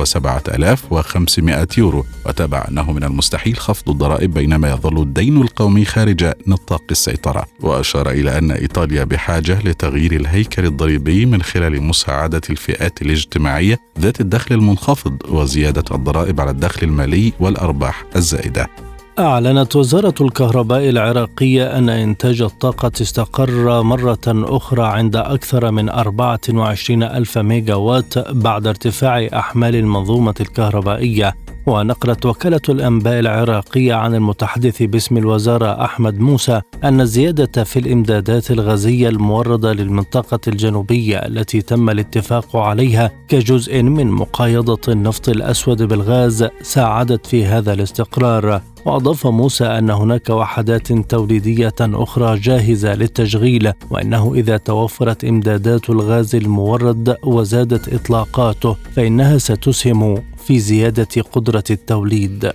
107500 0.04 1.68
يورو. 1.78 2.04
وتابع 2.26 2.64
أنه 2.68 2.92
من 2.92 3.04
المستحيل 3.04 3.56
خفض 3.56 3.90
الضرائب 3.90 4.34
بينما 4.34 4.70
يظل 4.70 5.02
الدين 5.02 5.42
القومي 5.42 5.84
خارج 5.84 6.32
نطاق 6.46 6.82
السيطرة. 6.90 7.46
وأشار 7.60 8.10
إلى 8.10 8.38
أن 8.38 8.50
إيطاليا 8.50 9.04
بحاجة 9.04 9.58
لتغيير 9.64 10.12
الهيكل 10.12 10.64
الضريبي 10.64 11.26
من 11.26 11.42
خلال 11.42 11.82
مساعدة 11.82 12.40
الفئات 12.50 13.02
الاجتماعية 13.02 13.78
ذات 13.98 14.20
الدخل 14.20 14.54
المنخفض 14.54 15.16
وزيادة 15.40 15.84
الضرائب 15.90 16.40
على 16.40 16.50
الدخل 16.50 16.86
المالي 16.86 17.32
والأرباح 17.40 18.04
الزائدة. 18.16 18.68
أعلنت 19.18 19.76
وزارة 19.76 20.14
الكهرباء 20.20 20.88
العراقية 20.88 21.78
أن 21.78 21.88
إنتاج 21.88 22.42
الطاقة 22.42 22.92
استقر 23.00 23.82
مرة 23.82 24.26
أخرى 24.26 24.82
عند 24.82 25.16
أكثر 25.16 25.70
من 25.70 25.88
24 25.88 27.02
ألف 27.02 27.38
ميجا 27.38 27.74
وات 27.74 28.18
بعد 28.18 28.66
ارتفاع 28.66 29.28
أحمال 29.34 29.76
المنظومة 29.76 30.34
الكهربائية. 30.40 31.34
ونقلت 31.66 32.26
وكالة 32.26 32.60
الأنباء 32.68 33.20
العراقية 33.20 33.94
عن 33.94 34.14
المتحدث 34.14 34.82
باسم 34.82 35.16
الوزارة 35.16 35.84
أحمد 35.84 36.18
موسى 36.20 36.60
أن 36.84 37.00
الزيادة 37.00 37.64
في 37.64 37.78
الإمدادات 37.78 38.50
الغازية 38.50 39.08
الموردة 39.08 39.72
للمنطقة 39.72 40.40
الجنوبية 40.48 41.16
التي 41.18 41.62
تم 41.62 41.90
الاتفاق 41.90 42.56
عليها 42.56 43.10
كجزء 43.28 43.82
من 43.82 44.10
مقايضة 44.10 44.92
النفط 44.92 45.28
الأسود 45.28 45.82
بالغاز 45.82 46.48
ساعدت 46.62 47.26
في 47.26 47.44
هذا 47.46 47.72
الاستقرار. 47.72 48.62
وأضاف 48.84 49.26
موسى 49.26 49.64
أن 49.64 49.90
هناك 49.90 50.30
وحدات 50.30 50.92
توليدية 50.92 51.74
أخرى 51.80 52.38
جاهزة 52.38 52.94
للتشغيل 52.94 53.72
وأنه 53.90 54.34
إذا 54.34 54.56
توفرت 54.56 55.24
إمدادات 55.24 55.90
الغاز 55.90 56.34
المورد 56.34 57.16
وزادت 57.24 57.94
إطلاقاته 57.94 58.76
فإنها 58.96 59.38
ستسهم. 59.38 60.22
في 60.46 60.58
زيادة 60.58 61.22
قدرة 61.32 61.64
التوليد. 61.70 62.52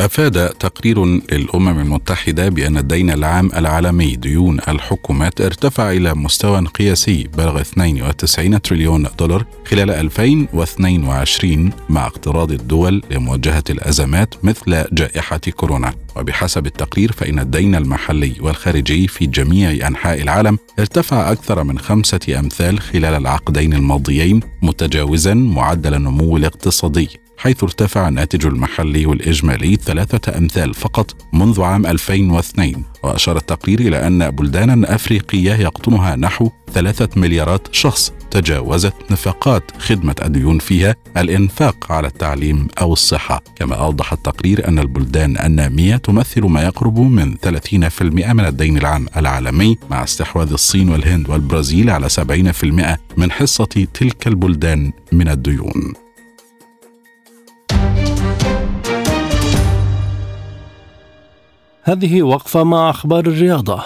أفاد 0.00 0.48
تقرير 0.48 1.04
للأمم 1.04 1.80
المتحدة 1.80 2.48
بأن 2.48 2.76
الدين 2.76 3.10
العام 3.10 3.50
العالمي 3.56 4.16
ديون 4.16 4.58
الحكومات 4.68 5.40
ارتفع 5.40 5.92
إلى 5.92 6.14
مستوى 6.14 6.60
قياسي 6.60 7.28
بلغ 7.36 7.60
92 7.60 8.62
تريليون 8.62 9.06
دولار 9.18 9.44
خلال 9.66 9.90
2022 9.90 11.70
مع 11.88 12.06
اقتراض 12.06 12.52
الدول 12.52 13.02
لمواجهة 13.10 13.64
الأزمات 13.70 14.34
مثل 14.44 14.84
جائحة 14.92 15.40
كورونا. 15.56 15.94
وبحسب 16.16 16.66
التقرير 16.66 17.12
فإن 17.12 17.38
الدين 17.38 17.74
المحلي 17.74 18.34
والخارجي 18.40 19.08
في 19.08 19.26
جميع 19.26 19.86
أنحاء 19.88 20.22
العالم 20.22 20.58
ارتفع 20.78 21.32
أكثر 21.32 21.64
من 21.64 21.78
خمسة 21.78 22.38
أمثال 22.38 22.80
خلال 22.80 23.14
العقدين 23.14 23.72
الماضيين 23.72 24.40
متجاوزا 24.62 25.34
معدل 25.34 25.94
النمو 25.94 26.36
الاقتصادي. 26.36 27.27
حيث 27.38 27.62
ارتفع 27.62 28.08
الناتج 28.08 28.46
المحلي 28.46 29.06
والإجمالي 29.06 29.76
ثلاثة 29.76 30.38
أمثال 30.38 30.74
فقط 30.74 31.16
منذ 31.32 31.62
عام 31.62 31.86
2002 31.86 32.84
وأشار 33.02 33.36
التقرير 33.36 33.80
إلى 33.80 34.06
أن 34.06 34.30
بلدانا 34.30 34.94
أفريقية 34.94 35.54
يقطنها 35.54 36.16
نحو 36.16 36.50
ثلاثة 36.72 37.08
مليارات 37.20 37.68
شخص 37.72 38.12
تجاوزت 38.30 38.94
نفقات 39.10 39.62
خدمة 39.78 40.14
الديون 40.22 40.58
فيها 40.58 40.96
الإنفاق 41.16 41.92
على 41.92 42.06
التعليم 42.06 42.68
أو 42.80 42.92
الصحة. 42.92 43.42
كما 43.56 43.74
أوضح 43.74 44.12
التقرير 44.12 44.68
أن 44.68 44.78
البلدان 44.78 45.38
النامية 45.38 45.96
تمثل 45.96 46.42
ما 46.42 46.62
يقرب 46.62 46.98
من 46.98 47.36
30% 47.36 48.02
من 48.02 48.44
الدين 48.44 48.78
العام 48.78 49.06
العالمي 49.16 49.78
مع 49.90 50.04
استحواذ 50.04 50.52
الصين 50.52 50.88
والهند 50.88 51.30
والبرازيل 51.30 51.90
على 51.90 52.08
70% 52.08 52.98
من 53.16 53.30
حصة 53.30 53.86
تلك 53.94 54.26
البلدان 54.26 54.92
من 55.12 55.28
الديون. 55.28 56.07
هذه 61.88 62.22
وقفة 62.22 62.64
مع 62.64 62.90
أخبار 62.90 63.26
الرياضة. 63.26 63.82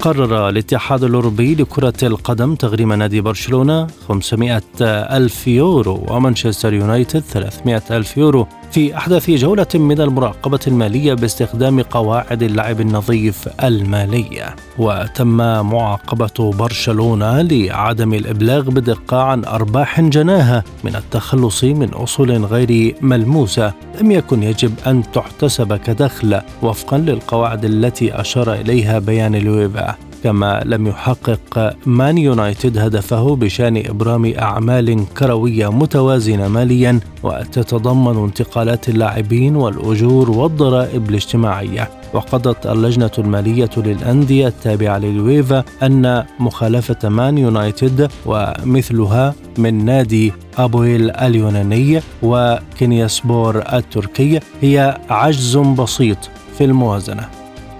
قرر 0.00 0.48
الاتحاد 0.48 1.04
الأوروبي 1.04 1.54
لكرة 1.54 1.94
القدم 2.02 2.54
تغريم 2.54 2.92
نادي 2.92 3.20
برشلونة 3.20 3.86
500 4.08 4.62
ألف 4.80 5.46
يورو 5.48 6.06
ومانشستر 6.10 6.72
يونايتد 6.72 7.20
300 7.20 7.82
ألف 7.90 8.16
يورو. 8.16 8.46
في 8.70 8.96
أحدث 8.96 9.30
جولة 9.30 9.66
من 9.74 10.00
المراقبة 10.00 10.58
المالية 10.66 11.14
باستخدام 11.14 11.82
قواعد 11.82 12.42
اللعب 12.42 12.80
النظيف 12.80 13.48
المالية 13.64 14.56
وتم 14.78 15.36
معاقبة 15.70 16.52
برشلونة 16.52 17.42
لعدم 17.42 18.14
الإبلاغ 18.14 18.70
بدقة 18.70 19.22
عن 19.22 19.44
أرباح 19.44 20.00
جناها 20.00 20.64
من 20.84 20.96
التخلص 20.96 21.64
من 21.64 21.88
أصول 21.88 22.44
غير 22.44 22.94
ملموسة. 23.00 23.72
لم 24.00 24.10
يكن 24.10 24.42
يجب 24.42 24.72
أن 24.86 25.02
تحتسب 25.12 25.76
كدخل 25.76 26.40
وفقا 26.62 26.98
للقواعد 26.98 27.64
التي 27.64 28.20
أشار 28.20 28.54
إليها 28.54 28.98
بيان 28.98 29.34
الويفا 29.34 30.07
كما 30.24 30.62
لم 30.64 30.86
يحقق 30.86 31.76
مان 31.86 32.18
يونايتد 32.18 32.78
هدفه 32.78 33.36
بشأن 33.36 33.76
إبرام 33.76 34.34
أعمال 34.38 35.14
كروية 35.18 35.72
متوازنة 35.72 36.48
ماليا 36.48 37.00
وتتضمن 37.22 38.24
انتقالات 38.24 38.88
اللاعبين 38.88 39.56
والأجور 39.56 40.30
والضرائب 40.30 41.10
الاجتماعية. 41.10 41.90
وقضت 42.14 42.66
اللجنة 42.66 43.10
المالية 43.18 43.70
للأندية 43.76 44.48
التابعة 44.48 44.98
للويفا 44.98 45.64
أن 45.82 46.24
مخالفة 46.40 47.08
مان 47.08 47.38
يونايتد 47.38 48.10
ومثلها 48.26 49.34
من 49.58 49.84
نادي 49.84 50.32
أبويل 50.58 51.10
اليوناني 51.10 52.00
وكونياسبور 52.22 53.62
التركي 53.72 54.40
هي 54.60 54.98
عجز 55.10 55.56
بسيط 55.56 56.18
في 56.58 56.64
الموازنة. 56.64 57.37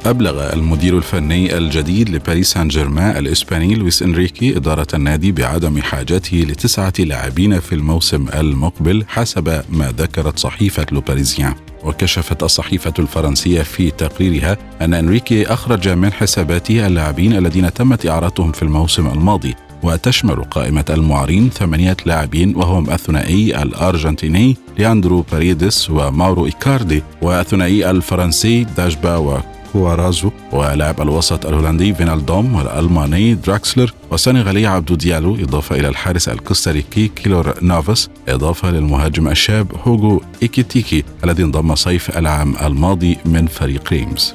أبلغ 0.09 0.53
المدير 0.53 0.97
الفني 0.97 1.59
الجديد 1.59 2.09
لباريس 2.09 2.53
سان 2.53 2.69
جيرمان 2.69 3.17
الإسباني 3.17 3.75
لويس 3.75 4.03
إنريكي 4.03 4.57
إدارة 4.57 4.87
النادي 4.95 5.33
بعدم 5.33 5.83
حاجته 5.83 6.37
لتسعة 6.37 6.93
لاعبين 6.99 7.61
في 7.61 7.75
الموسم 7.75 8.27
المقبل 8.35 9.05
حسب 9.09 9.63
ما 9.71 9.93
ذكرت 9.99 10.39
صحيفة 10.39 10.87
لوباريزيان 10.93 11.55
وكشفت 11.85 12.43
الصحيفة 12.43 12.93
الفرنسية 12.99 13.63
في 13.63 13.91
تقريرها 13.91 14.57
أن 14.81 14.95
إنريكي 14.95 15.47
أخرج 15.47 15.89
من 15.89 16.13
حساباته 16.13 16.87
اللاعبين 16.87 17.37
الذين 17.37 17.73
تمت 17.73 18.07
إعارتهم 18.07 18.53
في 18.53 18.63
الموسم 18.63 19.07
الماضي 19.07 19.55
وتشمل 19.83 20.45
قائمة 20.45 20.85
المعارين 20.91 21.51
ثمانية 21.51 21.97
لاعبين 22.07 22.57
وهم 22.57 22.91
الثنائي 22.91 23.63
الأرجنتيني 23.63 24.57
لياندرو 24.79 25.25
باريدس 25.33 25.91
وماورو 25.91 26.47
إيكاردي 26.47 27.03
والثنائي 27.23 27.91
الفرنسي 27.91 28.65
داغبا 28.77 29.43
وكورزاوا 29.73 30.31
ولاعب 30.53 31.03
الوسط 31.03 31.47
الهولندي 31.47 31.95
فينالدوم 31.95 32.55
والألماني 32.55 33.35
دراكسلر 33.35 33.93
والسنغالي 34.11 34.67
عبدو 34.67 34.95
ديالو 34.95 35.35
إضافة 35.35 35.77
إلى 35.77 35.89
الحارس 35.89 36.29
الكوستاريكي 36.29 37.09
كيلور 37.09 37.55
نافاس 37.63 38.09
إضافة 38.29 38.71
للمهاجم 38.71 39.29
الشاب 39.29 39.73
هوغو 39.85 40.23
إيكيتيكي 40.43 41.05
الذي 41.25 41.43
انضم 41.43 41.75
صيف 41.75 42.19
العام 42.19 42.55
الماضي 42.67 43.19
من 43.25 43.47
فريق 43.47 43.93
ريمز. 43.93 44.35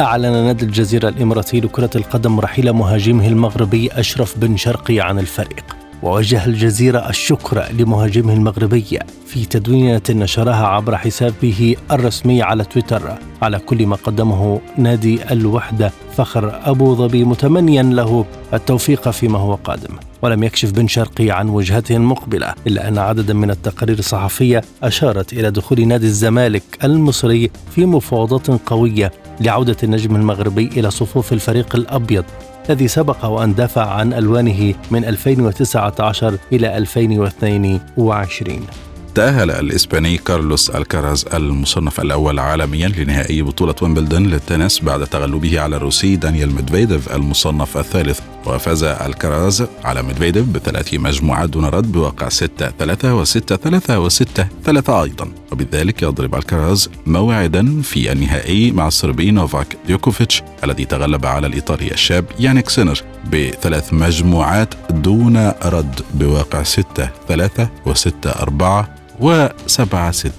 أعلن 0.00 0.32
نادي 0.32 0.64
الجزيرة 0.64 1.08
الإماراتي 1.08 1.60
لكرة 1.60 1.90
القدم 1.94 2.40
رحيل 2.40 2.72
مهاجمه 2.72 3.28
المغربي 3.28 3.90
أشرف 3.92 4.38
بن 4.38 4.56
شرقي 4.56 5.00
عن 5.00 5.18
الفريق. 5.18 5.64
ووجه 6.02 6.46
الجزيرة 6.46 7.08
الشكر 7.08 7.64
لمهاجمه 7.78 8.32
المغربي 8.32 8.98
في 9.26 9.44
تدوينة 9.44 10.02
نشرها 10.10 10.66
عبر 10.66 10.96
حسابه 10.96 11.76
الرسمي 11.90 12.42
على 12.42 12.64
تويتر. 12.64 13.18
على 13.42 13.58
كل 13.58 13.86
ما 13.86 13.96
قدمه 13.96 14.60
نادي 14.78 15.32
الوحدة 15.32 15.92
فخر 16.16 16.60
أبو 16.64 16.94
ظبي 16.94 17.24
متمنيا 17.24 17.82
له 17.82 18.24
التوفيق 18.54 19.10
فيما 19.10 19.38
هو 19.38 19.54
قادم. 19.54 19.94
ولم 20.22 20.42
يكشف 20.42 20.70
بن 20.70 20.88
شرقي 20.88 21.30
عن 21.30 21.48
وجهته 21.48 21.96
المقبلة 21.96 22.54
إلا 22.66 22.88
أن 22.88 22.98
عددا 22.98 23.34
من 23.34 23.50
التقارير 23.50 23.98
الصحفية 23.98 24.62
أشارت 24.82 25.32
إلى 25.32 25.50
دخول 25.50 25.88
نادي 25.88 26.06
الزمالك 26.06 26.62
المصري 26.84 27.50
في 27.74 27.86
مفاوضات 27.86 28.46
قوية 28.66 29.12
لعودة 29.40 29.76
النجم 29.82 30.16
المغربي 30.16 30.66
إلى 30.66 30.90
صفوف 30.90 31.32
الفريق 31.32 31.76
الأبيض. 31.76 32.24
الذي 32.70 32.88
سبق 32.88 33.24
وأن 33.24 33.54
دافع 33.54 33.90
عن 33.90 34.12
ألوانه 34.12 34.74
من 34.90 35.04
2019 35.04 36.38
إلى 36.52 36.78
2022 36.78 38.66
تأهل 39.14 39.50
الإسباني 39.50 40.16
كارلوس 40.16 40.70
ألكاراز 40.70 41.24
المصنف 41.34 42.00
الأول 42.00 42.38
عالميا 42.38 42.88
لنهائي 42.88 43.42
بطولة 43.42 43.74
ويمبلدون 43.82 44.26
للتنس 44.26 44.80
بعد 44.80 45.06
تغلبه 45.06 45.60
على 45.60 45.76
الروسي 45.76 46.16
دانيال 46.16 46.54
ميدفيديف 46.54 47.12
المصنف 47.16 47.76
الثالث 47.76 48.20
وفاز 48.46 48.84
ألكاراز 48.84 49.66
على 49.84 50.02
ميدفيديف 50.02 50.46
بثلاث 50.46 50.94
مجموعات 50.94 51.48
دون 51.48 51.64
رد 51.64 51.92
بواقع 51.92 52.28
6 52.28 52.72
3 52.78 53.24
و6 53.24 53.38
3 53.38 54.08
و6 54.08 54.24
3 54.64 55.02
أيضا. 55.02 55.28
وبذلك 55.52 56.02
يضرب 56.02 56.34
ألكاراز 56.34 56.90
موعدا 57.06 57.82
في 57.82 58.12
النهائي 58.12 58.72
مع 58.72 58.86
الصربي 58.88 59.30
نوفاك 59.30 59.76
ديوكوفيتش 59.86 60.42
الذي 60.64 60.84
تغلب 60.84 61.26
على 61.26 61.46
الإيطالي 61.46 61.90
الشاب 61.92 62.24
يانيك 62.40 62.68
سينر 62.68 63.00
بثلاث 63.32 63.92
مجموعات 63.92 64.74
دون 64.90 65.36
رد 65.64 66.00
بواقع 66.14 66.62
6 66.62 66.84
3 67.28 67.68
و6 67.86 68.10
4 68.26 68.88
و7 69.20 70.10
6 70.10 70.32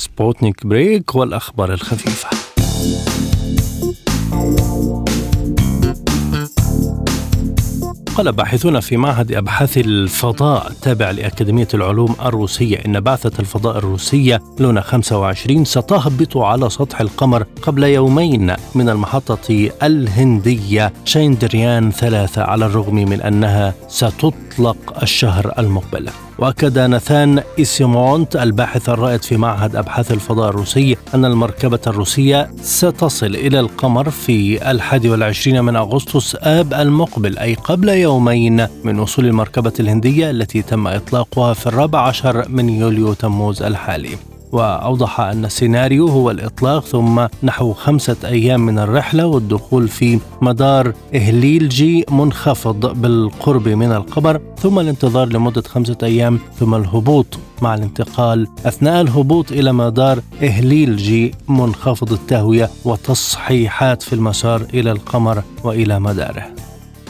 سبوتنيك 0.00 0.66
بريك 0.66 1.14
والأخبار 1.14 1.72
الخفيفة. 1.72 2.28
قال 8.14 8.32
باحثون 8.32 8.80
في 8.80 8.96
معهد 8.96 9.32
أبحاث 9.32 9.78
الفضاء 9.78 10.72
تابع 10.82 11.10
لأكاديمية 11.10 11.68
العلوم 11.74 12.16
الروسية 12.24 12.76
إن 12.86 13.00
بعثة 13.00 13.40
الفضاء 13.40 13.78
الروسية 13.78 14.40
لونا 14.60 14.80
25 14.80 15.64
ستهبط 15.64 16.36
على 16.36 16.70
سطح 16.70 17.00
القمر 17.00 17.42
قبل 17.62 17.84
يومين 17.84 18.54
من 18.74 18.88
المحطة 18.88 19.70
الهندية 19.82 20.92
شاندريان 21.04 21.90
ثلاثة 21.90 22.42
على 22.42 22.66
الرغم 22.66 22.94
من 22.94 23.20
أنها 23.20 23.74
ستطلق 23.88 25.02
الشهر 25.02 25.52
المقبل. 25.58 26.10
وأكد 26.40 26.78
ناثان 26.78 27.42
إيسيمونت 27.58 28.36
الباحث 28.36 28.88
الرائد 28.88 29.22
في 29.22 29.36
معهد 29.36 29.76
أبحاث 29.76 30.12
الفضاء 30.12 30.50
الروسي 30.50 30.96
أن 31.14 31.24
المركبة 31.24 31.80
الروسية 31.86 32.50
ستصل 32.62 33.26
إلى 33.26 33.60
القمر 33.60 34.10
في 34.10 34.70
الحادي 34.70 35.10
والعشرين 35.10 35.64
من 35.64 35.76
أغسطس 35.76 36.36
آب 36.40 36.74
المقبل 36.74 37.38
أي 37.38 37.54
قبل 37.54 37.88
يومين 37.88 38.66
من 38.84 38.98
وصول 38.98 39.26
المركبة 39.26 39.72
الهندية 39.80 40.30
التي 40.30 40.62
تم 40.62 40.86
إطلاقها 40.86 41.54
في 41.54 41.66
الرابع 41.66 42.00
عشر 42.00 42.48
من 42.48 42.68
يوليو 42.68 43.12
تموز 43.12 43.62
الحالي. 43.62 44.29
وأوضح 44.52 45.20
أن 45.20 45.44
السيناريو 45.44 46.06
هو 46.08 46.30
الإطلاق 46.30 46.84
ثم 46.84 47.26
نحو 47.42 47.72
خمسة 47.72 48.16
أيام 48.24 48.66
من 48.66 48.78
الرحلة 48.78 49.26
والدخول 49.26 49.88
في 49.88 50.18
مدار 50.42 50.92
إهليلجي 51.14 52.04
منخفض 52.10 53.00
بالقرب 53.00 53.68
من 53.68 53.92
القمر 53.92 54.40
ثم 54.58 54.78
الانتظار 54.78 55.28
لمدة 55.28 55.62
خمسة 55.62 55.96
أيام 56.02 56.38
ثم 56.58 56.74
الهبوط 56.74 57.38
مع 57.62 57.74
الانتقال. 57.74 58.48
أثناء 58.66 59.00
الهبوط 59.00 59.52
إلى 59.52 59.72
مدار 59.72 60.20
إهليلجي 60.42 61.34
منخفض 61.48 62.12
التهوية 62.12 62.70
وتصحيحات 62.84 64.02
في 64.02 64.12
المسار 64.12 64.62
إلى 64.74 64.92
القمر 64.92 65.42
وإلى 65.64 66.00
مداره. 66.00 66.59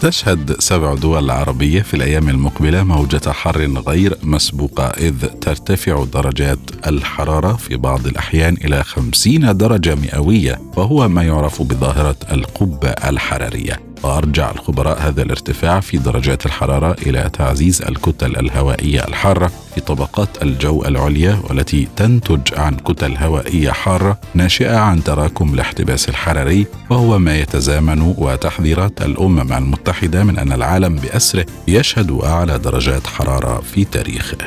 تشهد 0.01 0.61
سبع 0.61 0.95
دول 0.95 1.31
عربية 1.31 1.83
في 1.83 1.95
الأيام 1.95 2.29
المقبلة 2.29 2.83
موجة 2.83 3.31
حر 3.31 3.83
غير 3.89 4.17
مسبوقة 4.23 4.85
إذ 4.85 5.27
ترتفع 5.27 6.05
درجات 6.05 6.59
الحرارة 6.87 7.53
في 7.53 7.77
بعض 7.77 8.07
الأحيان 8.07 8.57
إلى 8.65 8.85
50 8.85 9.57
درجة 9.57 9.95
مئوية 9.95 10.61
وهو 10.77 11.09
ما 11.09 11.23
يعرف 11.23 11.63
بظاهرة 11.63 12.17
القبة 12.33 12.89
الحرارية. 12.89 13.90
وأرجع 14.03 14.51
الخبراء 14.51 15.01
هذا 15.01 15.23
الارتفاع 15.23 15.81
في 15.81 15.99
درجات 15.99 16.47
الحرارة 16.47 16.97
إلى 17.07 17.31
تعزيز 17.33 17.83
الكتل 17.83 18.37
الهوائية 18.37 19.05
الحارة 19.09 19.51
في 19.75 19.81
طبقات 19.81 20.43
الجو 20.43 20.83
العليا 20.85 21.41
والتي 21.49 21.89
تنتج 21.97 22.59
عن 22.59 22.77
كتل 22.77 23.17
هوائية 23.17 23.71
حارة 23.71 24.21
ناشئة 24.35 24.77
عن 24.77 25.05
تراكم 25.05 25.55
الاحتباس 25.55 26.09
الحراري 26.09 26.67
وهو 26.91 27.19
ما 27.19 27.39
يتزامن 27.39 28.15
وتحذيرات 28.19 29.03
الأمم 29.03 29.53
المتحدة 29.53 30.25
من 30.25 30.39
أن 30.39 30.53
العالم 30.53 30.97
بأسره 30.97 31.47
يشهد 31.69 32.11
أعلى 32.11 32.59
درجات 32.59 33.07
حرارة 33.07 33.61
في 33.61 33.85
تاريخه. 33.85 34.39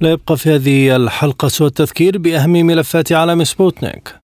لا 0.00 0.10
يبقى 0.10 0.36
في 0.36 0.54
هذه 0.54 0.96
الحلقة 0.96 1.48
سوى 1.48 1.66
التذكير 1.66 2.18
بأهم 2.18 2.50
ملفات 2.50 3.12
عالم 3.12 3.44
سبوتنيك. 3.44 4.20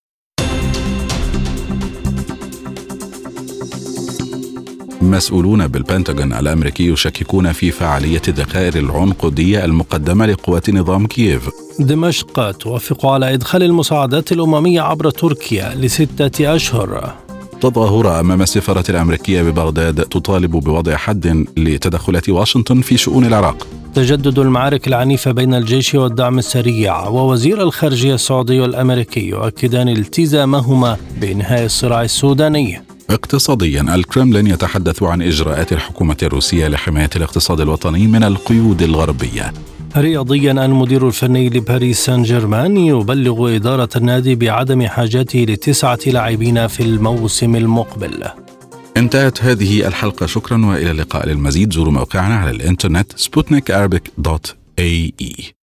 مسؤولون 5.02 5.66
بالبنتاغون 5.66 6.32
الأمريكي 6.32 6.88
يشككون 6.92 7.52
في 7.52 7.70
فعالية 7.70 8.22
الذخائر 8.28 8.78
العنقوديه 8.78 9.64
المقدمة 9.64 10.26
لقوات 10.26 10.70
نظام 10.70 11.06
كييف. 11.06 11.50
دمشق 11.78 12.50
توافق 12.50 13.06
على 13.06 13.34
إدخال 13.34 13.62
المساعدات 13.62 14.32
الأممية 14.32 14.80
عبر 14.80 15.10
تركيا 15.10 15.74
لستة 15.74 16.54
أشهر. 16.56 17.14
تظاهرة 17.60 18.20
أمام 18.20 18.42
السفارة 18.42 18.84
الأمريكية 18.88 19.42
ببغداد 19.42 20.02
تطالب 20.02 20.50
بوضع 20.50 20.96
حد 20.96 21.44
لتدخلات 21.56 22.28
واشنطن 22.28 22.80
في 22.80 22.96
شؤون 22.96 23.24
العراق 23.24 23.66
تجدد 23.94 24.38
المعارك 24.38 24.88
العنيفة 24.88 25.32
بين 25.32 25.54
الجيش 25.54 25.94
والدعم 25.94 26.38
السريع 26.38 27.08
ووزير 27.08 27.62
الخارجية 27.62 28.14
السعودي 28.14 28.60
والأمريكي 28.60 29.28
يؤكدان 29.28 29.88
التزامهما 29.88 30.96
بإنهاء 31.20 31.64
الصراع 31.64 32.02
السوداني 32.02 32.85
اقتصاديا 33.10 33.94
الكرملين 33.94 34.46
يتحدث 34.46 35.02
عن 35.02 35.22
إجراءات 35.22 35.72
الحكومة 35.72 36.16
الروسية 36.22 36.68
لحماية 36.68 37.10
الاقتصاد 37.16 37.60
الوطني 37.60 38.06
من 38.06 38.24
القيود 38.24 38.82
الغربية. 38.82 39.52
رياضيا 39.96 40.52
المدير 40.52 41.06
الفني 41.06 41.48
لباريس 41.48 42.04
سان 42.04 42.22
جيرمان 42.22 42.76
يبلغ 42.76 43.56
إدارة 43.56 43.88
النادي 43.96 44.34
بعدم 44.34 44.86
حاجته 44.86 45.38
لتسعة 45.38 45.98
لاعبين 46.06 46.66
في 46.66 46.82
الموسم 46.82 47.56
المقبل. 47.56 48.24
انتهت 48.96 49.42
هذه 49.42 49.88
الحلقة. 49.88 50.26
شكرا 50.26 50.66
وإلى 50.66 50.90
اللقاء 50.90 51.28
للمزيد 51.28 51.72
زوروا 51.72 51.92
موقعنا 51.92 52.36
على 52.36 52.50
الإنترنت 52.50 53.12
سبوتنيك 53.16 53.70
dot 54.18 54.54
ae. 54.78 55.55